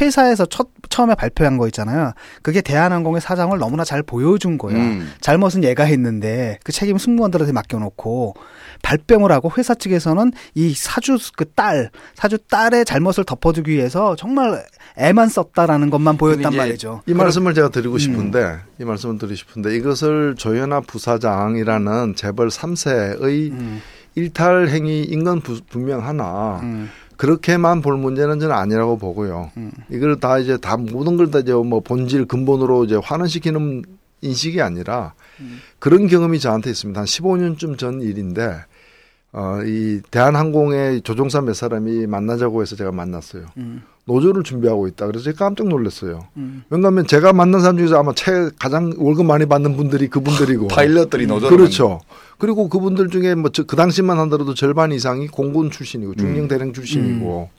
회사에서 0.00 0.44
첫 0.46 0.68
처음에 0.90 1.14
발표한 1.14 1.56
거 1.56 1.66
있잖아요. 1.68 2.12
그게 2.42 2.60
대한항공의 2.60 3.20
사장을 3.22 3.56
너무나 3.58 3.84
잘 3.84 4.02
보여준 4.02 4.58
거예요. 4.58 4.78
음. 4.78 5.12
잘못은 5.20 5.64
얘가 5.64 5.84
했는데 5.84 6.58
그 6.64 6.72
책임 6.72 6.98
승무원들한테 6.98 7.52
맡겨놓고 7.52 8.34
발뺌을 8.82 9.32
하고 9.32 9.50
회사 9.56 9.74
측에서는 9.74 10.32
이 10.54 10.74
사주 10.74 11.16
그 11.36 11.46
딸 11.56 11.90
사주 12.14 12.36
딸의 12.50 12.84
잘못을 12.84 13.24
덮어주기 13.24 13.70
위해서 13.70 14.14
정말 14.16 14.62
애만 14.98 15.28
썼다라는 15.28 15.90
것만 15.90 16.16
보였단 16.16 16.56
말이죠. 16.56 17.02
이 17.06 17.12
말씀을 17.14 17.52
제가 17.54 17.68
드리고 17.68 17.94
음. 17.94 17.98
싶은데 17.98 18.58
이 18.80 18.84
말씀을 18.84 19.18
드리고 19.18 19.34
싶은데 19.36 19.76
이것을 19.76 20.34
조현아 20.36 20.80
부사장이라는 20.82 22.14
재벌 22.16 22.48
3세의 22.48 23.50
음, 23.52 23.80
일탈 24.14 24.68
행위 24.68 25.02
인 25.02 25.24
건 25.24 25.40
부- 25.40 25.60
분명하나 25.68 26.60
음, 26.62 26.88
그렇게만 27.16 27.82
볼 27.82 27.96
문제는 27.98 28.40
저는 28.40 28.54
아니라고 28.54 28.96
보고요. 28.98 29.50
음. 29.56 29.70
이걸 29.90 30.18
다 30.18 30.38
이제 30.38 30.56
다 30.56 30.76
모든 30.76 31.16
걸 31.16 31.30
다 31.30 31.40
이제 31.40 31.52
뭐 31.52 31.80
본질 31.80 32.24
근본으로 32.26 32.84
이제 32.84 32.96
환원시키는 32.96 33.82
인식이 34.22 34.62
아니라 34.62 35.12
음. 35.40 35.58
그런 35.78 36.06
경험이 36.06 36.38
저한테 36.40 36.70
있습니다. 36.70 36.98
한 37.00 37.06
15년쯤 37.06 37.76
전 37.78 38.00
일인데 38.00 38.56
어, 39.32 39.58
이 39.66 40.00
대한항공의 40.10 41.02
조종사 41.02 41.42
몇 41.42 41.52
사람이 41.54 42.06
만나자고 42.06 42.62
해서 42.62 42.76
제가 42.76 42.92
만났어요. 42.92 43.44
음, 43.58 43.82
노조를 44.06 44.44
준비하고 44.44 44.86
있다. 44.86 45.06
그래서 45.06 45.24
제가 45.24 45.46
깜짝 45.46 45.66
놀랐어요. 45.68 46.28
음. 46.36 46.62
왜냐하면 46.70 47.06
제가 47.06 47.32
만난 47.32 47.60
사람 47.60 47.76
중에서 47.76 47.98
아마 47.98 48.12
최 48.14 48.48
가장 48.58 48.92
월급 48.96 49.26
많이 49.26 49.46
받는 49.46 49.76
분들이 49.76 50.08
그분들이고 50.08 50.68
파일럿들이 50.68 51.26
노조를 51.26 51.56
그렇죠. 51.56 52.00
그리고 52.38 52.68
그분들 52.68 53.10
중에 53.10 53.34
뭐 53.34 53.50
그 53.66 53.76
당시만 53.76 54.18
하더라도 54.20 54.54
절반 54.54 54.92
이상이 54.92 55.26
공군 55.26 55.70
출신이고 55.70 56.14
중령 56.14 56.46
대령 56.48 56.72
출신이고 56.72 57.50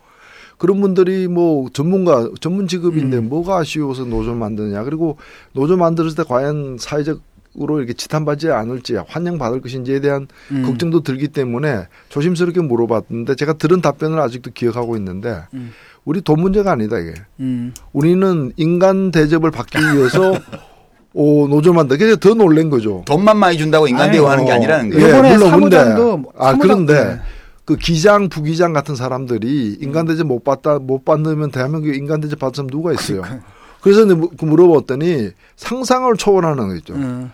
그런 0.58 0.82
분들이 0.82 1.28
뭐 1.28 1.70
전문가 1.72 2.30
전문 2.40 2.68
직업인데 2.68 3.20
뭐가 3.20 3.58
아쉬워서 3.58 4.06
노조 4.06 4.34
만드냐 4.34 4.84
그리고 4.84 5.18
노조 5.54 5.76
만들었을 5.78 6.16
때 6.16 6.24
과연 6.28 6.78
사회적 6.80 7.22
으로 7.60 7.80
이렇게 7.80 7.94
지탄받지 7.94 8.52
않을지 8.52 8.98
환영받을 9.08 9.62
것인지에 9.62 10.00
대한 10.00 10.28
음. 10.52 10.62
걱정도 10.64 11.02
들기 11.02 11.28
때문에 11.28 11.88
조심스럽게 12.10 12.62
물어봤는데 12.62 13.34
제가 13.34 13.54
들은 13.54 13.82
답변을 13.82 14.20
아직도 14.20 14.52
기억하고 14.52 14.96
있는데 14.98 15.42
음. 15.56 15.72
우리 16.08 16.22
돈 16.22 16.40
문제가 16.40 16.72
아니다 16.72 16.98
이게 17.00 17.14
음. 17.42 17.74
우리는 17.92 18.54
인간 18.56 19.12
대접을 19.12 19.52
받기 19.52 19.78
위해서 19.78 20.36
오, 21.14 21.48
노조 21.50 21.74
만들. 21.74 21.98
그게 21.98 22.16
더 22.16 22.34
놀란 22.34 22.70
거죠. 22.70 23.04
돈만 23.06 23.36
많이 23.38 23.58
준다고 23.58 23.88
인간 23.90 24.10
대우하는 24.12 24.46
게 24.46 24.52
어, 24.52 24.56
아니라는 24.56 24.86
예, 24.88 24.90
거예요. 25.00 25.08
요번에 25.10 25.34
물론 25.36 25.52
근데 25.60 25.76
사무장도 25.78 26.18
뭐아 26.18 26.52
사무장- 26.54 26.60
그런데 26.62 27.04
네. 27.06 27.20
그 27.66 27.76
기장 27.76 28.30
부기장 28.30 28.72
같은 28.72 28.96
사람들이 28.96 29.80
인간 29.82 30.06
대접 30.06 30.26
못 30.26 30.46
받다 30.46 30.80
못 30.80 31.04
받으면 31.04 31.52
대한민국에 31.52 31.98
인간 31.98 32.22
대접 32.22 32.40
받은 32.40 32.54
사람 32.56 32.70
누가 32.70 32.94
있어요? 32.94 33.24
그래서 33.82 34.06
그 34.06 34.46
물어봤더니 34.46 35.32
상상을 35.58 36.16
초월하는 36.16 36.70
거죠. 36.70 36.94
음. 36.94 37.32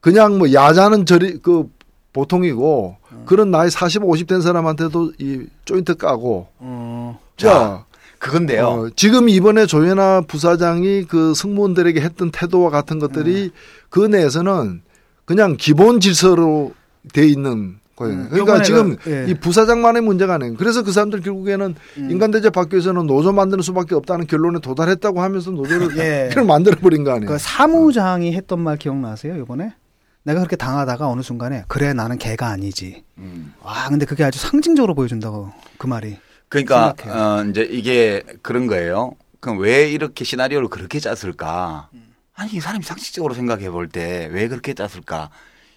그냥 0.00 0.38
뭐 0.38 0.50
야자는 0.54 1.04
저리 1.04 1.38
그 1.42 1.68
보통이고 2.14 2.96
그런 3.26 3.50
나이 3.50 3.68
40, 3.68 4.04
50 4.04 4.26
된 4.26 4.40
사람한테도 4.40 5.12
이 5.18 5.42
조인트 5.66 5.96
까고 5.96 6.46
어. 6.58 7.18
자, 7.36 7.84
그건데요. 8.18 8.66
어, 8.66 8.90
지금 8.96 9.28
이번에 9.28 9.66
조현아 9.66 10.22
부사장이 10.22 11.04
그 11.04 11.34
승무원들에게 11.34 12.00
했던 12.00 12.30
태도와 12.30 12.70
같은 12.70 12.98
것들이 12.98 13.50
그 13.88 14.00
내에서는 14.00 14.82
그냥 15.24 15.56
기본 15.58 16.00
질서로 16.00 16.72
돼 17.12 17.26
있는 17.26 17.78
거예요. 17.96 18.14
음, 18.14 18.28
그러니까 18.30 18.62
지금 18.62 18.96
그, 18.96 19.10
예. 19.10 19.30
이 19.30 19.34
부사장만의 19.34 20.02
문제가 20.02 20.34
아니에요. 20.34 20.54
그래서 20.56 20.82
그 20.82 20.92
사람들 20.92 21.20
결국에는 21.22 21.74
음. 21.98 22.10
인간 22.10 22.30
대접 22.30 22.52
받기 22.52 22.74
위해서는 22.76 23.06
노조 23.06 23.32
만드는 23.32 23.62
수밖에 23.62 23.94
없다는 23.94 24.26
결론에 24.26 24.60
도달했다고 24.60 25.20
하면서 25.20 25.50
노조를 25.50 25.96
예. 25.98 26.30
만들어 26.46 26.76
버린 26.76 27.04
거 27.04 27.12
아니에요. 27.12 27.30
그 27.30 27.38
사무장이 27.38 28.32
했던 28.34 28.60
말 28.60 28.76
기억나세요, 28.76 29.36
이번에? 29.36 29.74
내가 30.22 30.40
그렇게 30.40 30.56
당하다가 30.56 31.08
어느 31.08 31.22
순간에 31.22 31.64
그래 31.68 31.92
나는 31.92 32.18
개가 32.18 32.48
아니지. 32.48 33.04
음. 33.18 33.54
와, 33.62 33.88
근데 33.88 34.04
그게 34.04 34.24
아주 34.24 34.38
상징적으로 34.38 34.94
보여준다고 34.94 35.52
그 35.78 35.86
말이. 35.86 36.18
그러니까 36.48 36.94
생각해요. 36.96 37.22
어, 37.22 37.44
이제 37.44 37.62
이게 37.62 38.22
그런 38.42 38.66
거예요. 38.66 39.12
그럼 39.40 39.58
왜 39.58 39.90
이렇게 39.90 40.24
시나리오를 40.24 40.68
그렇게 40.68 40.98
짰을까? 41.00 41.90
아니 42.34 42.52
이 42.52 42.60
사람이 42.60 42.84
상식적으로 42.84 43.34
생각해 43.34 43.70
볼 43.70 43.88
때 43.88 44.28
왜 44.30 44.48
그렇게 44.48 44.74
짰을까? 44.74 45.30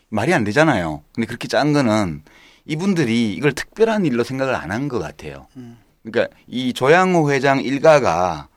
말이 0.09 0.33
안 0.33 0.43
되잖아요. 0.43 1.03
근데 1.13 1.25
그렇게 1.27 1.47
짠 1.47 1.71
거는 1.73 2.23
이분들이 2.65 3.33
이걸 3.33 3.53
특별한 3.53 4.05
일로 4.05 4.23
생각을 4.23 4.55
안 4.55 4.71
한 4.71 4.87
것 4.89 4.99
같아요. 4.99 5.47
그러니까 6.03 6.33
이 6.47 6.73
조양호 6.73 7.31
회장 7.31 7.61
일가가 7.61 8.47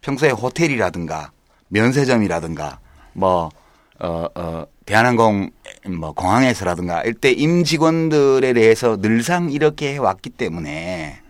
평소에 0.00 0.30
호텔이라든가 0.30 1.32
면세점이라든가 1.68 2.80
뭐 3.14 3.50
어, 3.98 4.26
어, 4.34 4.66
대한항공 4.84 5.50
뭐 5.98 6.12
공항에서라든가 6.12 7.04
이때 7.04 7.30
임직원들에 7.30 8.52
대해서 8.52 8.96
늘상 9.00 9.50
이렇게 9.50 9.94
해왔기 9.94 10.30
때문에 10.30 11.21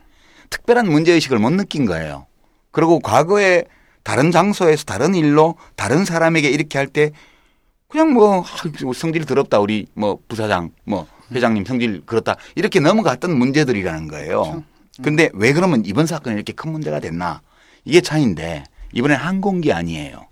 특별한 0.52 0.86
문제의식을 0.88 1.38
못 1.38 1.50
느낀 1.50 1.86
거예요. 1.86 2.26
그리고 2.70 3.00
과거에 3.00 3.64
다른 4.04 4.30
장소에서 4.30 4.84
다른 4.84 5.14
일로 5.14 5.56
다른 5.76 6.04
사람에게 6.04 6.48
이렇게 6.48 6.78
할 6.78 6.86
때 6.86 7.10
그냥 7.88 8.12
뭐 8.12 8.40
아, 8.42 8.92
성질 8.94 9.24
더럽다 9.24 9.58
우리 9.60 9.86
뭐 9.94 10.18
부사장 10.28 10.70
뭐 10.84 11.06
회장님 11.32 11.64
성질 11.64 12.02
그렇다 12.06 12.36
이렇게 12.54 12.80
넘어갔던 12.80 13.36
문제들이라는 13.36 14.08
거예요. 14.08 14.62
근데 15.02 15.30
왜 15.34 15.52
그러면 15.52 15.82
이번 15.84 16.06
사건이 16.06 16.34
이렇게 16.36 16.52
큰 16.52 16.70
문제가 16.72 17.00
됐나? 17.00 17.40
이게 17.84 18.00
차인데 18.00 18.64
이번엔 18.92 19.16
항공기 19.18 19.72
아니에요. 19.72 20.26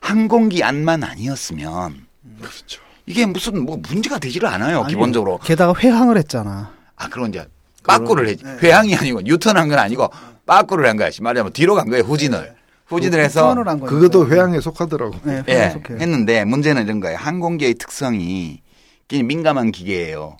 항공기 0.00 0.62
안만 0.64 1.02
아니었으면 1.04 2.06
그렇죠. 2.38 2.80
이게 3.06 3.26
무슨 3.26 3.64
뭐 3.64 3.76
문제가 3.88 4.18
되지를 4.18 4.48
않아요. 4.48 4.82
아니, 4.82 4.90
기본적으로. 4.90 5.38
게다가 5.38 5.74
회항을 5.78 6.16
했잖아. 6.18 6.72
아, 6.96 7.08
그럼 7.08 7.28
이제 7.28 7.44
빠꾸를 7.82 8.28
해. 8.28 8.36
회항이 8.62 8.94
아니고 8.96 9.22
뉴턴한 9.22 9.68
건 9.68 9.78
아니고 9.78 10.08
빠꾸를 10.46 10.88
한 10.88 10.96
거야. 10.96 11.10
말하자면 11.20 11.52
뒤로 11.52 11.74
간 11.74 11.88
거예요. 11.88 12.04
후진을. 12.04 12.54
후진을 12.86 13.20
해서 13.20 13.42
후원을 13.44 13.68
한 13.68 13.80
거니까. 13.80 13.98
그것도 13.98 14.28
회항에 14.28 14.60
속하더라고. 14.60 15.16
네, 15.22 15.42
예, 15.48 15.52
회항에 15.52 15.70
속해요. 15.72 15.98
했는데 15.98 16.44
문제는 16.44 16.84
이런 16.84 17.00
거예요. 17.00 17.16
항공기의 17.16 17.74
특성이 17.74 18.60
굉장히 19.08 19.26
민감한 19.28 19.72
기계예요. 19.72 20.36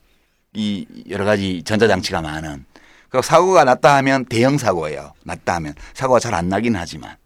이 0.54 0.86
여러 1.08 1.24
가지 1.24 1.62
전자장치가 1.64 2.20
많은. 2.20 2.64
그리고 3.08 3.22
사고가 3.22 3.64
났다 3.64 3.96
하면 3.96 4.24
대형 4.26 4.58
사고예요. 4.58 5.12
났다 5.24 5.54
하면 5.56 5.74
사고가 5.94 6.18
잘 6.18 6.34
안 6.34 6.48
나긴 6.48 6.76
하지만. 6.76 7.16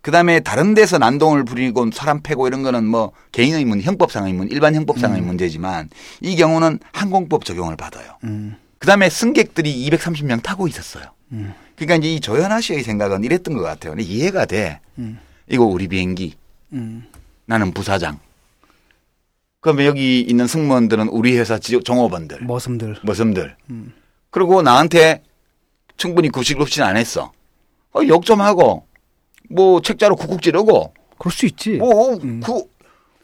그 0.00 0.10
다음에 0.10 0.40
다른 0.40 0.74
데서 0.74 0.96
난동을 0.98 1.44
부리고 1.44 1.90
사람 1.92 2.22
패고 2.22 2.46
이런 2.46 2.62
거는 2.62 2.86
뭐 2.86 3.12
개인의 3.32 3.64
문, 3.64 3.80
형법상의 3.82 4.32
문, 4.32 4.48
일반 4.50 4.74
형법상의 4.74 5.20
문제지만 5.22 5.90
이 6.20 6.36
경우는 6.36 6.78
항공법 6.92 7.44
적용을 7.44 7.76
받아요. 7.76 8.12
음. 8.24 8.56
그 8.78 8.86
다음에 8.86 9.10
승객들이 9.10 9.88
230명 9.90 10.42
타고 10.42 10.68
있었어요. 10.68 11.04
음. 11.32 11.52
그러니까 11.76 11.96
이제 11.96 12.14
이 12.14 12.20
조현아 12.20 12.60
씨의 12.60 12.82
생각은 12.82 13.24
이랬던 13.24 13.54
것 13.54 13.62
같아요. 13.62 13.94
이해가 13.98 14.46
돼. 14.46 14.80
음. 14.98 15.18
이거 15.48 15.64
우리 15.64 15.88
비행기. 15.88 16.34
음. 16.72 17.04
나는 17.46 17.72
부사장. 17.72 18.18
그러면 19.60 19.86
여기 19.86 20.20
있는 20.20 20.46
승무원들은 20.46 21.08
우리 21.08 21.36
회사 21.36 21.58
지- 21.58 21.80
종업원들, 21.82 22.42
머슴들. 22.42 22.96
머슴들. 23.02 23.56
음. 23.70 23.92
그리고 24.30 24.62
나한테 24.62 25.22
충분히 25.96 26.28
구실급신 26.28 26.82
안 26.82 26.96
했어. 26.96 27.32
어, 27.94 28.00
욕 28.06 28.24
좀 28.24 28.40
하고, 28.40 28.86
뭐 29.50 29.80
책자로 29.82 30.14
쿡쿡 30.14 30.42
찌르고, 30.42 30.94
그럴 31.18 31.32
수 31.32 31.46
있지. 31.46 31.70
뭐, 31.72 32.14
음. 32.22 32.40
그, 32.44 32.62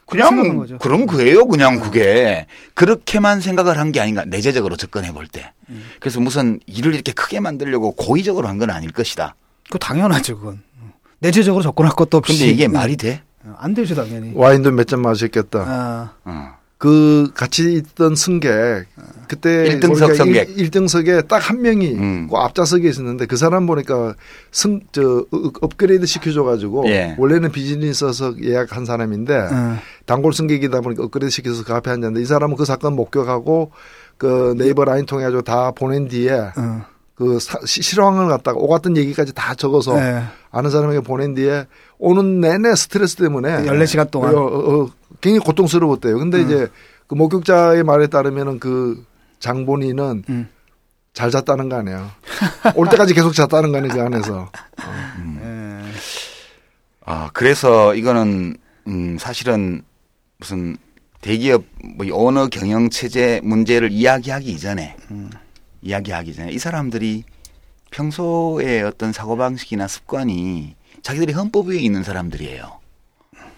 그냥, 0.05 0.57
거죠. 0.57 0.77
그런 0.77 1.05
거예요. 1.07 1.45
그냥 1.47 1.79
그게. 1.79 2.45
그렇게만 2.75 3.41
생각을 3.41 3.77
한 3.79 3.91
게 3.91 3.99
아닌가. 3.99 4.23
내재적으로 4.25 4.75
접근해 4.75 5.11
볼 5.13 5.27
때. 5.27 5.51
음. 5.69 5.83
그래서 5.99 6.19
무슨 6.19 6.59
일을 6.67 6.93
이렇게 6.93 7.11
크게 7.11 7.39
만들려고 7.39 7.91
고의적으로 7.93 8.47
한 8.47 8.59
건 8.59 8.69
아닐 8.69 8.91
것이다. 8.91 9.35
그 9.69 9.79
당연하죠, 9.79 10.37
그건. 10.39 10.61
내재적으로 11.19 11.63
접근할 11.63 11.93
것도 11.93 12.17
없이. 12.17 12.37
근데 12.37 12.51
이게 12.51 12.67
말이 12.67 12.97
돼? 12.97 13.23
어, 13.43 13.55
안 13.57 13.73
되죠, 13.73 13.95
당연히. 13.95 14.31
와인도 14.35 14.71
몇 14.71 14.85
잔 14.85 15.01
마셨겠다. 15.01 15.59
아, 15.59 16.11
어. 16.25 16.57
그 16.85 17.31
같이 17.33 17.73
있던 17.73 18.15
승객 18.15 18.85
그때 19.27 19.65
일등석 19.65 20.13
승객. 20.15 20.55
1, 20.55 20.69
등석에 20.69 21.23
딱 21.23 21.49
한 21.49 21.61
명이 21.63 21.93
음. 21.95 22.27
그 22.29 22.37
앞좌석에 22.37 22.87
있었는데 22.87 23.25
그 23.25 23.37
사람 23.37 23.65
보니까 23.65 24.13
승 24.51 24.81
저 24.91 25.25
업그레이드 25.61 26.05
시켜줘 26.05 26.43
가지고 26.43 26.87
예. 26.87 27.15
원래는 27.17 27.51
비즈니스석 27.51 28.43
예약한 28.43 28.85
사람인데 28.85 29.35
어. 29.35 29.77
단골 30.05 30.33
승객이다 30.33 30.81
보니까 30.81 31.03
업그레이드 31.05 31.31
시켜서 31.31 31.63
그 31.63 31.73
앞에 31.73 31.89
앉았는데 31.89 32.21
이 32.21 32.25
사람은 32.25 32.55
그 32.55 32.65
사건 32.65 32.95
목격하고 32.95 33.71
그 34.17 34.53
네이버 34.55 34.85
라인 34.85 35.07
통해 35.07 35.23
가지고 35.23 35.41
다 35.41 35.71
보낸 35.71 36.07
뒤에 36.07 36.31
어. 36.31 36.85
그 37.15 37.39
사, 37.39 37.57
실황을 37.65 38.27
갖다가 38.27 38.59
오 38.59 38.67
같은 38.67 38.95
얘기까지 38.95 39.33
다 39.33 39.55
적어서 39.55 39.95
네. 39.95 40.21
아는 40.51 40.69
사람에게 40.69 40.99
보낸 41.01 41.33
뒤에 41.33 41.65
오는 41.97 42.41
내내 42.41 42.75
스트레스 42.75 43.15
때문에 43.15 43.63
14시간 43.65 44.11
동안. 44.11 44.35
어, 44.35 44.39
어, 44.39 44.83
어, 44.83 44.89
굉장히 45.21 45.45
고통스러웠대요. 45.45 46.17
근데 46.17 46.41
이제 46.41 46.67
그 47.07 47.15
목격자의 47.15 47.83
말에 47.83 48.07
따르면은 48.07 48.59
그 48.59 49.05
장본인은 49.39 50.23
음. 50.29 50.49
잘 51.13 51.31
잤다는 51.31 51.69
거 51.69 51.77
아니에요. 51.77 52.11
올 52.75 52.89
때까지 52.89 53.13
계속 53.13 53.33
잤다는 53.33 53.71
거 53.71 53.77
아니에요, 53.77 53.93
그 53.93 54.01
안에서. 54.01 54.51
예. 55.41 55.81
아, 57.05 57.29
그래서 57.33 57.95
이거는 57.95 58.57
음, 58.87 59.17
사실은 59.17 59.83
무슨 60.37 60.77
대기업 61.21 61.63
뭐 61.95 62.05
언어 62.11 62.47
경영 62.47 62.89
체제 62.89 63.39
문제를 63.43 63.91
이야기하기 63.91 64.51
이전에 64.51 64.95
이야기하기 65.81 66.35
전에 66.35 66.51
이 66.51 66.59
사람들이 66.59 67.23
평소에 67.91 68.81
어떤 68.81 69.13
사고 69.13 69.37
방식이나 69.37 69.87
습관이 69.87 70.75
자기들이 71.05 71.33
헌법 71.33 71.67
위에 71.67 71.77
있는 71.77 72.01
사람들이에요. 72.01 72.79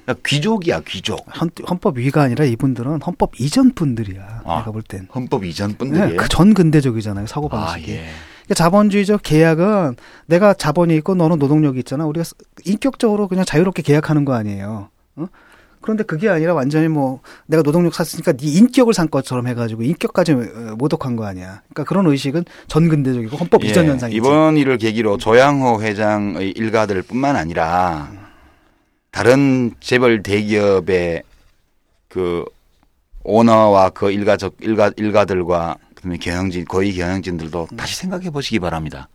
그러니까 0.03 0.27
귀족이야 0.27 0.81
귀족. 0.81 1.25
헌, 1.39 1.49
헌법 1.69 1.97
위가 1.97 2.23
아니라 2.23 2.43
이분들은 2.43 3.01
헌법 3.01 3.39
이전 3.39 3.73
분들이야. 3.73 4.41
아, 4.43 4.57
내가 4.59 4.71
볼 4.71 4.81
땐. 4.81 5.07
헌법 5.15 5.45
이전 5.45 5.75
분들이에요. 5.77 6.09
네, 6.09 6.15
그전 6.17 6.53
근대적이잖아요 6.53 7.25
사고 7.25 7.47
아 7.47 7.67
방식이. 7.67 7.91
예. 7.93 8.03
그러니까 8.43 8.53
자본주의적 8.53 9.21
계약은 9.23 9.95
내가 10.25 10.53
자본이 10.53 10.93
있고 10.97 11.15
너는 11.15 11.39
노동력이 11.39 11.79
있잖아. 11.79 12.05
우리가 12.05 12.25
스- 12.25 12.35
인격적으로 12.65 13.29
그냥 13.29 13.45
자유롭게 13.45 13.81
계약하는 13.81 14.25
거 14.25 14.33
아니에요. 14.33 14.89
어? 15.15 15.27
그런데 15.81 16.03
그게 16.03 16.29
아니라 16.29 16.53
완전히 16.53 16.87
뭐 16.87 17.21
내가 17.45 17.63
노동력 17.63 17.93
샀으니까 17.93 18.33
네 18.33 18.47
인격을 18.47 18.93
산 18.93 19.09
것처럼 19.09 19.47
해가지고 19.47 19.83
인격까지 19.83 20.31
어, 20.33 20.75
모독한 20.77 21.15
거 21.15 21.25
아니야. 21.25 21.61
그러니까 21.69 21.83
그런 21.85 22.07
의식은 22.07 22.45
전근대적이고 22.67 23.37
헌법 23.37 23.63
예, 23.63 23.69
이전 23.69 23.87
현상이지. 23.87 24.17
이번 24.17 24.57
일을 24.57 24.77
계기로 24.77 25.17
조양호 25.17 25.81
회장의 25.81 26.51
일가들뿐만 26.51 27.35
아니라 27.35 28.11
다른 29.11 29.71
재벌 29.79 30.23
대기업의 30.23 31.23
그 32.07 32.45
오너와 33.23 33.89
그 33.91 34.11
일가적 34.11 34.55
일가 34.61 34.91
일가들과 34.95 35.77
그다음에 35.95 36.17
경영진 36.17 36.65
거의 36.65 36.93
경영진들도 36.93 37.69
다시 37.75 37.95
생각해 37.95 38.29
보시기 38.29 38.59
바랍니다. 38.59 39.09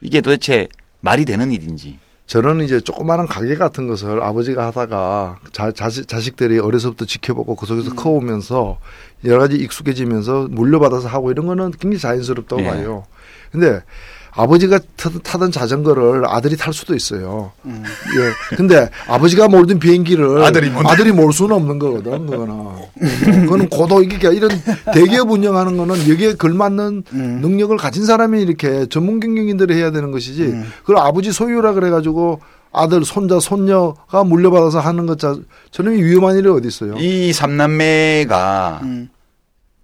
이게 0.00 0.20
도대체 0.20 0.68
말이 1.00 1.24
되는 1.24 1.50
일인지. 1.50 1.98
저는 2.28 2.60
이제 2.60 2.78
조그마한 2.78 3.26
가게 3.26 3.56
같은 3.56 3.88
것을 3.88 4.22
아버지가 4.22 4.66
하다가 4.66 5.38
자, 5.50 5.72
자식, 5.72 6.06
자식들이 6.06 6.58
어려서부터 6.58 7.06
지켜보고 7.06 7.56
그 7.56 7.64
속에서 7.64 7.94
커오면서 7.94 8.78
여러 9.24 9.38
가지 9.38 9.56
익숙해지면서 9.56 10.48
물려받아서 10.50 11.08
하고 11.08 11.30
이런 11.30 11.46
거는 11.46 11.70
굉장히 11.72 11.98
자연스럽다고 11.98 12.62
예. 12.62 12.66
봐요. 12.66 13.06
근데 13.50 13.82
아버지가 14.42 14.78
타- 14.96 15.10
타던 15.24 15.50
자전거를 15.50 16.22
아들이 16.28 16.56
탈 16.56 16.72
수도 16.72 16.94
있어요. 16.94 17.50
음. 17.64 17.82
예. 17.82 18.56
근데 18.56 18.88
아버지가 19.08 19.48
몰던 19.48 19.80
비행기를 19.80 20.44
아들이 20.44 20.70
못 20.70 20.86
아들이 20.86 21.10
몰 21.10 21.32
수는 21.32 21.56
없는 21.56 21.80
거거든, 21.80 22.26
그거는. 22.26 22.46
어, 22.54 22.90
그거는 23.24 23.68
고도이기가 23.68 24.30
이런 24.30 24.50
대기업 24.94 25.32
운영하는 25.32 25.76
거는 25.76 26.08
여기에 26.08 26.34
걸맞는 26.34 27.02
음. 27.12 27.38
능력을 27.42 27.76
가진 27.78 28.06
사람이 28.06 28.40
이렇게 28.40 28.86
전문 28.86 29.18
경영인들이 29.18 29.74
해야 29.74 29.90
되는 29.90 30.12
것이지. 30.12 30.44
음. 30.44 30.72
그걸 30.82 30.98
아버지 30.98 31.32
소유라 31.32 31.72
그래가지고 31.72 32.40
아들, 32.70 33.04
손자, 33.04 33.40
손녀가 33.40 34.22
물려받아서 34.22 34.78
하는 34.78 35.06
것 35.06 35.18
자, 35.18 35.34
저는 35.72 35.94
위험한 35.94 36.36
일이 36.36 36.48
어디 36.48 36.68
있어요. 36.68 36.94
이 36.98 37.32
삼남매가 37.32 38.80
음. 38.84 39.08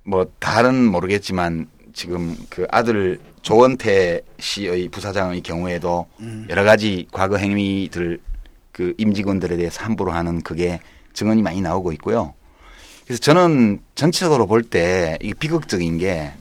뭐 0.05 0.27
다른 0.39 0.85
모르겠지만 0.85 1.67
지금 1.93 2.37
그 2.51 2.67
아들 2.71 3.19
조원태 3.45 4.23
씨의 4.41 4.89
부사장의 4.89 5.43
경우에도 5.43 6.07
음. 6.21 6.47
여러 6.49 6.65
가지 6.65 7.07
과거 7.13 7.37
행위들 7.37 8.19
그 8.73 8.95
임직원들에 8.99 9.57
대해서 9.57 9.85
함부로 9.85 10.13
하는 10.13 10.41
그게 10.43 10.81
증언이 11.13 11.43
많이 11.43 11.61
나오고 11.61 11.93
있고요. 11.93 12.35
그래서 13.05 13.21
저는 13.21 13.81
전체적으로 13.95 14.47
볼 14.47 14.63
때 14.63 15.19
이게 15.23 15.35
비극적인 15.39 15.99
게 15.99 16.33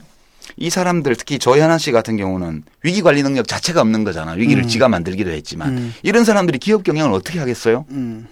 이 0.58 0.70
사람들 0.70 1.16
특히 1.16 1.40
조현아 1.40 1.78
씨 1.78 1.92
같은 1.92 2.18
경우는 2.18 2.64
위기 2.84 3.02
관리 3.02 3.24
능력 3.24 3.48
자체가 3.48 3.82
없는 3.82 4.04
거잖아. 4.04 4.34
위기를 4.34 4.64
음. 4.64 4.68
지가 4.68 4.88
만들기도 4.88 5.32
했지만 5.32 5.78
음. 5.78 5.94
이런 6.04 6.26
사람들이 6.26 6.60
기업 6.60 6.84
경영을 6.84 7.14
어떻게 7.14 7.40
하겠어요? 7.40 7.86
음. 7.90 8.28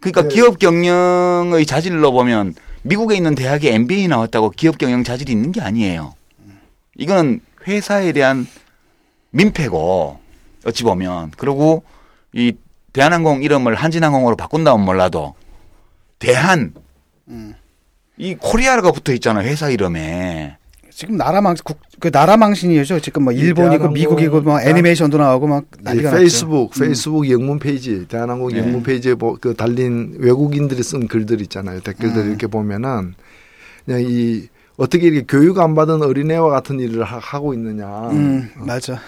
그러니까 0.00 0.22
네. 0.22 0.28
기업 0.28 0.58
경영의 0.58 1.66
자질로 1.66 2.12
보면 2.12 2.54
미국에 2.82 3.16
있는 3.16 3.34
대학에 3.34 3.74
MBA 3.74 4.08
나왔다고 4.08 4.50
기업 4.50 4.78
경영 4.78 5.04
자질이 5.04 5.32
있는 5.32 5.52
게 5.52 5.60
아니에요. 5.60 6.14
이거는 6.96 7.40
회사에 7.66 8.12
대한 8.12 8.46
민폐고 9.30 10.18
어찌 10.64 10.84
보면 10.84 11.32
그리고 11.36 11.82
이 12.32 12.54
대한항공 12.92 13.42
이름을 13.42 13.74
한진항공으로 13.74 14.36
바꾼다면 14.36 14.84
몰라도 14.84 15.34
대한 16.18 16.72
음. 17.28 17.54
이 18.16 18.34
코리아가 18.34 18.90
붙어 18.90 19.12
있잖아 19.12 19.42
회사 19.42 19.68
이름에 19.70 20.56
지금 20.90 21.16
나라 21.16 21.40
망, 21.40 21.54
국, 21.62 21.78
그 22.00 22.10
나라 22.10 22.36
망신이죠. 22.36 22.98
지금 22.98 23.22
뭐 23.22 23.32
일본이고 23.32 23.88
미국이고 23.90 24.40
뭐 24.40 24.58
대한- 24.58 24.68
애니메이션도 24.72 25.16
나오고 25.18 25.46
막이 25.46 25.66
난리가 25.80 26.10
났죠. 26.10 26.18
페이스북, 26.20 26.76
음. 26.76 26.80
페이스북 26.80 27.30
영문 27.30 27.60
페이지, 27.60 28.08
대한항공 28.08 28.48
네. 28.48 28.58
영문 28.58 28.82
페이지에 28.82 29.14
뭐, 29.14 29.38
그 29.40 29.54
달린 29.54 30.16
외국인들이 30.18 30.82
쓴 30.82 31.06
글들 31.06 31.40
있잖아요. 31.42 31.82
댓글들 31.82 32.22
음. 32.22 32.28
이렇게 32.30 32.48
보면은 32.48 33.14
그냥 33.84 34.02
이 34.04 34.48
어떻게 34.78 35.08
이렇게 35.08 35.26
교육 35.28 35.58
안 35.58 35.74
받은 35.74 36.02
어린애와 36.02 36.48
같은 36.50 36.80
일을 36.80 37.04
하, 37.04 37.18
하고 37.18 37.52
있느냐. 37.52 37.86
음, 38.10 38.48
맞아. 38.56 38.98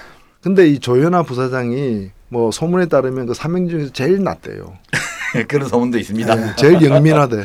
근데 0.42 0.68
이 0.68 0.78
조현아 0.78 1.22
부사장이 1.22 2.10
뭐 2.28 2.50
소문에 2.50 2.86
따르면 2.86 3.26
그 3.26 3.32
삼명 3.34 3.68
중에서 3.68 3.92
제일 3.92 4.22
낫대요. 4.22 4.76
그런 5.48 5.68
소문도 5.68 5.96
있습니다. 5.98 6.36
예, 6.50 6.56
제일 6.56 6.82
영민하대. 6.82 7.38
예. 7.38 7.44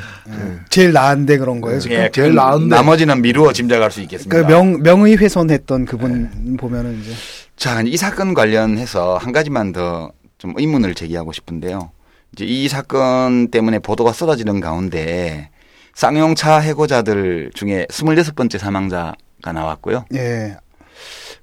제일 0.70 0.92
나은데 0.92 1.38
그런 1.38 1.62
거예요, 1.62 1.80
지금. 1.80 1.96
예, 1.96 2.10
제일 2.12 2.32
그 2.32 2.36
나은데. 2.36 2.76
나머지는 2.76 3.22
미루어 3.22 3.54
짐작할 3.54 3.92
수 3.92 4.02
있겠습니다. 4.02 4.36
그 4.36 4.52
명, 4.52 4.82
명의 4.82 5.16
훼손했던 5.16 5.86
그분 5.86 6.58
보면은 6.58 7.00
이제. 7.00 7.12
자, 7.56 7.82
이 7.86 7.96
사건 7.96 8.34
관련해서 8.34 9.18
한 9.18 9.32
가지만 9.32 9.72
더 9.72 10.12
좀 10.38 10.54
의문을 10.58 10.94
제기하고 10.96 11.32
싶은데요. 11.32 11.92
이제 12.34 12.46
이 12.46 12.68
사건 12.68 13.48
때문에 13.50 13.80
보도가 13.80 14.12
쏟아지는 14.14 14.60
가운데 14.60 15.50
쌍용차 15.96 16.58
해고자들 16.60 17.52
중에 17.56 17.86
26번째 17.90 18.58
사망자가 18.60 19.16
나왔고요. 19.54 20.06
예. 20.14 20.58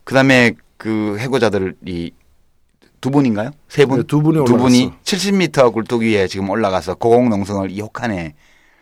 그 0.04 0.14
다음에 0.14 0.52
그 0.76 1.16
해고자들이 1.18 2.12
두 3.00 3.10
분인가요? 3.10 3.50
세 3.68 3.86
분? 3.86 4.00
네, 4.00 4.06
두 4.06 4.20
분이 4.22 4.44
두 4.44 4.56
분이 4.56 4.84
올라갔어. 4.84 5.02
70m 5.04 5.72
굴뚝 5.72 6.02
위에 6.02 6.26
지금 6.28 6.50
올라가서 6.50 6.96
고공농성을 6.96 7.70
이 7.70 7.80
혹한에 7.80 8.34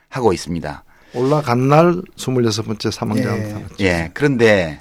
하고 0.08 0.32
있습니다. 0.32 0.84
올라간 1.14 1.68
날 1.68 2.02
26번째 2.16 2.90
사망자가 2.90 3.36
예. 3.38 3.42
나타났죠. 3.42 3.74
예. 3.80 4.10
그런데 4.12 4.80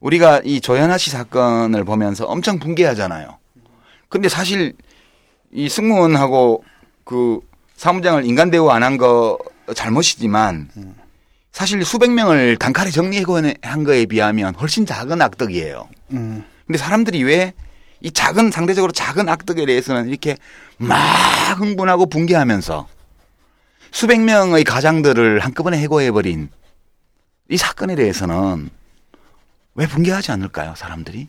우리가 0.00 0.42
이 0.44 0.60
조현아 0.60 0.98
씨 0.98 1.10
사건을 1.10 1.84
보면서 1.84 2.26
엄청 2.26 2.58
분개하잖아요. 2.58 3.38
근데 4.10 4.28
사실 4.28 4.74
이 5.52 5.68
승무원하고 5.68 6.62
그 7.04 7.40
사무장을 7.76 8.24
인간 8.26 8.50
대우 8.50 8.68
안 8.68 8.82
한 8.82 8.98
거 8.98 9.38
잘못이지만 9.74 10.68
사실 11.52 11.84
수백 11.84 12.10
명을 12.12 12.56
단칼에 12.56 12.90
정리해한 12.90 13.84
거에 13.84 14.06
비하면 14.06 14.54
훨씬 14.54 14.86
작은 14.86 15.20
악덕이에요. 15.20 15.88
음. 16.12 16.44
근데 16.66 16.78
사람들이 16.78 17.22
왜 17.24 17.52
이 18.00 18.10
작은 18.10 18.50
상대적으로 18.50 18.92
작은 18.92 19.28
악덕에 19.28 19.66
대해서는 19.66 20.08
이렇게 20.08 20.36
막 20.76 20.96
흥분하고 21.58 22.06
붕괴하면서 22.06 22.86
수백 23.90 24.20
명의 24.20 24.62
가장들을 24.64 25.40
한꺼번에 25.40 25.78
해고해버린 25.78 26.48
이 27.50 27.56
사건에 27.56 27.96
대해서는 27.96 28.70
왜 29.74 29.86
붕괴하지 29.86 30.30
않을까요, 30.32 30.74
사람들이? 30.76 31.28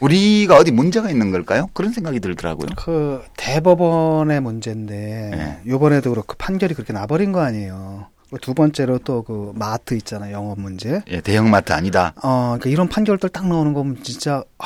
우리가 0.00 0.56
어디 0.56 0.70
문제가 0.72 1.10
있는 1.10 1.30
걸까요? 1.30 1.68
그런 1.72 1.92
생각이 1.92 2.20
들더라고요. 2.20 2.68
그 2.76 3.22
대법원의 3.36 4.40
문제인데 4.40 4.94
네. 5.34 5.60
요번에도 5.66 6.10
그렇고 6.10 6.34
판결이 6.38 6.74
그렇게 6.74 6.92
나버린 6.92 7.32
거 7.32 7.40
아니에요. 7.40 8.06
그두 8.30 8.54
번째로 8.54 8.98
또 8.98 9.22
그 9.22 9.52
마트 9.54 9.94
있잖아요. 9.94 10.34
영업 10.34 10.60
문제. 10.60 11.00
예, 11.08 11.20
대형 11.20 11.48
마트 11.50 11.72
아니다. 11.72 12.12
어, 12.22 12.56
그러니까 12.58 12.70
이런 12.70 12.88
판결들 12.88 13.28
딱 13.30 13.46
나오는 13.48 13.72
거 13.72 13.82
보면 13.82 14.02
진짜 14.02 14.42
아, 14.58 14.64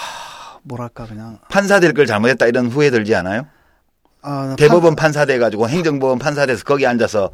뭐랄까 0.63 1.07
그냥 1.07 1.39
판사 1.51 1.79
될 1.79 1.93
걸 1.95 2.07
잘못했다 2.07 2.47
이런 2.47 2.67
후회 2.69 2.91
들지 2.91 3.15
않아요? 3.15 3.47
아, 4.23 4.55
대법원 4.59 4.97
판 4.97 5.13
사 5.13 5.25
돼 5.27 5.39
가지고 5.39 5.69
행정법원 5.69 6.19
판사 6.19 6.47
돼서 6.47 6.65
거기 6.65 6.87
앉아서 6.87 7.31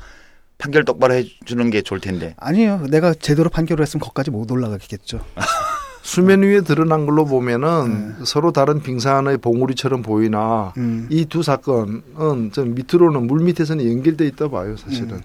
판결 0.59 0.85
똑바로 0.85 1.15
해주는 1.15 1.71
게 1.71 1.83
좋을 1.83 2.01
텐데. 2.01 2.35
판- 2.39 2.49
아니에요. 2.51 2.87
내가 2.91 3.13
제대로 3.15 3.49
판결을 3.51 3.83
했으면 3.83 4.01
거기까지 4.03 4.31
못 4.31 4.51
올라가겠죠. 4.51 5.21
수면 6.07 6.43
위에 6.45 6.61
드러난 6.61 7.05
걸로 7.05 7.25
보면은 7.25 8.15
서로 8.25 8.53
다른 8.53 8.81
빙산의 8.81 9.39
봉우리처럼 9.39 10.03
보이나 10.03 10.73
음. 10.77 11.09
이두 11.11 11.43
사건은 11.43 12.53
좀 12.53 12.75
밑으로는 12.77 13.27
물 13.27 13.43
밑에서는 13.43 13.85
연결돼 13.91 14.25
있다 14.29 14.47
봐요, 14.49 14.77
사실은. 14.77 15.21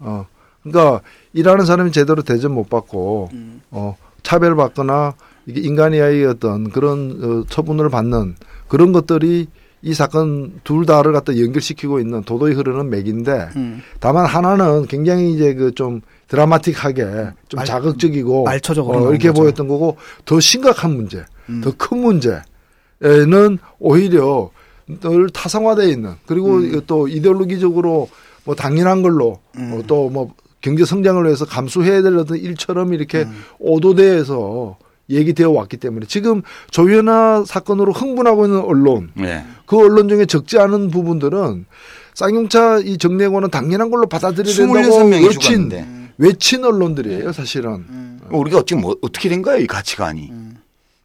어. 0.00 0.26
그러니까 0.62 1.02
일하는 1.34 1.66
사람이 1.66 1.92
제대로 1.92 2.22
대접 2.22 2.50
못 2.50 2.70
받고 2.70 3.28
음. 3.34 3.60
어 3.70 3.98
차별받거나 4.22 5.12
이게 5.44 5.60
인간이하의 5.60 6.24
어떤 6.24 6.70
그런 6.70 7.20
어, 7.22 7.44
처분을 7.50 7.90
받는 7.90 8.36
그런 8.66 8.92
것들이 8.92 9.46
이 9.82 9.92
사건 9.92 10.58
둘 10.64 10.86
다를 10.86 11.12
갖다 11.12 11.38
연결시키고 11.38 12.00
있는 12.00 12.22
도도히 12.22 12.54
흐르는 12.54 12.88
맥인데 12.88 13.50
음. 13.56 13.82
다만 14.00 14.24
하나는 14.24 14.86
굉장히 14.86 15.34
이제 15.34 15.52
그 15.52 15.70
좀 15.72 16.00
드라마틱하게 16.28 17.02
좀 17.48 17.58
말- 17.58 17.66
자극적이고 17.66 18.44
말초적으로 18.44 18.98
어, 19.06 19.10
이렇게 19.10 19.28
거죠. 19.28 19.40
보였던 19.42 19.68
거고 19.68 19.96
더 20.24 20.40
심각한 20.40 20.96
문제, 20.96 21.24
음. 21.48 21.60
더큰 21.62 21.98
문제는 21.98 23.58
오히려 23.78 24.50
늘 24.86 25.30
타성화되어 25.30 25.86
있는 25.88 26.14
그리고 26.26 26.56
음. 26.56 26.80
또 26.86 27.08
이데올로기적으로 27.08 28.08
뭐 28.44 28.54
당연한 28.54 29.02
걸로 29.02 29.40
음. 29.56 29.82
또뭐 29.86 30.34
경제 30.60 30.84
성장을 30.84 31.22
위해서 31.24 31.44
감수해야 31.44 32.02
될 32.02 32.16
어떤 32.18 32.36
일처럼 32.38 32.92
이렇게 32.94 33.22
음. 33.22 33.34
오도돼서 33.58 34.76
얘기되어 35.10 35.50
왔기 35.50 35.76
때문에 35.76 36.06
지금 36.06 36.40
조현아 36.70 37.44
사건으로 37.46 37.92
흥분하고 37.92 38.46
있는 38.46 38.60
언론 38.60 39.10
네. 39.14 39.44
그 39.66 39.76
언론 39.78 40.08
중에 40.08 40.24
적지 40.24 40.58
않은 40.58 40.88
부분들은 40.90 41.66
쌍용차 42.14 42.78
이 42.78 42.96
정례권은 42.96 43.50
당연한 43.50 43.90
걸로 43.90 44.06
받아들여야 44.06 44.54
된다고 44.54 44.78
26명이 44.80 45.26
외친 45.26 45.68
외친 46.18 46.64
언론들이에요 46.64 47.32
사실은 47.32 47.70
음. 47.88 48.20
우리가 48.30 48.62
지금 48.66 48.82
뭐 48.82 48.96
어떻게 49.02 49.28
된 49.28 49.42
거예요 49.42 49.60
이 49.60 49.66
가치관이. 49.66 50.30
음. 50.30 50.56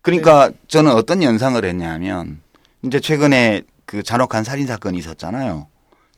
그러니까 0.01 0.51
저는 0.67 0.91
어떤 0.93 1.21
연상을 1.23 1.63
했냐면 1.63 2.39
이제 2.83 2.99
최근에 2.99 3.63
그 3.85 4.03
잔혹한 4.03 4.43
살인 4.43 4.67
사건이 4.67 4.97
있었잖아요. 4.97 5.67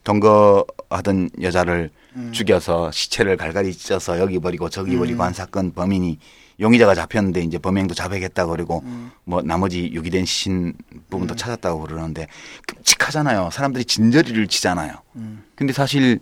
동거하던 0.04 1.30
여자를 1.42 1.90
음. 2.16 2.32
죽여서 2.34 2.92
시체를 2.92 3.38
갈갈이 3.38 3.74
찢어서 3.74 4.20
여기 4.20 4.40
버리고 4.40 4.70
저기 4.70 4.94
음. 4.94 5.00
버리고 5.00 5.24
한 5.24 5.34
사건 5.34 5.74
범인이 5.74 6.18
용의자가 6.60 6.94
잡혔는데 6.94 7.42
이제 7.42 7.58
범행도 7.58 7.96
자백했다 7.96 8.46
그러고 8.46 8.82
음. 8.86 9.12
뭐 9.24 9.42
나머지 9.42 9.90
유기된 9.92 10.26
신 10.26 10.74
부분도 11.10 11.36
찾았다고 11.36 11.82
그러는데 11.82 12.28
끔찍하잖아요. 12.68 13.50
사람들이 13.52 13.86
진저리를 13.86 14.48
치잖아요. 14.48 14.94
음. 15.16 15.44
근데 15.56 15.74
사실 15.74 16.20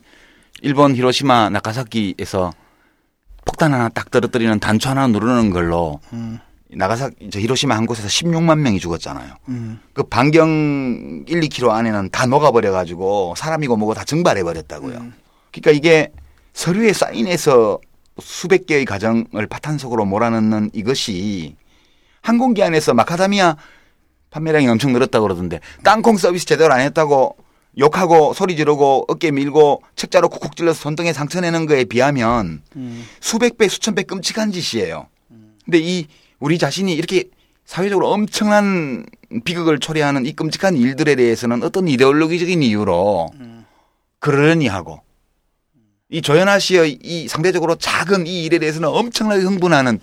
일본 0.62 0.96
히로시마 0.96 1.50
나가사키에서 1.50 2.52
폭탄 3.46 3.74
하나 3.74 3.90
딱 3.90 4.12
떨어뜨리는 4.12 4.60
단추 4.60 4.90
하나 4.90 5.08
누르는 5.08 5.52
걸로 5.52 6.00
음. 6.14 6.40
나가사키 6.72 7.30
저 7.32 7.40
히로시마 7.40 7.76
한 7.76 7.86
곳에서 7.86 8.08
16만 8.08 8.60
명이 8.60 8.80
죽었잖아요. 8.80 9.34
음. 9.50 9.80
그 9.94 10.04
반경 10.04 11.26
1, 11.28 11.40
2km 11.40 11.70
안에는 11.72 12.10
다 12.12 12.26
녹아버려 12.26 12.72
가지고 12.72 13.34
사람이고 13.38 13.76
뭐고 13.76 13.94
다 13.94 14.04
증발해 14.04 14.44
버렸다고요. 14.44 14.98
음. 14.98 15.14
그러니까 15.52 15.72
이게 15.72 16.12
서류에 16.54 16.94
사인해서 16.94 17.80
수백 18.22 18.66
개의 18.66 18.86
가정을 18.86 19.48
파탄속으로 19.50 20.06
몰아넣는 20.06 20.72
이것이 20.74 21.56
항공기 22.22 22.62
안에서 22.62 22.94
마카다미아 22.94 23.56
판매량이 24.30 24.68
엄청 24.68 24.94
늘었다고 24.94 25.24
그러던데 25.24 25.60
땅콩 25.84 26.18
서비스 26.18 26.46
제대로 26.46 26.74
안 26.74 26.82
했다고 26.82 27.36
욕하고 27.78 28.34
소리 28.34 28.56
지르고 28.56 29.06
어깨 29.08 29.32
밀고 29.32 29.84
책자로 29.96 30.30
쿡쿡 30.30 30.56
찔러서 30.56 30.80
손등에 30.80 31.14
상처 31.14 31.40
내는 31.40 31.66
거에 31.66 31.86
비하면 31.86 32.62
음. 32.76 33.06
수백 33.20 33.58
배 33.58 33.68
수천 33.68 33.96
배 33.96 34.04
끔찍한 34.04 34.52
짓이에요. 34.52 35.08
근데 35.66 35.80
이 35.80 36.08
우리 36.40 36.58
자신이 36.58 36.94
이렇게 36.94 37.26
사회적으로 37.66 38.10
엄청난 38.10 39.06
비극을 39.46 39.80
초래하는 39.80 40.26
이 40.26 40.34
끔찍한 40.34 40.76
일들에 40.76 41.16
대해서는 41.16 41.62
어떤 41.64 41.88
이데올로기적인 41.88 42.64
이유로 42.64 43.30
그러려니 44.18 44.68
하고 44.68 45.02
이 46.10 46.24
조연아 46.24 46.58
씨의 46.58 46.98
이 47.04 47.28
상대적으로 47.28 47.76
작은 47.76 48.26
이 48.26 48.44
일에 48.44 48.58
대해서는 48.58 48.90
엄청나게 48.90 49.44
흥분하는 49.44 50.00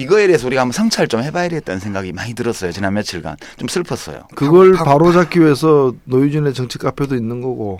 이거에 0.00 0.26
대해서 0.26 0.46
우리가 0.46 0.62
한번 0.62 0.72
성찰 0.72 1.08
좀 1.08 1.22
해봐야겠다는 1.22 1.80
생각이 1.80 2.12
많이 2.12 2.34
들었어요. 2.34 2.72
지난 2.72 2.94
며칠간 2.94 3.36
좀 3.58 3.68
슬펐어요. 3.68 4.22
그걸 4.34 4.72
파- 4.72 4.84
바로 4.84 5.12
잡기 5.12 5.40
위해서 5.40 5.94
노유진의 6.04 6.54
정치 6.54 6.78
카페도 6.78 7.14
있는 7.14 7.40
거고 7.40 7.78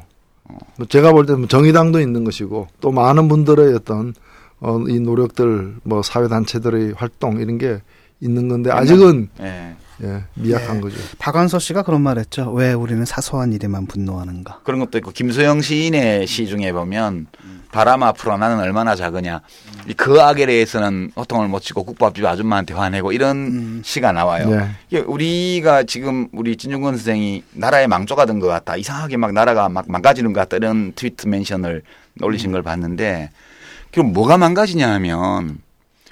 뭐 0.76 0.86
제가 0.88 1.12
볼 1.12 1.26
때는 1.26 1.48
정의당도 1.48 2.00
있는 2.00 2.24
것이고 2.24 2.66
또 2.80 2.90
많은 2.92 3.28
분들의 3.28 3.74
어떤 3.74 4.14
어, 4.60 4.78
이 4.88 5.00
노력들 5.00 5.76
뭐 5.84 6.02
사회 6.02 6.28
단체들의 6.28 6.92
활동 6.96 7.40
이런 7.40 7.56
게 7.56 7.80
있는 8.20 8.48
건데 8.48 8.70
아직은 8.70 9.28
예. 9.40 9.74
예, 10.02 10.24
미약한 10.34 10.76
예. 10.76 10.80
거죠. 10.80 10.96
박완서 11.18 11.58
씨가 11.58 11.82
그런 11.82 12.00
말 12.00 12.18
했죠. 12.18 12.50
왜 12.52 12.72
우리는 12.72 13.04
사소한 13.04 13.52
일에만 13.52 13.86
분노하는가. 13.86 14.60
그런 14.64 14.80
것도 14.80 14.98
있고 14.98 15.10
김소영 15.10 15.60
시인의 15.60 16.26
시 16.26 16.46
중에 16.46 16.72
보면 16.72 17.26
바람 17.72 18.02
앞으로 18.02 18.36
나는 18.36 18.58
얼마나 18.58 18.96
작으냐 18.96 19.42
이그 19.88 20.20
악에 20.20 20.46
대해서는 20.46 21.12
호통을 21.16 21.46
못 21.48 21.60
치고 21.60 21.84
국밥집 21.84 22.24
아줌마한테 22.24 22.74
화내고 22.74 23.12
이런 23.12 23.36
음. 23.36 23.82
시가 23.84 24.10
나와요. 24.12 24.68
예. 24.92 24.98
우리가 24.98 25.84
지금 25.84 26.28
우리 26.32 26.56
진중권 26.56 26.96
선생이 26.96 27.44
나라의 27.52 27.86
망조가 27.86 28.26
된 28.26 28.40
것 28.40 28.46
같다. 28.48 28.76
이상하게 28.76 29.18
막 29.18 29.32
나라가 29.32 29.68
막 29.68 29.84
망가지는 29.86 30.32
것 30.32 30.40
같다. 30.40 30.56
이런 30.56 30.92
트위트 30.96 31.26
멘션을 31.28 31.82
올리신 32.22 32.52
걸 32.52 32.62
봤는데 32.62 33.30
그럼 33.92 34.12
뭐가 34.12 34.38
망가지냐 34.38 34.90
하면 34.94 35.58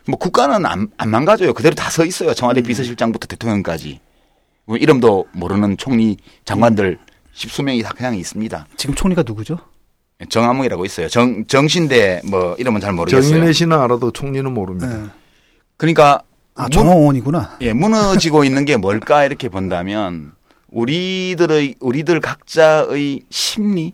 뭐 0.09 0.19
국가는 0.19 0.65
안, 0.67 0.89
안 0.97 1.11
망가져요. 1.11 1.53
그대로 1.53 1.75
다 1.75 1.91
서 1.91 2.05
있어요. 2.05 2.33
청와대 2.35 2.63
비서실장부터 2.63 3.27
대통령까지. 3.27 4.01
뭐 4.65 4.77
이름도 4.77 5.27
모르는 5.33 5.77
총리 5.77 6.17
장관들 6.45 6.99
십수 7.33 7.63
명이 7.63 7.83
다 7.83 7.93
그냥 7.97 8.17
있습니다. 8.17 8.67
지금 8.77 8.95
총리가 8.95 9.23
누구죠? 9.25 9.59
정암웅이라고 10.29 10.85
있어요. 10.85 11.09
정, 11.09 11.45
정신대 11.47 12.23
뭐 12.25 12.55
이름은 12.59 12.81
잘 12.81 12.93
모르겠어요. 12.93 13.23
정인혜 13.31 13.53
씨는 13.53 13.79
알아도 13.79 14.11
총리는 14.11 14.53
모릅니다. 14.53 14.89
네. 14.97 15.05
그러니까 15.77 16.23
아, 16.55 16.63
문- 16.65 16.71
정호원이구나. 16.73 17.59
예, 17.61 17.73
무너지고 17.73 18.45
있는 18.45 18.65
게 18.65 18.77
뭘까 18.77 19.25
이렇게 19.25 19.49
본다면 19.49 20.33
우리들의 20.71 21.77
우리들 21.81 22.21
각자의 22.21 23.23
심리, 23.31 23.93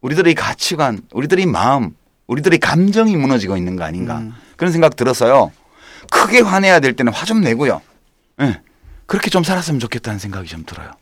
우리들의 0.00 0.34
가치관, 0.34 1.00
우리들의 1.12 1.46
마음, 1.46 1.94
우리들의 2.28 2.58
감정이 2.58 3.16
무너지고 3.16 3.56
있는 3.56 3.76
거 3.76 3.84
아닌가 3.84 4.18
음. 4.18 4.32
그런 4.62 4.70
생각 4.70 4.94
들어서요. 4.94 5.50
크게 6.08 6.38
화내야 6.40 6.78
될 6.78 6.94
때는 6.94 7.12
화 7.12 7.26
좀 7.26 7.40
내고요. 7.40 7.82
예, 8.42 8.60
그렇게 9.06 9.28
좀 9.28 9.42
살았으면 9.42 9.80
좋겠다는 9.80 10.20
생각이 10.20 10.46
좀 10.48 10.64
들어요. 10.64 10.92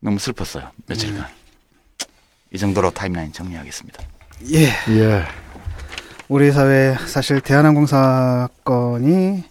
너무 0.00 0.18
슬펐어요 0.18 0.70
며칠간. 0.86 1.26
이 2.54 2.56
정도로 2.58 2.90
타임라인 2.92 3.34
정리하겠습니다. 3.34 4.02
예. 4.54 4.68
예. 4.88 5.24
우리 6.28 6.50
사회 6.52 6.96
사실 7.06 7.42
대한항공 7.42 7.84
사건이 7.84 9.44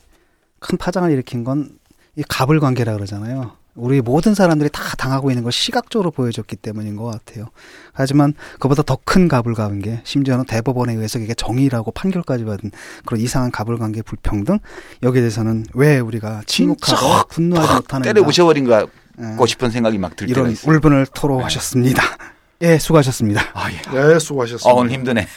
큰 0.59 0.77
파장을 0.79 1.11
일으킨 1.11 1.43
건 1.43 1.77
이 2.17 2.23
갑을 2.27 2.59
관계라 2.61 2.93
그러잖아요. 2.93 3.57
우리 3.75 3.99
모든 4.01 4.33
사람들이 4.35 4.69
다 4.71 4.81
당하고 4.97 5.31
있는 5.31 5.43
걸 5.43 5.51
시각적으로 5.51 6.09
보여줬기 6.09 6.55
때문인 6.55 6.95
것 6.95 7.05
같아요. 7.05 7.47
하지만 7.91 8.33
그보다 8.59 8.83
더큰 8.83 9.27
갑을 9.27 9.53
관계, 9.53 9.99
심지어는 10.05 10.45
대법원에 10.45 10.93
의해서 10.93 11.19
이게 11.19 11.33
정의라고 11.33 11.91
판결까지 11.91 12.45
받은 12.45 12.71
그런 13.05 13.19
이상한 13.19 13.51
갑을 13.51 13.77
관계 13.77 14.01
불평등 14.01 14.59
여기에 15.03 15.21
대해서는 15.21 15.65
왜 15.73 15.99
우리가 15.99 16.43
침묵하고 16.45 17.27
분노하지 17.27 17.73
못하는가 17.73 18.13
때려 18.13 18.25
부셔버린 18.25 18.63
거 18.65 18.87
예, 19.19 19.23
같고 19.23 19.45
싶은 19.45 19.69
생각이 19.71 19.97
막 19.97 20.15
들 20.15 20.27
때가 20.27 20.39
이런 20.39 20.51
있어요. 20.53 20.73
울분을 20.73 21.07
토로하셨습니다. 21.13 22.01
예, 22.61 22.77
수고하셨습니다. 22.77 23.41
아 23.53 23.69
예. 23.71 23.75
네, 23.91 24.19
수고하셨습니다. 24.19 24.69
아 24.69 24.73
오늘 24.73 24.91
힘드네. 24.91 25.27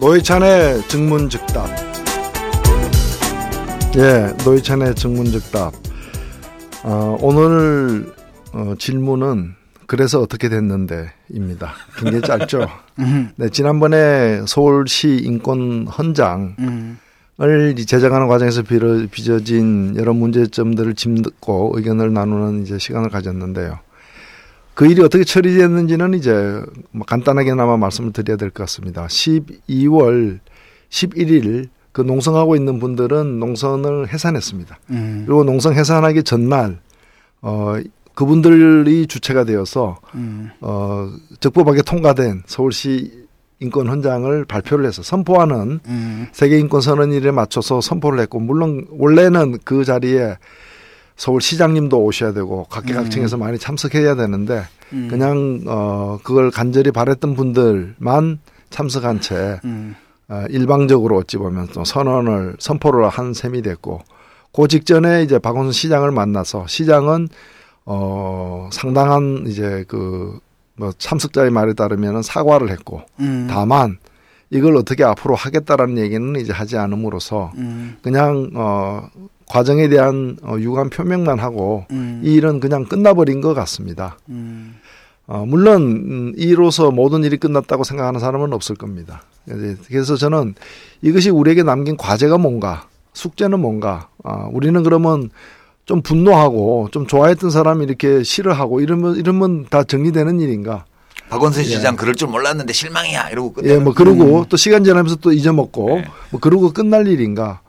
노회찬의 0.00 0.86
증문즉답. 0.88 1.83
예, 3.96 4.34
노회찬의 4.44 4.94
증문즉답. 4.96 5.72
어, 6.84 7.16
오늘 7.20 8.12
어, 8.52 8.74
질문은 8.78 9.54
그래서 9.86 10.20
어떻게 10.20 10.48
됐는데입니다. 10.48 11.74
굉장히 11.98 12.22
짧죠. 12.22 12.66
음, 12.98 13.30
네, 13.36 13.48
지난번에 13.50 14.42
서울시 14.46 15.20
인권 15.22 15.86
헌장을 15.86 16.54
음, 16.58 16.98
제작하는 17.86 18.26
과정에서 18.28 18.62
빚어- 18.62 19.08
빚어진 19.10 19.94
여러 19.96 20.12
문제점들을 20.12 20.94
짚고 20.94 21.72
의견을 21.76 22.12
나누는 22.12 22.62
이제 22.62 22.78
시간을 22.78 23.10
가졌는데요. 23.10 23.78
그 24.74 24.86
일이 24.86 25.02
어떻게 25.02 25.22
처리됐는지는 25.22 26.14
이제 26.14 26.60
뭐 26.90 27.06
간단하게나마 27.06 27.76
말씀을 27.76 28.12
드려야 28.12 28.36
될 28.36 28.50
것 28.50 28.64
같습니다. 28.64 29.06
12월 29.06 30.40
11일 30.90 31.68
그 31.94 32.02
농성하고 32.02 32.56
있는 32.56 32.80
분들은 32.80 33.38
농선을 33.38 34.12
해산했습니다. 34.12 34.78
음, 34.90 35.22
그리고 35.26 35.44
농성 35.44 35.74
해산하기 35.74 36.24
전날 36.24 36.80
어 37.40 37.76
그분들이 38.16 39.06
주체가 39.06 39.44
되어서 39.44 40.00
음, 40.16 40.50
어 40.60 41.08
적법하게 41.38 41.82
통과된 41.82 42.42
서울시 42.46 43.26
인권 43.60 43.86
헌장을 43.86 44.44
발표를 44.44 44.86
해서 44.86 45.04
선포하는 45.04 45.78
음, 45.86 46.26
세계 46.32 46.58
인권 46.58 46.80
선언일에 46.80 47.30
맞춰서 47.30 47.80
선포를 47.80 48.18
했고 48.18 48.40
물론 48.40 48.88
원래는 48.90 49.58
그 49.64 49.84
자리에 49.84 50.36
서울시장님도 51.14 51.96
오셔야 51.96 52.32
되고 52.32 52.64
각계각층에서 52.70 53.36
많이 53.36 53.56
참석해야 53.56 54.16
되는데 54.16 54.64
음, 54.92 55.06
그냥 55.08 55.60
어 55.68 56.18
그걸 56.24 56.50
간절히 56.50 56.90
바랬던 56.90 57.36
분들만 57.36 58.40
참석한 58.70 59.20
채 59.20 59.60
음, 59.64 59.94
어, 59.94 60.03
일방적으로 60.50 61.18
어찌 61.18 61.36
보면 61.36 61.68
또 61.74 61.84
선언을 61.84 62.56
선포를 62.58 63.08
한 63.08 63.34
셈이 63.34 63.62
됐고 63.62 64.02
그 64.52 64.68
직전에 64.68 65.22
이제 65.22 65.38
박원순 65.38 65.72
시장을 65.72 66.10
만나서 66.10 66.66
시장은 66.66 67.28
어 67.86 68.68
상당한 68.72 69.44
이제 69.46 69.84
그 69.88 70.40
뭐 70.76 70.92
참석자의 70.96 71.50
말에 71.50 71.72
따르면은 71.74 72.22
사과를 72.22 72.70
했고 72.70 73.02
음. 73.20 73.46
다만 73.48 73.98
이걸 74.50 74.76
어떻게 74.76 75.04
앞으로 75.04 75.34
하겠다라는 75.34 75.98
얘기는 75.98 76.40
이제 76.40 76.52
하지 76.52 76.76
않음으로써 76.76 77.52
음. 77.56 77.96
그냥 78.02 78.50
어 78.54 79.08
과정에 79.46 79.88
대한 79.88 80.36
어, 80.42 80.56
유감 80.58 80.90
표명만 80.90 81.38
하고 81.38 81.86
음. 81.90 82.22
이 82.24 82.34
일은 82.34 82.60
그냥 82.60 82.84
끝나버린 82.84 83.40
것 83.40 83.54
같습니다. 83.54 84.18
음. 84.28 84.76
어, 85.26 85.44
물론 85.46 85.82
음, 85.82 86.32
이로서 86.36 86.90
모든 86.90 87.24
일이 87.24 87.36
끝났다고 87.38 87.84
생각하는 87.84 88.20
사람은 88.20 88.52
없을 88.52 88.76
겁니다. 88.76 89.22
이제 89.46 89.76
그래서 89.88 90.16
저는 90.16 90.54
이것이 91.02 91.30
우리에게 91.30 91.62
남긴 91.62 91.96
과제가 91.96 92.38
뭔가, 92.38 92.88
숙제는 93.14 93.60
뭔가. 93.60 94.08
아, 94.22 94.48
우리는 94.52 94.82
그러면 94.82 95.30
좀 95.86 96.02
분노하고 96.02 96.88
좀 96.92 97.06
좋아했던 97.06 97.50
사람이 97.50 97.84
이렇게 97.84 98.22
싫어하고 98.22 98.80
이러면 98.80 99.16
이러면 99.16 99.66
다 99.70 99.82
정리되는 99.84 100.40
일인가? 100.40 100.84
박원순 101.30 101.62
예. 101.64 101.66
시장 101.68 101.96
그럴 101.96 102.14
줄 102.14 102.28
몰랐는데 102.28 102.72
실망이야 102.72 103.30
이러고 103.30 103.54
끝내. 103.54 103.70
예, 103.74 103.78
뭐 103.78 103.94
그러고 103.94 104.44
또 104.48 104.56
시간 104.58 104.84
지나면서 104.84 105.16
또 105.16 105.32
잊어먹고 105.32 105.86
네. 105.96 106.04
뭐 106.30 106.40
그러고 106.40 106.70
끝날 106.72 107.06
일인가? 107.08 107.60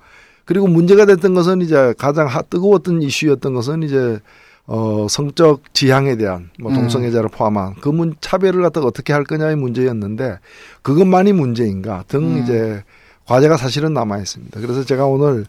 그리고 0.43 0.67
문제가 0.67 1.05
됐던 1.05 1.33
것은 1.33 1.61
이제 1.61 1.93
가장 1.97 2.27
하- 2.27 2.41
뜨거웠던 2.41 3.01
이슈였던 3.01 3.53
것은 3.53 3.83
이제 3.83 4.19
어 4.68 5.05
성적 5.09 5.74
지향에 5.74 6.16
대한 6.16 6.49
뭐 6.59 6.72
음. 6.72 6.76
동성애자를 6.76 7.30
포함한 7.30 7.76
그 7.76 7.89
문 7.89 8.16
차별을 8.20 8.63
갖다가 8.63 8.88
어떻게 8.88 9.13
할 9.13 9.24
거냐의 9.24 9.55
문제였는데 9.55 10.39
그것만이 10.82 11.34
문제인가 11.34 12.03
등 12.07 12.24
음. 12.24 12.41
이제 12.43 12.84
과제가 13.26 13.57
사실은 13.57 13.93
남아 13.93 14.18
있습니다. 14.18 14.59
그래서 14.61 14.84
제가 14.84 15.05
오늘 15.05 15.45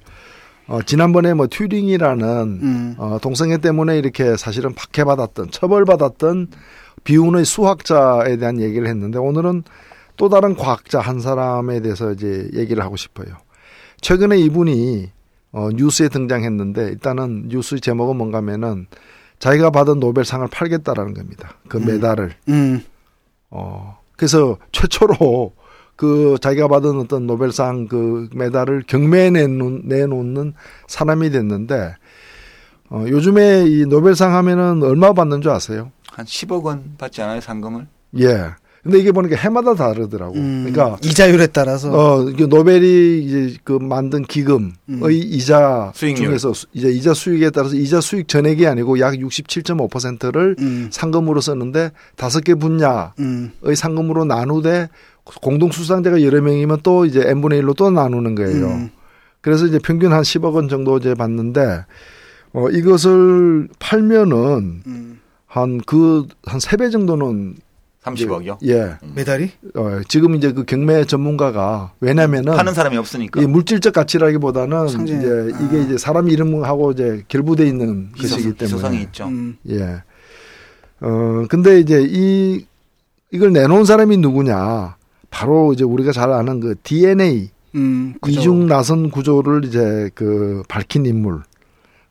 어 0.69 0.83
지난번에 0.83 1.33
뭐 1.35 1.47
튜링이라는 1.47 2.27
음. 2.62 2.95
어 2.99 3.19
동성애 3.23 3.57
때문에 3.59 3.99
이렇게 3.99 4.37
사실은 4.37 4.75
박해받았던 4.75 5.51
처벌받았던 5.51 6.49
비운의 7.05 7.45
수학자에 7.45 8.37
대한 8.37 8.61
얘기를 8.61 8.87
했는데 8.89 9.19
오늘은 9.19 9.62
또 10.17 10.29
다른 10.29 10.57
과학자 10.57 11.01
한 11.01 11.21
사람에 11.21 11.81
대해서 11.81 12.11
이제 12.12 12.49
얘기를 12.55 12.83
하고 12.83 12.97
싶어요. 12.97 13.29
최근에 14.01 14.39
이분이 14.39 15.11
어, 15.53 15.70
뉴스에 15.72 16.09
등장했는데 16.09 16.88
일단은 16.88 17.49
뉴스 17.49 17.80
제목은 17.80 18.16
뭔가면은 18.16 18.86
자기가 19.38 19.70
받은 19.70 20.01
노벨상을 20.01 20.47
팔겠다라는 20.49 21.14
겁니다. 21.14 21.55
그 21.68 21.78
음. 21.78 21.86
메달을. 21.86 22.32
음. 22.49 22.82
어, 23.51 23.99
그래서 24.16 24.59
최초로 24.72 25.53
그 25.94 26.36
자기가 26.40 26.68
받은 26.68 26.99
어떤 27.01 27.26
노벨상 27.26 27.86
그 27.88 28.28
메달을 28.34 28.84
경매에 28.86 29.30
내놓는, 29.30 29.82
내놓는 29.86 30.55
사람이 30.86 31.30
됐는데 31.30 31.94
어, 32.90 33.05
요즘에 33.09 33.64
이 33.66 33.86
노벨상 33.86 34.34
하면은 34.34 34.82
얼마 34.82 35.12
받는 35.12 35.40
줄 35.40 35.51
아세요? 35.51 35.90
한 36.12 36.24
10억 36.24 36.62
원 36.64 36.94
받지 36.99 37.22
않아요 37.22 37.40
상금을? 37.40 37.86
예. 38.20 38.51
근데 38.87 39.01
이게 39.01 39.11
보니까 39.11 39.34
해마다 39.37 39.74
다르더라고. 39.74 40.34
음. 40.37 40.70
그러니까 40.70 40.97
이자율에 41.03 41.49
따라서 41.49 41.91
어, 41.93 42.22
이게 42.30 42.47
노벨이 42.47 43.18
이제 43.24 43.57
그 43.64 43.72
만든 43.72 44.22
기금의 44.22 44.72
음. 44.91 45.01
이자 45.11 45.91
수익률. 45.95 46.26
중에서 46.28 46.53
수- 46.53 46.66
이제 46.72 46.89
이자 46.89 47.12
수익에 47.12 47.51
따라서 47.51 47.74
이자 47.74 48.01
수익 48.01 48.28
전액이 48.28 48.64
아니고 48.66 49.01
약 49.01 49.14
67.5%를 49.14 50.57
음. 50.61 50.89
상금으로 50.93 51.41
썼는데 51.41 51.91
다섯 52.16 52.41
개 52.45 52.55
분야의 52.55 53.09
음. 53.18 53.51
상금으로 53.74 54.24
나누되 54.24 54.89
공동 55.43 55.72
수상자가 55.72 56.22
여러 56.22 56.41
명이면 56.41 56.78
또 56.84 57.05
이제 57.05 57.22
n분의 57.28 57.61
1로 57.62 57.76
또 57.76 57.91
나누는 57.91 58.37
거예요. 58.37 58.66
음. 58.66 58.91
그래서 59.41 59.66
이제 59.66 59.78
평균 59.80 60.12
한 60.12 60.22
10억 60.22 60.55
원 60.55 60.68
정도 60.68 60.97
이제 60.99 61.14
받는데 61.14 61.84
어 62.53 62.68
이것을 62.70 63.68
팔면은 63.80 64.82
음. 64.87 65.20
한그한 65.47 66.61
세배 66.61 66.91
정도는 66.91 67.57
30억이요? 68.07 68.59
예. 68.66 68.96
메달이 69.14 69.50
어 69.74 70.00
지금 70.09 70.34
이제 70.34 70.52
그 70.52 70.64
경매 70.64 71.04
전문가가 71.04 71.92
왜냐면은 72.00 72.54
파는 72.54 72.72
사람이 72.74 72.96
없으니까. 72.96 73.42
이 73.42 73.46
물질적 73.46 73.92
가치라기보다는 73.92 74.88
상징. 74.88 75.18
이제 75.18 75.28
아. 75.28 75.64
이게 75.64 75.82
이제 75.82 75.98
사람 75.98 76.28
이름하고 76.28 76.92
이제 76.92 77.24
결부돼 77.28 77.66
있는 77.66 78.12
것이기 78.12 78.54
때문에 78.54 78.64
희소성이 78.64 79.02
있죠. 79.02 79.26
음. 79.26 79.57
예. 79.70 80.02
어 81.00 81.44
근데 81.48 81.80
이제 81.80 82.04
이 82.09 82.64
이걸 83.30 83.52
내놓은 83.52 83.84
사람이 83.84 84.16
누구냐? 84.18 84.96
바로 85.30 85.72
이제 85.72 85.84
우리가 85.84 86.12
잘 86.12 86.32
아는 86.32 86.61
그 86.61 86.74
DNA 86.82 87.50
음. 87.74 88.14
이중 88.26 88.66
나선 88.66 89.11
구조를 89.11 89.64
이제 89.64 90.11
그 90.14 90.62
밝힌 90.68 91.04
인물. 91.04 91.42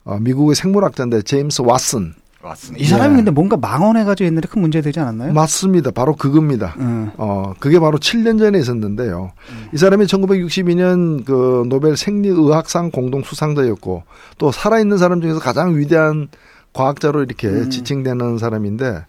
어, 0.04 0.18
미국의 0.20 0.54
생물학자인데 0.54 1.22
제임스 1.22 1.62
왓슨. 1.62 2.12
맞습니다. 2.46 2.84
이 2.84 2.86
사람이 2.88 3.12
예. 3.12 3.16
근데 3.16 3.30
뭔가 3.30 3.56
망언해가지고 3.56 4.26
옛날에 4.26 4.46
큰 4.48 4.60
문제 4.62 4.80
되지 4.80 5.00
않았나요? 5.00 5.32
맞습니다. 5.32 5.90
바로 5.90 6.14
그겁니다. 6.14 6.74
음. 6.78 7.10
어, 7.16 7.52
그게 7.58 7.78
바로 7.78 7.98
7년 7.98 8.38
전에 8.38 8.58
있었는데요. 8.58 9.32
음. 9.50 9.68
이 9.74 9.76
사람이 9.76 10.06
1962년 10.06 11.24
그 11.24 11.64
노벨 11.68 11.96
생리의학상 11.96 12.90
공동 12.90 13.22
수상자였고 13.22 14.04
또 14.38 14.52
살아있는 14.52 14.98
사람 14.98 15.20
중에서 15.20 15.40
가장 15.40 15.76
위대한 15.76 16.28
과학자로 16.72 17.22
이렇게 17.22 17.48
음. 17.48 17.70
지칭되는 17.70 18.38
사람인데 18.38 19.04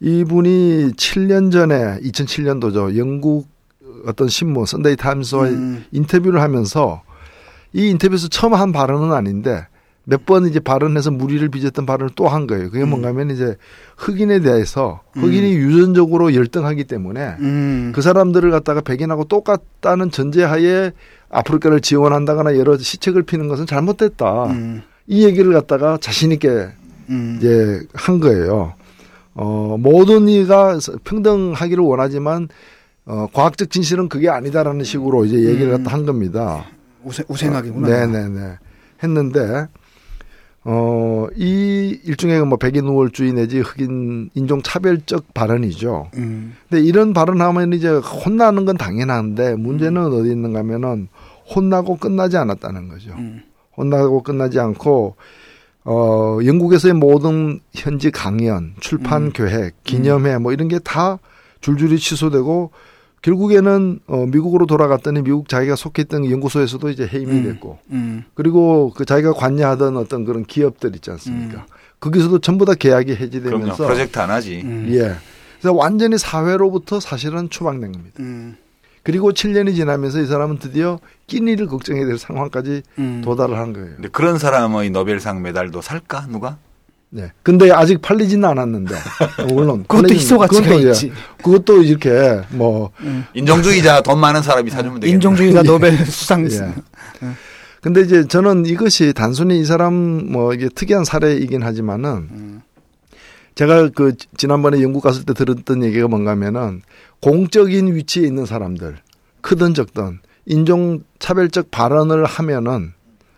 이분이 0.00 0.92
7년 0.92 1.52
전에 1.52 1.98
2007년도죠. 2.00 2.96
영국 2.96 3.48
어떤 4.06 4.28
신문 4.28 4.64
선데이 4.64 4.96
타임스와 4.96 5.48
음. 5.48 5.84
인터뷰를 5.92 6.40
하면서 6.40 7.02
이 7.72 7.88
인터뷰에서 7.90 8.28
처음 8.28 8.54
한 8.54 8.72
발언은 8.72 9.12
아닌데 9.12 9.66
몇 10.04 10.24
번 10.26 10.46
이제 10.46 10.60
발언해서 10.60 11.10
무리를 11.10 11.48
빚었던 11.48 11.86
발언을 11.86 12.10
또 12.16 12.28
한 12.28 12.46
거예요. 12.46 12.70
그게 12.70 12.82
음. 12.84 12.90
뭔가 12.90 13.08
하면 13.08 13.30
이제 13.30 13.56
흑인에 13.96 14.40
대해서 14.40 15.00
음. 15.16 15.22
흑인이 15.22 15.52
유전적으로 15.54 16.34
열등하기 16.34 16.84
때문에 16.84 17.36
음. 17.40 17.92
그 17.94 18.02
사람들을 18.02 18.50
갖다가 18.50 18.80
백인하고 18.80 19.24
똑같다는 19.24 20.10
전제하에 20.10 20.92
아프리카를 21.28 21.80
지원한다거나 21.80 22.56
여러 22.56 22.76
시책을 22.76 23.22
피는 23.22 23.48
것은 23.48 23.66
잘못됐다. 23.66 24.46
음. 24.46 24.82
이 25.06 25.24
얘기를 25.24 25.52
갖다가 25.52 25.98
자신 26.00 26.32
있게 26.32 26.68
음. 27.08 27.36
이제 27.38 27.80
한 27.94 28.20
거예요. 28.20 28.74
어, 29.34 29.76
모든 29.78 30.28
이가 30.28 30.78
평등하기를 31.04 31.82
원하지만 31.84 32.48
어, 33.06 33.26
과학적 33.32 33.70
진실은 33.70 34.08
그게 34.08 34.28
아니다라는 34.28 34.84
식으로 34.84 35.24
이제 35.24 35.36
얘기를 35.36 35.72
음. 35.72 35.78
갖다 35.84 35.96
한 35.96 36.04
겁니다. 36.06 36.64
우세, 37.04 37.24
우생학이구나. 37.28 37.88
네네네. 37.88 38.58
했는데, 39.02 39.66
어, 40.64 41.26
이 41.36 41.98
일종의 42.04 42.44
뭐 42.44 42.58
백인 42.58 42.84
우월주의 42.86 43.32
내지 43.32 43.60
흑인 43.60 44.30
인종 44.34 44.60
차별적 44.62 45.32
발언이죠. 45.32 46.10
음. 46.16 46.54
근데 46.68 46.82
이런 46.84 47.14
발언하면 47.14 47.72
이제 47.72 47.88
혼나는 47.88 48.66
건 48.66 48.76
당연한데 48.76 49.56
문제는 49.56 50.06
어디 50.06 50.30
있는가 50.30 50.58
하면은 50.60 51.08
혼나고 51.54 51.96
끝나지 51.96 52.36
않았다는 52.36 52.88
거죠. 52.88 53.12
음. 53.16 53.42
혼나고 53.76 54.22
끝나지 54.22 54.60
않고 54.60 55.16
어 55.84 56.38
영국에서의 56.44 56.92
모든 56.92 57.60
현지 57.74 58.10
강연, 58.10 58.74
출판 58.80 59.22
음. 59.24 59.32
계획, 59.32 59.82
기념회 59.84 60.36
뭐 60.38 60.52
이런 60.52 60.68
게 60.68 60.78
다 60.78 61.18
줄줄이 61.62 61.98
취소되고 61.98 62.70
결국에는 63.22 64.00
어 64.06 64.26
미국으로 64.26 64.66
돌아갔더니 64.66 65.22
미국 65.22 65.48
자기가 65.48 65.76
속했던 65.76 66.30
연구소에서도 66.30 66.88
이제 66.90 67.08
해임이 67.12 67.32
음. 67.32 67.42
됐고 67.44 67.78
음. 67.90 68.24
그리고 68.34 68.92
그 68.96 69.04
자기가 69.04 69.34
관여하던 69.34 69.96
어떤 69.96 70.24
그런 70.24 70.44
기업들 70.44 70.94
있지 70.94 71.10
않습니까? 71.10 71.66
거기서도 72.00 72.38
전부 72.38 72.64
다 72.64 72.74
계약이 72.74 73.14
그럼요. 73.14 73.24
해지되면서 73.24 73.84
프로젝트 73.84 74.18
안 74.18 74.30
하지. 74.30 74.62
음. 74.64 74.86
예. 74.90 75.14
그래서 75.60 75.74
완전히 75.74 76.16
사회로부터 76.16 76.98
사실은 77.00 77.50
추방된 77.50 77.92
겁니다. 77.92 78.16
음. 78.20 78.56
그리고 79.02 79.32
7년이 79.32 79.74
지나면서 79.74 80.20
이 80.20 80.26
사람은 80.26 80.58
드디어 80.58 80.98
끼니를 81.26 81.66
걱정해야 81.66 82.06
될 82.06 82.18
상황까지 82.18 82.82
음. 82.98 83.20
도달을 83.22 83.56
한 83.58 83.72
거예요. 83.74 83.94
근데 83.96 84.08
그런 84.08 84.38
사람의 84.38 84.90
노벨상 84.90 85.42
메달도 85.42 85.82
살까 85.82 86.26
누가? 86.30 86.56
네. 87.12 87.32
근데 87.42 87.70
아직 87.72 88.00
팔리지는 88.00 88.48
않았는데 88.48 88.94
물론 89.52 89.82
그것도 89.88 90.02
팔리진- 90.08 90.14
희소 90.14 90.38
가치가 90.38 90.62
그것도, 90.62 90.84
예. 90.86 90.90
있지. 90.90 91.12
그것도 91.42 91.82
이렇게 91.82 92.40
뭐 92.50 92.92
음. 93.00 93.24
인종주의자 93.34 94.00
돈 94.02 94.20
많은 94.20 94.42
사람이 94.42 94.70
사주면 94.70 95.00
되겠네. 95.00 95.14
인종주의가 95.16 95.62
노벨 95.64 95.96
수상. 96.06 96.44
예. 96.50 96.72
근데 97.82 98.02
이제 98.02 98.26
저는 98.28 98.66
이것이 98.66 99.12
단순히 99.14 99.58
이 99.58 99.64
사람 99.64 99.92
뭐 100.30 100.54
이게 100.54 100.68
특이한 100.68 101.04
사례이긴 101.04 101.62
하지만은 101.62 102.10
음. 102.30 102.62
제가 103.56 103.88
그 103.94 104.16
지- 104.16 104.28
지난번에 104.36 104.80
영국 104.82 105.02
갔을 105.02 105.24
때 105.24 105.34
들었던 105.34 105.82
얘기가 105.82 106.06
뭔가면은 106.06 106.82
공적인 107.20 107.94
위치에 107.94 108.26
있는 108.26 108.46
사람들 108.46 108.98
크든 109.40 109.74
적든 109.74 110.20
인종 110.46 111.00
차별적 111.18 111.70
발언을 111.70 112.24
하면은 112.24 112.92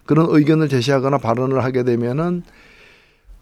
그런 0.05 0.27
의견을 0.29 0.69
제시하거나 0.69 1.19
발언을 1.19 1.65
하게 1.65 1.85
되면은 1.85 2.43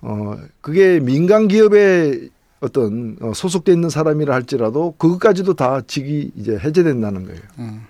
어 0.02 0.36
그게 0.60 0.98
민간 1.00 1.48
기업에 1.48 2.28
어떤 2.60 3.16
어, 3.20 3.32
소속돼 3.34 3.72
있는 3.72 3.88
사람이라 3.88 4.34
할지라도 4.34 4.94
그것까지도 4.98 5.54
다 5.54 5.80
직이 5.86 6.30
이제 6.36 6.58
해제된다는 6.58 7.26
거예요. 7.26 7.40
음. 7.58 7.82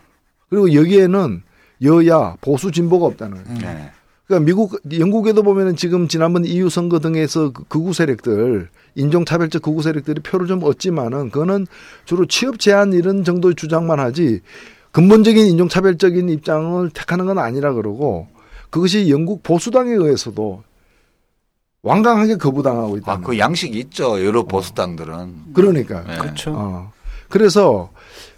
그리고 0.49 0.75
여기에는 0.75 1.43
여야 1.83 2.37
보수 2.41 2.71
진보가 2.71 3.07
없다는 3.07 3.45
거예요. 3.45 3.59
네. 3.61 3.91
그러니까 4.27 4.47
미국 4.47 4.81
영국에도 4.97 5.43
보면은 5.43 5.75
지금 5.75 6.07
지난번 6.07 6.45
EU 6.45 6.69
선거 6.69 7.01
등에서 7.01 7.51
그 7.51 7.65
극우 7.65 7.93
세력들 7.93 8.69
인종차별적 8.95 9.61
극우 9.63 9.83
세력들이 9.83 10.23
표를 10.23 10.47
좀 10.47 10.63
얻지만은 10.63 11.31
그거는 11.31 11.67
주로 12.05 12.27
취업 12.27 12.61
제한 12.61 12.93
이런 12.93 13.25
정도의 13.25 13.57
주장만 13.57 13.99
하지 13.99 14.41
근본적인 14.93 15.47
인종차별적인 15.47 16.29
입장을 16.29 16.91
택하는 16.91 17.27
건 17.27 17.39
아니라 17.39 17.73
그러고 17.73 18.29
그것이 18.71 19.11
영국 19.11 19.43
보수당에 19.43 19.91
의해서도 19.91 20.63
완강하게 21.83 22.37
거부당하고 22.37 22.99
있다. 22.99 23.13
아, 23.13 23.21
그 23.21 23.39
양식이 23.39 23.79
있죠. 23.79 24.25
여러 24.25 24.45
보수당들은. 24.45 25.53
그러니까. 25.55 26.05
네. 26.05 26.19
그렇죠. 26.19 26.53
어. 26.55 26.93
그래서 27.29 27.91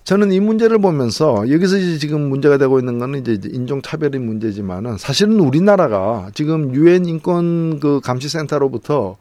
저는 0.05 0.33
이 0.33 0.41
문제를 0.41 0.79
보면서 0.79 1.51
여기서 1.51 1.79
이제 1.79 1.99
지금 1.99 2.29
문제가 2.29 2.59
되고 2.59 2.79
있는 2.79 2.99
거는 2.99 3.21
이제 3.21 3.39
인종차별의 3.51 4.21
문제지만은 4.21 4.99
사실은 4.99 5.41
우리나라가 5.41 6.31
지금 6.35 6.75
유엔 6.75 7.07
인권 7.07 7.81
그 7.81 8.01
감시센터로부터 8.03 9.17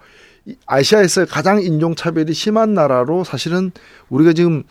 이 0.46 0.56
아시아에서 0.66 1.26
가장 1.26 1.62
인종차별이 1.62 2.34
심한 2.34 2.74
나라로 2.74 3.24
사실은 3.24 3.72
우리가 4.10 4.34
지금 4.34 4.64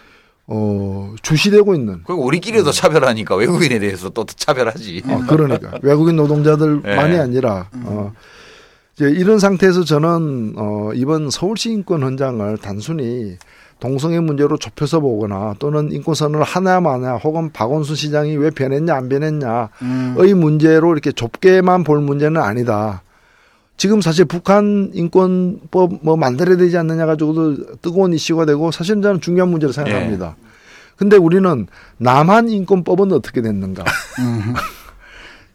어 0.48 1.14
주시되고 1.22 1.74
있는 1.76 2.00
그리고 2.04 2.24
우리끼리도 2.24 2.72
차별하니까 2.72 3.36
외국인에 3.36 3.78
대해서 3.78 4.08
또 4.10 4.24
차별하지. 4.24 5.02
어, 5.06 5.20
그러니까 5.28 5.78
외국인 5.82 6.16
노동자들만이 6.16 6.82
네. 7.14 7.20
아니라 7.20 7.68
어 7.84 8.12
이제 9.00 9.08
이런 9.08 9.38
상태에서 9.38 9.84
저는 9.84 10.52
어 10.56 10.90
이번 10.94 11.30
서울시 11.30 11.70
인권 11.70 12.02
헌장을 12.02 12.58
단순히 12.58 13.38
동성애 13.78 14.20
문제로 14.20 14.58
좁혀서 14.58 15.00
보거나 15.00 15.54
또는 15.58 15.90
인권선언을 15.90 16.44
하나 16.44 16.82
마냐 16.82 17.14
혹은 17.14 17.50
박원순 17.50 17.96
시장이 17.96 18.36
왜 18.36 18.50
변했냐 18.50 18.94
안 18.94 19.08
변했냐의 19.08 19.68
음. 19.80 20.38
문제로 20.38 20.92
이렇게 20.92 21.12
좁게만 21.12 21.82
볼 21.82 22.02
문제는 22.02 22.42
아니다. 22.42 23.02
지금 23.78 24.02
사실 24.02 24.26
북한 24.26 24.90
인권법 24.92 26.00
뭐 26.02 26.18
만들어야 26.18 26.58
되지 26.58 26.76
않느냐 26.76 27.06
가지고도 27.06 27.78
뜨거운 27.80 28.12
이슈가 28.12 28.44
되고 28.44 28.70
사실은 28.70 29.00
저는 29.00 29.22
중요한 29.22 29.48
문제로 29.48 29.72
생각합니다. 29.72 30.36
근데 30.96 31.16
우리는 31.16 31.66
남한 31.96 32.50
인권법은 32.50 33.12
어떻게 33.12 33.40
됐는가? 33.40 33.82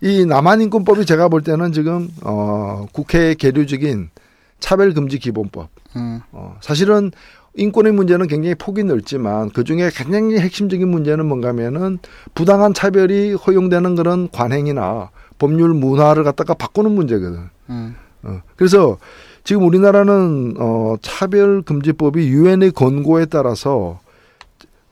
이 0.05 0.23
남한 0.23 0.61
인권법이 0.61 1.03
제가 1.03 1.29
볼 1.29 1.41
때는 1.41 1.71
지금 1.71 2.09
어 2.21 2.85
국회의 2.91 3.33
계류적인 3.33 4.11
차별금지 4.59 5.17
기본법. 5.17 5.69
음. 5.95 6.21
어 6.31 6.57
사실은 6.61 7.09
인권의 7.55 7.91
문제는 7.91 8.27
굉장히 8.27 8.53
폭이 8.53 8.83
넓지만 8.83 9.49
그 9.49 9.63
중에 9.63 9.89
굉장히 9.95 10.37
핵심적인 10.37 10.87
문제는 10.87 11.25
뭔가면은 11.25 11.97
부당한 12.35 12.75
차별이 12.75 13.33
허용되는 13.33 13.95
그런 13.95 14.29
관행이나 14.29 15.09
법률 15.39 15.73
문화를 15.73 16.23
갖다가 16.23 16.53
바꾸는 16.53 16.91
문제거든. 16.91 17.49
음. 17.71 17.95
어, 18.21 18.41
그래서 18.57 18.99
지금 19.43 19.63
우리나라는 19.65 20.53
어, 20.59 20.97
차별금지법이 21.01 22.27
유엔의 22.27 22.73
권고에 22.73 23.25
따라서 23.25 23.99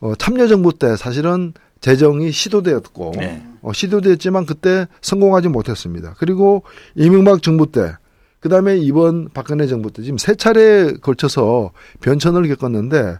어, 0.00 0.14
참여정부 0.16 0.76
때 0.76 0.96
사실은 0.96 1.52
제정이 1.84 2.32
시도되었고 2.32 3.12
네. 3.18 3.42
어, 3.60 3.74
시도됐지만 3.74 4.46
그때 4.46 4.86
성공하지 5.02 5.48
못했습니다. 5.48 6.14
그리고 6.16 6.62
이명박 6.94 7.42
정부 7.42 7.70
때 7.70 7.92
그다음에 8.40 8.78
이번 8.78 9.28
박근혜 9.34 9.66
정부 9.66 9.90
때 9.92 10.02
지금 10.02 10.16
세 10.16 10.34
차례에 10.34 10.94
걸쳐서 11.02 11.72
변천을 12.00 12.48
겪었는데 12.48 13.18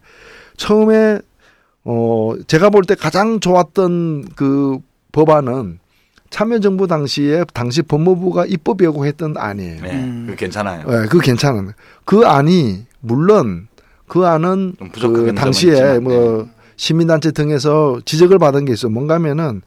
처음에 0.56 1.20
어 1.84 2.32
제가 2.46 2.70
볼 2.70 2.84
때 2.84 2.94
가장 2.94 3.38
좋았던 3.38 4.28
그 4.34 4.78
법안은 5.12 5.78
참여정부 6.30 6.86
당시에 6.86 7.44
당시 7.52 7.82
법무부가 7.82 8.46
입법 8.46 8.82
예고했던 8.82 9.34
안이에요. 9.36 9.82
네. 9.82 9.92
음. 9.92 10.26
그 10.30 10.36
괜찮아요. 10.36 10.88
네, 10.88 11.06
그 11.08 11.18
괜찮은. 11.20 11.72
그 12.06 12.26
안이 12.26 12.86
물론 13.00 13.68
그 14.06 14.24
안은 14.26 14.76
그 14.94 15.34
당시에 15.34 15.72
있지만, 15.72 16.02
뭐 16.02 16.44
네. 16.44 16.53
시민단체 16.76 17.30
등에서 17.32 18.00
지적을 18.04 18.38
받은 18.38 18.64
게 18.64 18.72
있어요. 18.72 18.90
뭔가면은 18.90 19.62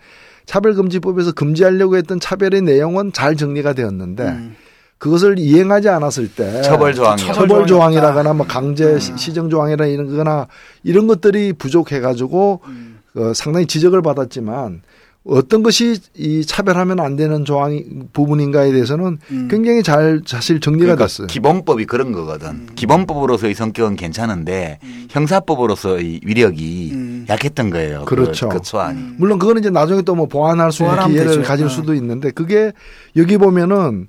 차별금지법에서 0.45 1.33
금지하려고 1.33 1.97
했던 1.97 2.19
차별의 2.19 2.61
내용은 2.61 3.11
잘 3.13 3.35
정리가 3.35 3.73
되었는데 3.73 4.23
음. 4.23 4.55
그것을 4.97 5.37
이행하지 5.37 5.89
않았을 5.89 6.29
때 6.33 6.61
처벌 6.63 6.93
조항이 6.93 7.19
처벌 7.21 7.33
처벌 7.33 7.47
조항이 7.49 7.67
조항이라거나. 7.95 8.33
뭐 8.33 8.47
강제 8.47 8.85
음. 8.93 8.99
시- 8.99 9.13
시정 9.17 9.49
조항이나 9.49 9.85
이런 9.85 10.15
거나 10.15 10.47
이런 10.83 11.05
것들이 11.07 11.53
부족해 11.53 11.99
가지고 11.99 12.61
음. 12.65 12.99
어, 13.15 13.33
상당히 13.33 13.65
지적을 13.67 14.01
받았지만 14.01 14.81
어떤 15.29 15.61
것이 15.61 15.99
이 16.15 16.45
차별하면 16.45 16.99
안 16.99 17.15
되는 17.15 17.43
조항 17.43 18.07
부분인가에 18.13 18.71
대해서는 18.71 19.17
음. 19.31 19.47
굉장히 19.49 19.83
잘 19.83 20.21
사실 20.25 20.59
정리가 20.59 20.85
그러니까 20.85 21.05
됐어요. 21.05 21.27
기본법이 21.27 21.85
그런 21.85 22.11
거거든. 22.13 22.67
기본법으로서의 22.75 23.53
성격은 23.53 23.95
괜찮은데 23.97 24.79
형사법으로서의 25.09 26.21
위력이 26.23 26.91
음. 26.93 27.25
약했던 27.29 27.69
거예요. 27.69 28.05
그렇죠. 28.05 28.49
그, 28.49 28.59
그 28.59 28.63
소환이. 28.63 28.99
음. 28.99 29.15
물론 29.17 29.37
그거는 29.37 29.61
이제 29.61 29.69
나중에 29.69 30.01
또 30.01 30.15
뭐 30.15 30.25
보완할 30.27 30.71
수 30.71 30.83
있는 30.83 31.07
기회를 31.09 31.27
되죠. 31.27 31.41
가질 31.43 31.65
어. 31.67 31.69
수도 31.69 31.93
있는데 31.93 32.31
그게 32.31 32.71
여기 33.15 33.37
보면은 33.37 34.07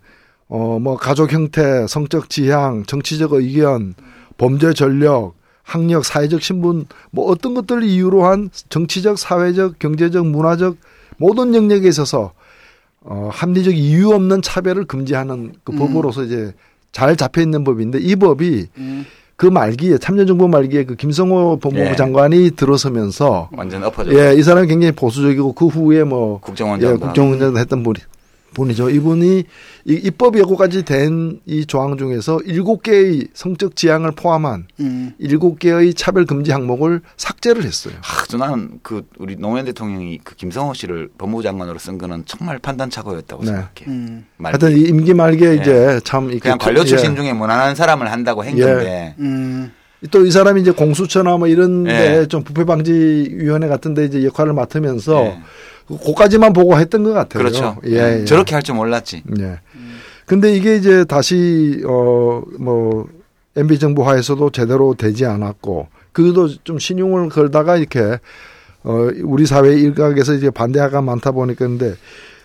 어 0.49 0.79
뭐 0.79 0.97
가족 0.97 1.33
형태, 1.33 1.87
성적 1.87 2.31
지향, 2.31 2.85
정치적 2.85 3.33
의견, 3.35 3.95
범죄 4.39 4.73
전력, 4.73 5.35
학력, 5.63 6.05
사회적 6.07 6.41
신분 6.41 6.87
뭐 7.11 7.27
어떤 7.27 7.53
것들을 7.55 7.83
이유로 7.83 8.25
한 8.25 8.49
정치적, 8.71 9.19
사회적, 9.19 9.79
경제적, 9.79 10.27
문화적 10.27 10.77
모든 11.19 11.55
영역에 11.55 11.89
있어서 11.89 12.33
어 13.01 13.29
합리적 13.33 13.77
이유 13.77 14.13
없는 14.13 14.43
차별을 14.43 14.87
금지하는 14.87 15.53
그 15.65 15.73
음. 15.73 15.79
법으로서 15.79 16.25
이제 16.25 16.53
잘 16.93 17.17
잡혀 17.17 17.43
있는 17.43 17.65
법인데 17.65 17.99
이 18.01 18.17
법이 18.17 18.67
음. 18.79 19.05
그 19.37 19.47
말기에 19.47 19.99
참여정부 19.99 20.49
말기에 20.49 20.85
그 20.85 20.97
김성호 20.97 21.61
법무부 21.63 21.91
예. 21.91 21.95
장관이 21.95 22.53
들어서면서 22.57 23.51
완전 23.53 23.85
엎어져. 23.85 24.13
예, 24.19 24.35
이 24.35 24.43
사람이 24.43 24.67
굉장히 24.67 24.91
보수적이고 24.93 25.53
그 25.53 25.67
후에 25.67 26.03
뭐 26.03 26.41
국정원장. 26.41 26.91
예, 26.91 26.97
국정원장도 26.97 27.59
했던 27.61 27.85
분이 27.85 28.01
분이죠. 28.55 28.91
이분이 28.91 29.45
이 29.87 29.93
입법 29.93 30.37
예고까지 30.39 30.85
된 30.85 31.39
이 31.47 31.65
조항 31.67 31.97
중에서 31.97 32.41
일곱 32.45 32.83
개의 32.83 33.29
성적 33.35 33.77
지향을 33.77 34.13
포함한 34.13 34.67
음. 34.81 35.13
일곱 35.19 35.59
개의 35.59 35.95
차별 35.95 36.25
금지 36.27 36.51
항목을 36.51 37.01
삭제를 37.17 37.65
했어요. 37.65 37.95
아, 38.03 38.37
나는 38.37 38.81
그 38.83 39.07
우리 39.19 39.37
노무현 39.37 39.65
대통령이 39.67 40.19
그 40.25 40.35
김성호 40.35 40.75
씨를 40.75 41.09
법무부 41.19 41.43
장관으로 41.43 41.79
쓴 41.79 41.99
거는 41.99 42.25
정말 42.27 42.59
판단 42.59 42.91
착오였다고 42.91 43.43
네. 43.43 43.47
생각해. 43.49 43.69
음. 43.89 44.27
말- 44.37 44.53
하여튼 44.53 44.77
이 44.77 44.81
임기 44.83 45.15
말기에 45.15 45.51
예. 45.51 45.55
이제 45.57 46.01
참 46.05 46.27
그냥 46.41 46.59
관료 46.59 46.85
출신 46.85 47.13
예. 47.13 47.17
중에 47.17 47.33
무난한 47.33 47.75
사람을 47.75 48.11
한다고 48.11 48.43
한 48.45 48.59
예. 48.59 49.15
음. 49.19 49.73
또이 50.11 50.31
사람이 50.31 50.61
이제 50.61 50.71
공수처나 50.71 51.37
뭐 51.39 51.49
이런 51.49 51.87
예. 51.89 52.21
데좀 52.21 52.45
부패 52.45 52.65
방지 52.65 52.93
위원회 53.33 53.67
같은 53.69 53.95
데 53.95 54.05
이제 54.05 54.23
역할을 54.25 54.53
맡으면서 54.53 55.25
예. 55.25 55.39
그까지만 55.89 56.53
보고 56.53 56.79
했던 56.79 57.03
것 57.03 57.13
같아요. 57.13 57.43
그렇죠. 57.43 57.77
예, 57.87 58.21
예. 58.21 58.25
저렇게 58.25 58.55
할 58.55 58.63
줄 58.63 58.75
몰랐지. 58.75 59.23
예. 59.41 59.61
근데 60.27 60.55
이게 60.55 60.77
이제 60.77 61.05
다시 61.05 61.81
어뭐 61.87 63.09
MB 63.57 63.79
정부 63.79 64.07
하에서도 64.07 64.51
제대로 64.51 64.95
되지 64.95 65.25
않았고 65.25 65.89
그것도 66.13 66.63
좀 66.65 66.79
신용을 66.79 67.31
걸다가 67.31 67.77
이렇게 67.77 68.19
어 68.85 69.09
우리 69.25 69.47
사회 69.47 69.75
일각에서 69.75 70.35
이제 70.35 70.51
반대가 70.51 71.01
많다 71.01 71.33
보니까 71.33 71.67
근데 71.67 71.95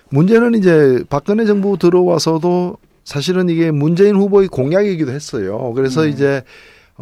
문제는 0.09 0.55
이제 0.55 1.03
박근혜 1.09 1.45
정부 1.45 1.77
들어와서도 1.77 2.77
사실은 3.03 3.49
이게 3.49 3.69
문재인 3.71 4.15
후보의 4.15 4.47
공약이기도 4.47 5.11
했어요. 5.11 5.73
그래서 5.75 6.05
이제 6.07 6.43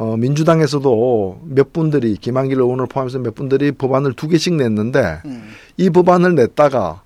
어 0.01 0.17
민주당에서도 0.17 1.41
몇 1.43 1.73
분들이 1.73 2.17
김한길 2.17 2.57
의원을 2.57 2.87
포함해서 2.87 3.19
몇 3.19 3.35
분들이 3.35 3.71
법안을 3.71 4.13
두 4.13 4.27
개씩 4.27 4.55
냈는데 4.55 5.19
음. 5.25 5.51
이 5.77 5.91
법안을 5.91 6.33
냈다가 6.33 7.03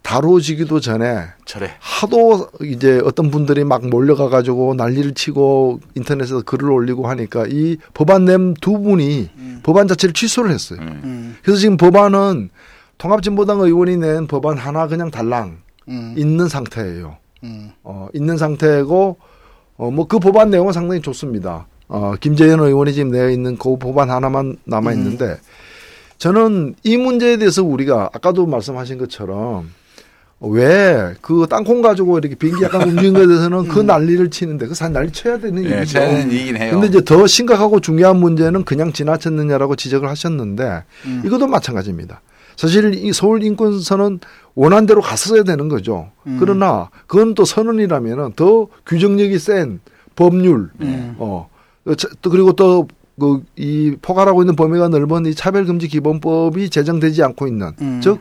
다뤄지기도 0.00 0.80
전에 0.80 1.26
저래. 1.44 1.72
하도 1.78 2.48
이제 2.62 3.02
어떤 3.04 3.30
분들이 3.30 3.64
막 3.64 3.86
몰려가 3.86 4.30
가지고 4.30 4.72
난리를 4.72 5.12
치고 5.12 5.80
인터넷에서 5.94 6.40
글을 6.40 6.70
올리고 6.70 7.06
하니까 7.06 7.44
이 7.50 7.76
법안 7.92 8.24
낸 8.24 8.54
두 8.62 8.78
분이 8.80 9.28
법안 9.62 9.86
자체를 9.86 10.14
취소를 10.14 10.50
했어요. 10.52 10.78
음. 10.80 11.00
음. 11.04 11.36
그래서 11.42 11.60
지금 11.60 11.76
법안은 11.76 12.48
통합진보당 12.96 13.60
의원이 13.60 13.98
낸 13.98 14.26
법안 14.26 14.56
하나 14.56 14.86
그냥 14.86 15.10
달랑 15.10 15.58
음. 15.88 16.14
있는 16.16 16.48
상태예요. 16.48 17.18
음. 17.44 17.72
어, 17.84 18.08
있는 18.14 18.38
상태고 18.38 19.18
어, 19.76 19.90
뭐 19.90 20.06
그 20.06 20.18
법안 20.18 20.48
내용은 20.48 20.72
상당히 20.72 21.02
좋습니다. 21.02 21.66
어, 21.94 22.14
김재현 22.18 22.58
의원이 22.60 22.94
지금 22.94 23.10
내어 23.10 23.28
있는 23.28 23.58
그 23.58 23.76
법안 23.76 24.08
하나만 24.10 24.56
남아 24.64 24.94
있는데 24.94 25.36
저는 26.16 26.74
이 26.84 26.96
문제에 26.96 27.36
대해서 27.36 27.62
우리가 27.62 28.08
아까도 28.14 28.46
말씀하신 28.46 28.96
것처럼 28.96 29.68
왜 30.40 31.14
그 31.20 31.46
땅콩 31.50 31.82
가지고 31.82 32.16
이렇게 32.18 32.34
비행기 32.34 32.64
약간 32.64 32.88
움직인 32.88 33.12
것에 33.12 33.26
대해서는 33.26 33.68
그 33.68 33.80
난리를 33.80 34.30
치는데 34.30 34.68
그 34.68 34.74
사실 34.74 34.94
난리 34.94 35.12
쳐야 35.12 35.38
되는 35.38 35.62
예, 35.64 35.68
일이죠. 35.68 36.00
이긴 36.02 36.56
해요. 36.56 36.72
근데 36.72 36.86
이제 36.86 37.04
더 37.04 37.26
심각하고 37.26 37.80
중요한 37.80 38.16
문제는 38.16 38.64
그냥 38.64 38.92
지나쳤느냐라고 38.92 39.76
지적을 39.76 40.08
하셨는데 40.08 40.84
음. 41.04 41.22
이것도 41.26 41.46
마찬가지입니다. 41.46 42.22
사실 42.56 42.94
이 42.94 43.12
서울 43.12 43.42
인권선은 43.42 44.20
원한 44.54 44.86
대로 44.86 45.02
갔어야 45.02 45.42
되는 45.42 45.68
거죠. 45.68 46.10
음. 46.26 46.38
그러나 46.40 46.88
그건 47.06 47.34
또 47.34 47.44
선언이라면은 47.44 48.32
더 48.34 48.66
규정력이 48.86 49.38
센 49.38 49.80
법률, 50.16 50.70
음. 50.80 51.14
어, 51.18 51.48
또 52.20 52.30
그리고 52.30 52.52
또 52.52 52.86
그 53.18 53.42
이 53.56 53.96
포괄하고 54.00 54.42
있는 54.42 54.56
범위가 54.56 54.88
넓은 54.88 55.26
이 55.26 55.34
차별금지 55.34 55.88
기본법이 55.88 56.70
제정되지 56.70 57.22
않고 57.22 57.46
있는 57.46 57.72
음. 57.80 58.00
즉 58.02 58.20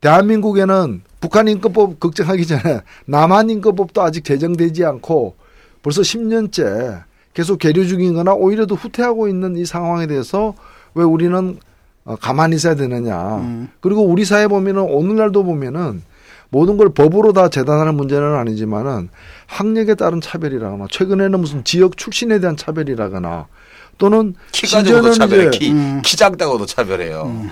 대한민국에는 0.00 1.02
북한 1.20 1.48
인권법 1.48 2.00
걱정하기 2.00 2.46
전에 2.46 2.80
남한 3.06 3.50
인권법도 3.50 4.00
아직 4.00 4.24
제정되지 4.24 4.84
않고 4.84 5.34
벌써 5.82 6.02
10년째 6.02 7.02
계속 7.34 7.58
계류 7.58 7.86
중이거나 7.86 8.34
오히려 8.34 8.66
더 8.66 8.74
후퇴하고 8.74 9.28
있는 9.28 9.56
이 9.56 9.64
상황에 9.64 10.06
대해서 10.06 10.54
왜 10.94 11.04
우리는 11.04 11.58
어, 12.04 12.16
가만히 12.16 12.56
있어야 12.56 12.74
되느냐. 12.74 13.36
음. 13.36 13.68
그리고 13.80 14.02
우리 14.04 14.24
사회 14.24 14.48
보면은 14.48 14.82
오늘날도 14.82 15.44
보면은 15.44 16.02
모든 16.52 16.76
걸 16.76 16.90
법으로 16.90 17.32
다 17.32 17.48
재단하는 17.48 17.94
문제는 17.94 18.34
아니지만은 18.34 19.08
학력에 19.46 19.94
따른 19.94 20.20
차별이라거나 20.20 20.86
최근에는 20.90 21.40
무슨 21.40 21.64
지역 21.64 21.96
출신에 21.96 22.40
대한 22.40 22.58
차별이라거나 22.58 23.46
또는 23.96 24.34
키 24.52 24.66
가지고도 24.70 25.12
심지어는 25.12 25.12
차별해. 25.12 25.50
키, 25.50 25.72
음. 25.72 26.02
키 26.04 26.16
작다고도 26.18 26.66
차별해요. 26.66 27.48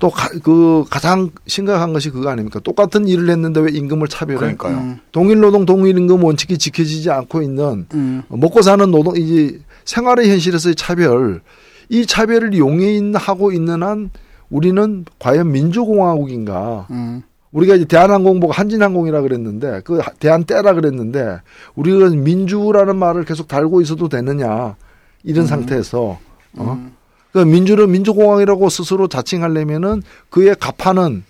또그 0.00 0.84
가장 0.90 1.30
심각한 1.46 1.92
것이 1.92 2.10
그거 2.10 2.28
아닙니까? 2.28 2.58
똑같은 2.58 3.06
일을 3.06 3.30
했는데 3.30 3.60
왜 3.60 3.70
임금을 3.70 4.08
차별해? 4.08 4.38
그러니까요. 4.38 4.76
음. 4.76 4.98
동일 5.12 5.38
노동 5.38 5.64
동일 5.64 5.96
임금 5.96 6.22
원칙이 6.22 6.58
지켜지지 6.58 7.10
않고 7.10 7.42
있는 7.42 7.86
음. 7.94 8.22
먹고 8.28 8.62
사는 8.62 8.90
노동 8.90 9.16
이제 9.16 9.60
생활의 9.84 10.28
현실에서의 10.28 10.74
차별 10.74 11.40
이 11.88 12.04
차별을 12.04 12.58
용인하고 12.58 13.52
있는 13.52 13.84
한 13.84 14.10
우리는 14.50 15.04
과연 15.20 15.52
민주공화국인가? 15.52 16.88
음. 16.90 17.22
우리가 17.52 17.74
이제 17.74 17.84
대한항공보고 17.84 18.52
한진항공이라 18.52 19.22
그랬는데 19.22 19.80
그 19.84 20.00
대한때라 20.20 20.74
그랬는데 20.74 21.40
우리가 21.74 22.10
민주라는 22.10 22.96
말을 22.96 23.24
계속 23.24 23.48
달고 23.48 23.80
있어도 23.80 24.08
되느냐 24.08 24.76
이런 25.24 25.46
상태에서 25.46 26.18
어? 26.56 26.72
음. 26.72 26.92
그 27.32 27.38
민주를 27.38 27.86
민주공화국이라고 27.86 28.68
스스로 28.68 29.08
자칭하려면은 29.08 30.02
그에 30.30 30.54
갑하는 30.54 31.24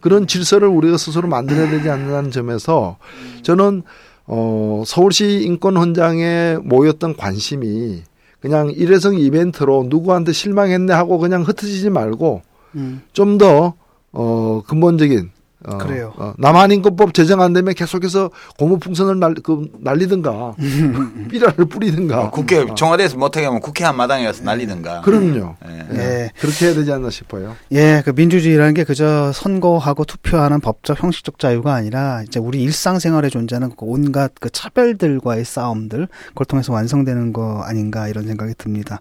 그런 0.00 0.26
질서를 0.26 0.68
우리가 0.68 0.96
스스로 0.96 1.28
만들어야 1.28 1.70
되지 1.70 1.88
않는다는 1.88 2.30
점에서 2.30 2.96
저는 3.42 3.82
어 4.26 4.82
서울시 4.86 5.42
인권 5.42 5.76
헌장에 5.76 6.56
모였던 6.62 7.16
관심이 7.16 8.02
그냥 8.40 8.70
일회성 8.70 9.14
이벤트로 9.14 9.86
누구한테 9.88 10.32
실망했네 10.32 10.92
하고 10.92 11.18
그냥 11.18 11.42
흩어지지 11.42 11.90
말고 11.90 12.42
음. 12.74 13.02
좀더 13.12 13.74
어, 14.12 14.62
근본적인 14.66 15.30
어, 15.64 15.78
그래요. 15.78 16.12
어, 16.16 16.34
남한인권법 16.38 17.14
제정 17.14 17.40
안 17.40 17.52
되면 17.52 17.74
계속해서 17.74 18.30
고무풍선을 18.58 19.18
날, 19.18 19.34
그, 19.34 19.68
날리든가 19.80 20.54
삐라를 21.30 21.66
뿌리든가 21.66 22.20
어, 22.20 22.30
국회 22.30 22.58
어, 22.58 22.74
청와대에서 22.74 23.16
못하게 23.16 23.46
하면 23.46 23.60
국회 23.60 23.84
한마당에 23.84 24.24
가서 24.24 24.42
난리든가. 24.44 25.02
그럼요. 25.02 25.56
예. 25.66 25.86
예. 25.94 26.30
그렇게 26.38 26.66
해야 26.66 26.74
되지 26.74 26.92
않나 26.92 27.10
싶어요. 27.10 27.56
예, 27.72 28.02
그 28.04 28.10
민주주의라는 28.10 28.74
게 28.74 28.84
그저 28.84 29.32
선거하고 29.32 30.04
투표하는 30.04 30.60
법적 30.60 31.02
형식적 31.02 31.38
자유가 31.38 31.74
아니라 31.74 32.22
이제 32.22 32.40
우리 32.40 32.62
일상생활에 32.62 33.28
존재하는 33.28 33.70
그 33.70 33.86
온갖 33.86 34.32
그 34.40 34.50
차별들과의 34.50 35.44
싸움들 35.44 36.08
그걸 36.28 36.46
통해서 36.46 36.72
완성되는 36.72 37.32
거 37.32 37.62
아닌가 37.62 38.08
이런 38.08 38.26
생각이 38.26 38.54
듭니다. 38.58 39.00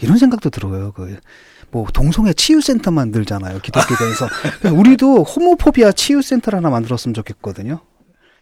이런 0.00 0.16
생각도 0.18 0.50
들어요. 0.50 0.92
그 0.92 1.16
뭐 1.70 1.86
동성애 1.92 2.32
치유센터 2.32 2.90
만들잖아요. 2.90 3.60
기독교계에서 3.60 4.28
그래서 4.60 4.76
우리도 4.76 5.22
호모포비아 5.24 5.92
치유센터를 5.92 6.58
하나 6.58 6.70
만들었으면 6.70 7.14
좋겠거든요. 7.14 7.80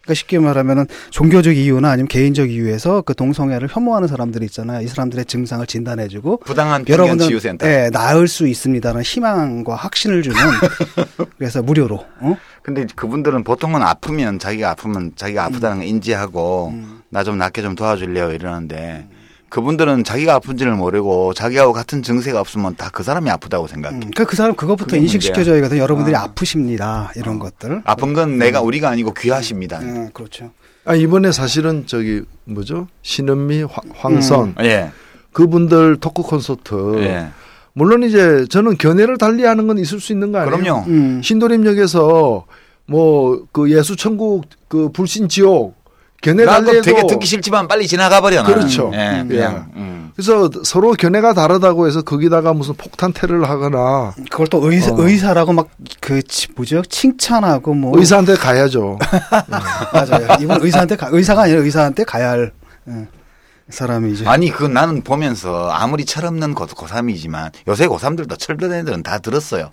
그러니까 0.07 0.15
쉽게 0.15 0.39
말하면은 0.39 0.87
종교적 1.11 1.57
이유나 1.57 1.91
아니면 1.91 2.07
개인적 2.07 2.51
이유에서 2.51 3.03
그 3.03 3.15
동성애를 3.15 3.69
혐오하는 3.71 4.07
사람들이 4.07 4.45
있잖아요. 4.47 4.81
이 4.83 4.87
사람들의 4.87 5.25
증상을 5.25 5.67
진단해주고 5.67 6.39
부당한 6.39 6.85
여러분들 6.89 7.27
치유센터. 7.27 7.67
예, 7.67 7.91
나을 7.93 8.29
수 8.29 8.47
있습니다라는 8.47 9.03
희망과 9.03 9.75
확신을 9.75 10.23
주는 10.23 10.39
그래서 11.39 11.61
무료로 11.61 12.05
어? 12.21 12.37
근데 12.63 12.87
그분들은 12.95 13.43
보통은 13.43 13.83
아프면 13.83 14.39
자기가 14.39 14.71
아프면 14.71 15.11
자기가 15.17 15.45
아프다는 15.45 15.79
걸 15.79 15.87
인지하고 15.89 16.69
음. 16.69 17.03
나좀 17.09 17.37
낫게 17.39 17.63
좀 17.63 17.75
도와줄래요 17.75 18.31
이러는데 18.31 19.09
그분들은 19.61 20.05
자기가 20.05 20.35
아픈지를 20.35 20.75
모르고 20.75 21.33
자기하고 21.33 21.73
같은 21.73 22.03
증세가 22.03 22.41
없으면 22.41 22.77
다 22.77 22.91
그 22.93 23.03
사람이 23.03 23.31
아프다고 23.31 23.67
생각해. 23.67 23.95
음, 23.97 24.01
그러니까 24.01 24.25
그 24.27 24.37
사람 24.37 24.55
그것부터 24.55 24.97
인식시켜줘야거든. 24.99 25.79
여러분들이 25.79 26.15
아. 26.15 26.25
아프십니다. 26.25 27.11
이런 27.17 27.39
것들. 27.39 27.81
아픈 27.85 28.13
건 28.13 28.37
내가 28.39 28.61
우리가 28.61 28.91
아니고 28.91 29.15
귀하십니다. 29.15 29.79
음, 29.81 30.11
그렇죠. 30.13 30.51
아, 30.85 30.95
이번에 30.95 31.33
사실은 31.33 31.85
저기 31.87 32.23
뭐죠? 32.45 32.87
신은미, 33.03 33.63
황- 33.63 33.85
황선 33.95 34.57
예. 34.61 34.91
그분들 35.33 35.97
토크 36.01 36.23
콘서트. 36.23 36.99
예. 37.01 37.29
물론 37.73 38.03
이제 38.05 38.45
저는 38.51 38.77
견해를 38.79 39.17
달리하는 39.19 39.67
건 39.67 39.79
있을 39.79 40.01
수 40.01 40.13
있는 40.13 40.33
거 40.33 40.39
아니에요? 40.39 40.57
그럼요. 40.59 40.85
음. 40.89 41.21
신도림역에서 41.23 42.45
뭐 42.89 43.47
그 43.53 43.71
예수 43.73 43.97
천국 43.97 44.45
그 44.69 44.91
불신 44.91 45.29
지옥 45.29 45.75
견해 46.23 46.45
나도 46.45 46.67
달리해도 46.67 46.83
되게 46.83 47.07
듣기 47.07 47.27
싫지만 47.27 47.69
빨리 47.69 47.87
지나가 47.87 48.21
버려. 48.21 48.43
나는. 48.43 48.55
그렇죠. 48.55 48.91
예, 48.95 49.21
음. 49.23 49.29
그냥. 49.29 49.71
음. 49.77 50.13
그래서 50.15 50.51
서로 50.65 50.93
견해가 50.93 51.35
다르다고 51.35 51.87
해서 51.87 52.01
거기다가 52.01 52.55
무슨 52.55 52.75
폭탄 52.75 53.13
테러를 53.13 53.51
하거나 53.51 54.15
그걸 54.31 54.47
또 54.47 54.71
의사, 54.71 54.93
어. 54.93 54.97
의사라고 54.99 55.53
막 55.53 55.69
그 56.07 56.23
뭐죠? 56.55 56.83
칭찬하고 56.83 57.75
뭐 57.75 57.99
의사한테 57.99 58.37
가야죠. 58.37 58.97
맞아요. 59.93 60.37
이번 60.41 60.63
의사한테 60.63 60.95
가, 60.95 61.09
의사가 61.11 61.43
아니라 61.43 61.61
의사한테 61.63 62.05
가야 62.05 62.31
할 62.31 62.53
예, 62.89 63.09
사람이죠. 63.71 64.29
아니 64.31 64.51
그 64.51 64.65
나는 64.65 65.03
보면서 65.03 65.69
아무리 65.71 66.05
철없는 66.05 66.55
고, 66.55 66.67
고3이지만 66.67 67.51
요새 67.67 67.89
고3들도 67.89 68.39
철든 68.39 68.73
애들은 68.73 69.03
다 69.03 69.19
들었어요. 69.19 69.71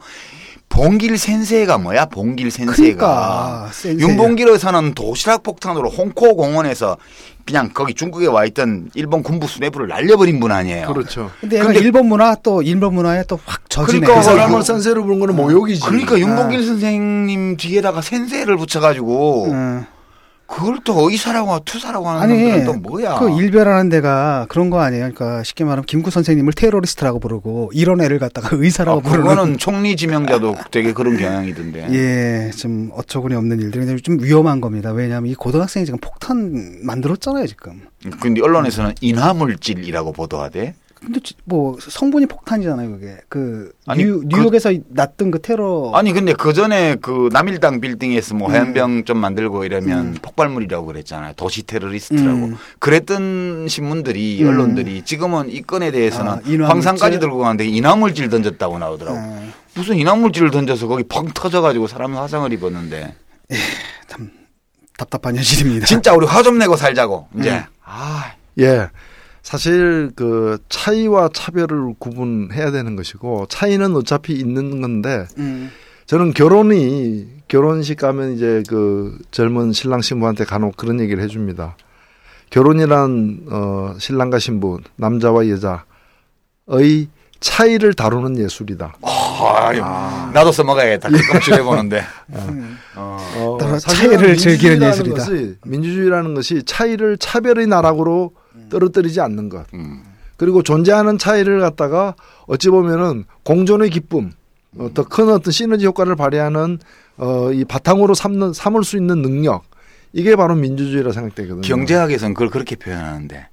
봉길 0.78 1.20
센세가 1.20 1.78
뭐야? 1.78 2.06
봉길 2.06 2.50
센세가 2.50 2.76
그러니까, 2.76 3.70
센세가. 3.72 4.10
윤봉길에서는 4.12 4.94
도시락 4.96 5.44
폭탄으로 5.44 5.88
홍코 5.90 6.36
공원에서 6.36 6.98
그냥 7.46 7.70
거기 7.72 7.94
중국에 7.94 8.26
와 8.26 8.44
있던 8.46 8.90
일본 8.96 9.22
군부 9.22 9.46
수뇌부를 9.48 9.88
날려버린 9.88 10.40
분 10.40 10.52
아니에요. 10.52 10.88
그렇죠. 10.88 11.30
근데 11.42 11.60
근데- 11.60 11.80
일본 11.80 12.08
문화 12.08 12.34
또 12.42 12.64
일본 12.64 12.96
문화에 12.96 13.24
또 13.28 13.40
확 13.46 13.70
젖이네. 13.70 14.00
그러니까 14.00 14.16
그 14.16 14.24
사람을 14.24 14.60
그- 14.60 14.66
센세로 14.66 15.04
부른 15.04 15.20
거는 15.20 15.36
모욕이지. 15.36 15.82
그러니까 15.86 16.18
윤봉길 16.18 16.60
아. 16.62 16.66
선생님 16.66 17.58
뒤에다가 17.58 18.02
센세를 18.02 18.58
붙여가지고 18.58 19.52
음. 19.52 19.86
그걸 20.46 20.78
또 20.84 21.10
의사라고 21.10 21.60
투사라고 21.66 22.08
하는 22.08 22.22
아니 22.22 22.44
놈들은 22.44 22.66
또 22.66 22.74
뭐야? 22.74 23.18
그 23.20 23.30
일별하는 23.30 23.90
데가 23.90 24.46
그런 24.50 24.70
거 24.70 24.82
아니에요. 24.82 25.12
그러니까 25.14 25.42
쉽게 25.44 25.64
말하면 25.64 25.86
김구 25.86 26.12
선생님을 26.12 26.54
테러리스트라고 26.54 27.20
부르고 27.20 27.72
이런 27.74 28.02
애를 28.02 28.20
갖다가 28.20 28.50
의사라고 28.54 29.00
아, 29.00 29.02
부르는 29.02 29.30
그거는 29.30 29.58
총리 29.58 29.96
지명자도 29.96 30.56
되게 30.70 30.94
그런 30.94 31.18
경향이던데. 31.18 31.88
예, 31.94 32.52
좀 32.52 32.92
어처구니 32.94 33.36
없는 33.36 33.62
일들이 33.62 33.86
근데 33.86 34.02
좀 34.02 34.20
위험한 34.22 34.62
겁니다. 34.62 34.92
왜냐하면 34.92 35.32
이 35.32 35.36
고등학생이 35.36 35.86
지금 35.86 36.00
폭탄 36.00 36.80
만들었잖아요, 36.84 37.48
지금. 37.48 37.82
근데 38.20 38.42
언론에서는 38.42 38.94
인화물질이라고 39.02 40.12
보도하대. 40.12 40.76
근데 41.06 41.20
지- 41.20 41.34
뭐 41.46 41.78
성분이 41.80 42.28
폭탄이잖아요, 42.28 42.92
그게. 42.92 43.18
그 43.30 43.72
아니, 43.86 44.04
뉴, 44.04 44.20
그- 44.22 44.26
뉴욕에서 44.28 44.72
났던 44.90 45.32
그 45.32 45.40
테러 45.42 45.92
아니 45.94 46.14
근데 46.14 46.34
그 46.34 46.54
전에 46.54 46.96
그 47.02 47.30
남일당 47.32 47.82
빌딩에서 47.82 48.36
뭐 48.36 48.50
음. 48.50 48.54
화염병 48.56 49.04
좀 49.06 49.18
만들고 49.18 49.66
이러면 49.66 50.00
음. 50.00 50.16
폭발물이라고 50.22 50.86
그랬잖아요. 50.86 51.34
도시 51.36 51.64
테러리스트라고. 51.64 52.38
음. 52.46 52.58
그랬던 52.80 53.68
신문들이 53.68 54.44
음. 54.44 54.48
언론들이 54.50 55.04
지금은 55.04 55.50
이 55.50 55.62
건에 55.62 55.92
대해서는 55.92 56.32
아? 56.32 56.68
황산까지 56.68 57.20
들고 57.20 57.40
가는데 57.40 57.66
인화물질 57.66 58.30
던졌다고 58.30 58.80
나오더라고. 58.80 59.18
어, 59.18 59.44
무슨 59.76 59.96
인화물질을 59.98 60.52
던져서 60.52 60.88
거기 60.88 61.04
펑 61.04 61.28
터져 61.34 61.62
가지고 61.62 61.88
사람이 61.88 62.16
화상을 62.16 62.52
입었는데 62.54 63.16
참 64.08 64.32
답답한 64.98 65.36
현실입니다. 65.36 65.86
진짜 65.86 66.14
우리 66.14 66.26
화 66.28 66.44
좀 66.44 66.58
내고 66.60 66.76
살자고 66.76 67.28
이제 67.40 67.52
음. 67.52 67.62
아 67.84 68.34
예. 68.60 68.88
사실 69.44 70.10
그 70.16 70.58
차이와 70.70 71.30
차별을 71.34 71.96
구분해야 72.00 72.72
되는 72.72 72.96
것이고 72.96 73.46
차이는 73.50 73.96
어차피 73.96 74.34
있는 74.34 74.82
건데 74.82 75.26
음. 75.38 75.70
저는 76.06 76.34
결혼이 76.34 77.28
결혼식 77.50 77.98
가면 77.98 78.34
이제 78.34 78.64
그 78.68 79.18
젊은 79.32 79.74
신랑 79.74 80.02
신부한테 80.02 80.46
간혹 80.46 80.78
그런 80.78 81.00
얘기를 81.00 81.22
해줍니다. 81.24 81.76
결혼이란 82.50 83.42
어 83.50 83.96
신랑과 84.00 84.40
신부 84.40 84.80
남자와 84.96 85.50
여자의 85.50 87.08
차이를 87.40 87.94
다루는 87.94 88.38
예술이다. 88.38 88.96
아유, 89.04 89.82
나도 90.34 90.54
써먹어야겠다. 90.54 91.10
가끔 91.10 91.40
줄여보는데. 91.42 92.04
음. 92.34 92.78
어. 92.96 93.18
어, 93.60 93.78
차이를 93.78 94.38
즐기는 94.38 94.82
예술이다. 94.82 95.16
것이 95.18 95.58
민주주의라는 95.66 96.34
것이 96.34 96.64
차이를 96.64 97.18
차별의 97.18 97.68
나락으로 97.68 98.32
떨어뜨리지 98.78 99.22
않는 99.22 99.50
것. 99.50 99.66
음. 99.76 100.04
그리고 100.36 100.64
존재하는 100.64 101.18
차이를 101.20 101.60
갖다가 101.62 102.16
어찌 102.48 102.70
보면은 102.70 103.26
공존의 103.44 103.92
기쁨, 103.92 104.32
어, 104.78 104.90
더 104.94 105.04
큰 105.04 105.30
어떤 105.30 105.52
시너지 105.52 105.86
효과를 105.86 106.16
발휘하는 106.16 106.80
어, 107.18 107.52
이 107.54 107.64
바탕으로 107.64 108.16
삼는 108.16 108.54
삼을 108.54 108.84
수 108.84 108.98
있는 108.98 109.22
능력 109.22 109.64
이게 110.12 110.36
바로 110.36 110.56
민주주의라 110.56 111.12
생각되거든요. 111.12 111.62
경제학에서는 111.62 112.34
그걸 112.34 112.50
그렇게 112.50 112.76
표현하는데 112.76 113.48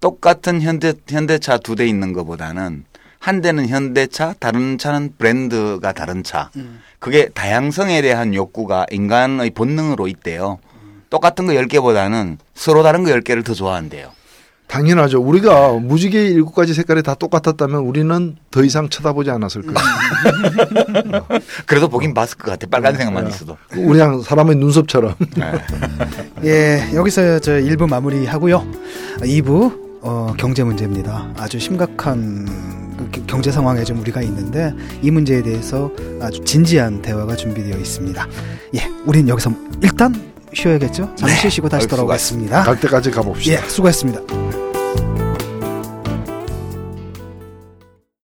똑같은 0.00 0.60
현대 0.60 0.92
현대차 1.08 1.58
두 1.58 1.74
대 1.74 1.86
있는 1.86 2.12
것보다는 2.12 2.84
한 3.18 3.40
대는 3.40 3.68
현대차, 3.68 4.34
다른 4.40 4.76
차는 4.78 5.14
브랜드가 5.16 5.92
다른 5.92 6.24
차. 6.24 6.50
그게 6.98 7.28
다양성에 7.28 8.02
대한 8.02 8.34
욕구가 8.34 8.86
인간의 8.90 9.50
본능으로 9.50 10.08
있대요. 10.08 10.58
똑같은 11.08 11.46
거 11.46 11.52
10개보다는 11.52 12.38
서로 12.54 12.82
다른 12.82 13.04
거 13.04 13.10
10개를 13.12 13.44
더 13.44 13.54
좋아한대요. 13.54 14.10
당연하죠. 14.72 15.20
우리가 15.20 15.72
무지개 15.74 16.18
일곱 16.28 16.54
가지 16.54 16.72
색깔이 16.72 17.02
다 17.02 17.14
똑같았다면 17.14 17.80
우리는 17.82 18.36
더 18.50 18.64
이상 18.64 18.88
쳐다보지 18.88 19.30
않았을 19.30 19.64
거예요. 19.66 21.26
그래도 21.66 21.88
보긴 21.90 22.14
봤을 22.14 22.38
것 22.38 22.50
같아. 22.52 22.66
빨간색만 22.70 23.24
네. 23.24 23.30
있어도. 23.30 23.58
우리 23.76 23.98
양 23.98 24.22
사람의 24.22 24.56
눈썹처럼. 24.56 25.14
네. 25.36 25.52
예, 26.90 26.96
여기서 26.96 27.38
저 27.40 27.52
1부 27.52 27.86
마무리 27.86 28.24
하고요. 28.24 28.66
2부 29.18 30.00
어, 30.00 30.32
경제 30.38 30.64
문제입니다. 30.64 31.28
아주 31.36 31.58
심각한 31.60 32.46
그 32.96 33.10
겨- 33.20 33.26
경제 33.26 33.52
상황에 33.52 33.84
좀 33.84 34.00
우리가 34.00 34.22
있는데 34.22 34.72
이 35.02 35.10
문제에 35.10 35.42
대해서 35.42 35.90
아주 36.18 36.42
진지한 36.44 37.02
대화가 37.02 37.36
준비되어 37.36 37.76
있습니다. 37.76 38.26
예, 38.76 38.90
우린 39.04 39.28
여기서 39.28 39.52
일단 39.82 40.32
쉬어야겠죠? 40.54 41.14
잠시 41.14 41.50
쉬고 41.50 41.68
다시 41.68 41.86
돌아오겠습니다. 41.86 42.62
갈 42.62 42.80
때까지 42.80 43.10
가봅시다. 43.10 43.62
예, 43.62 43.68
수고했습니다. 43.68 44.61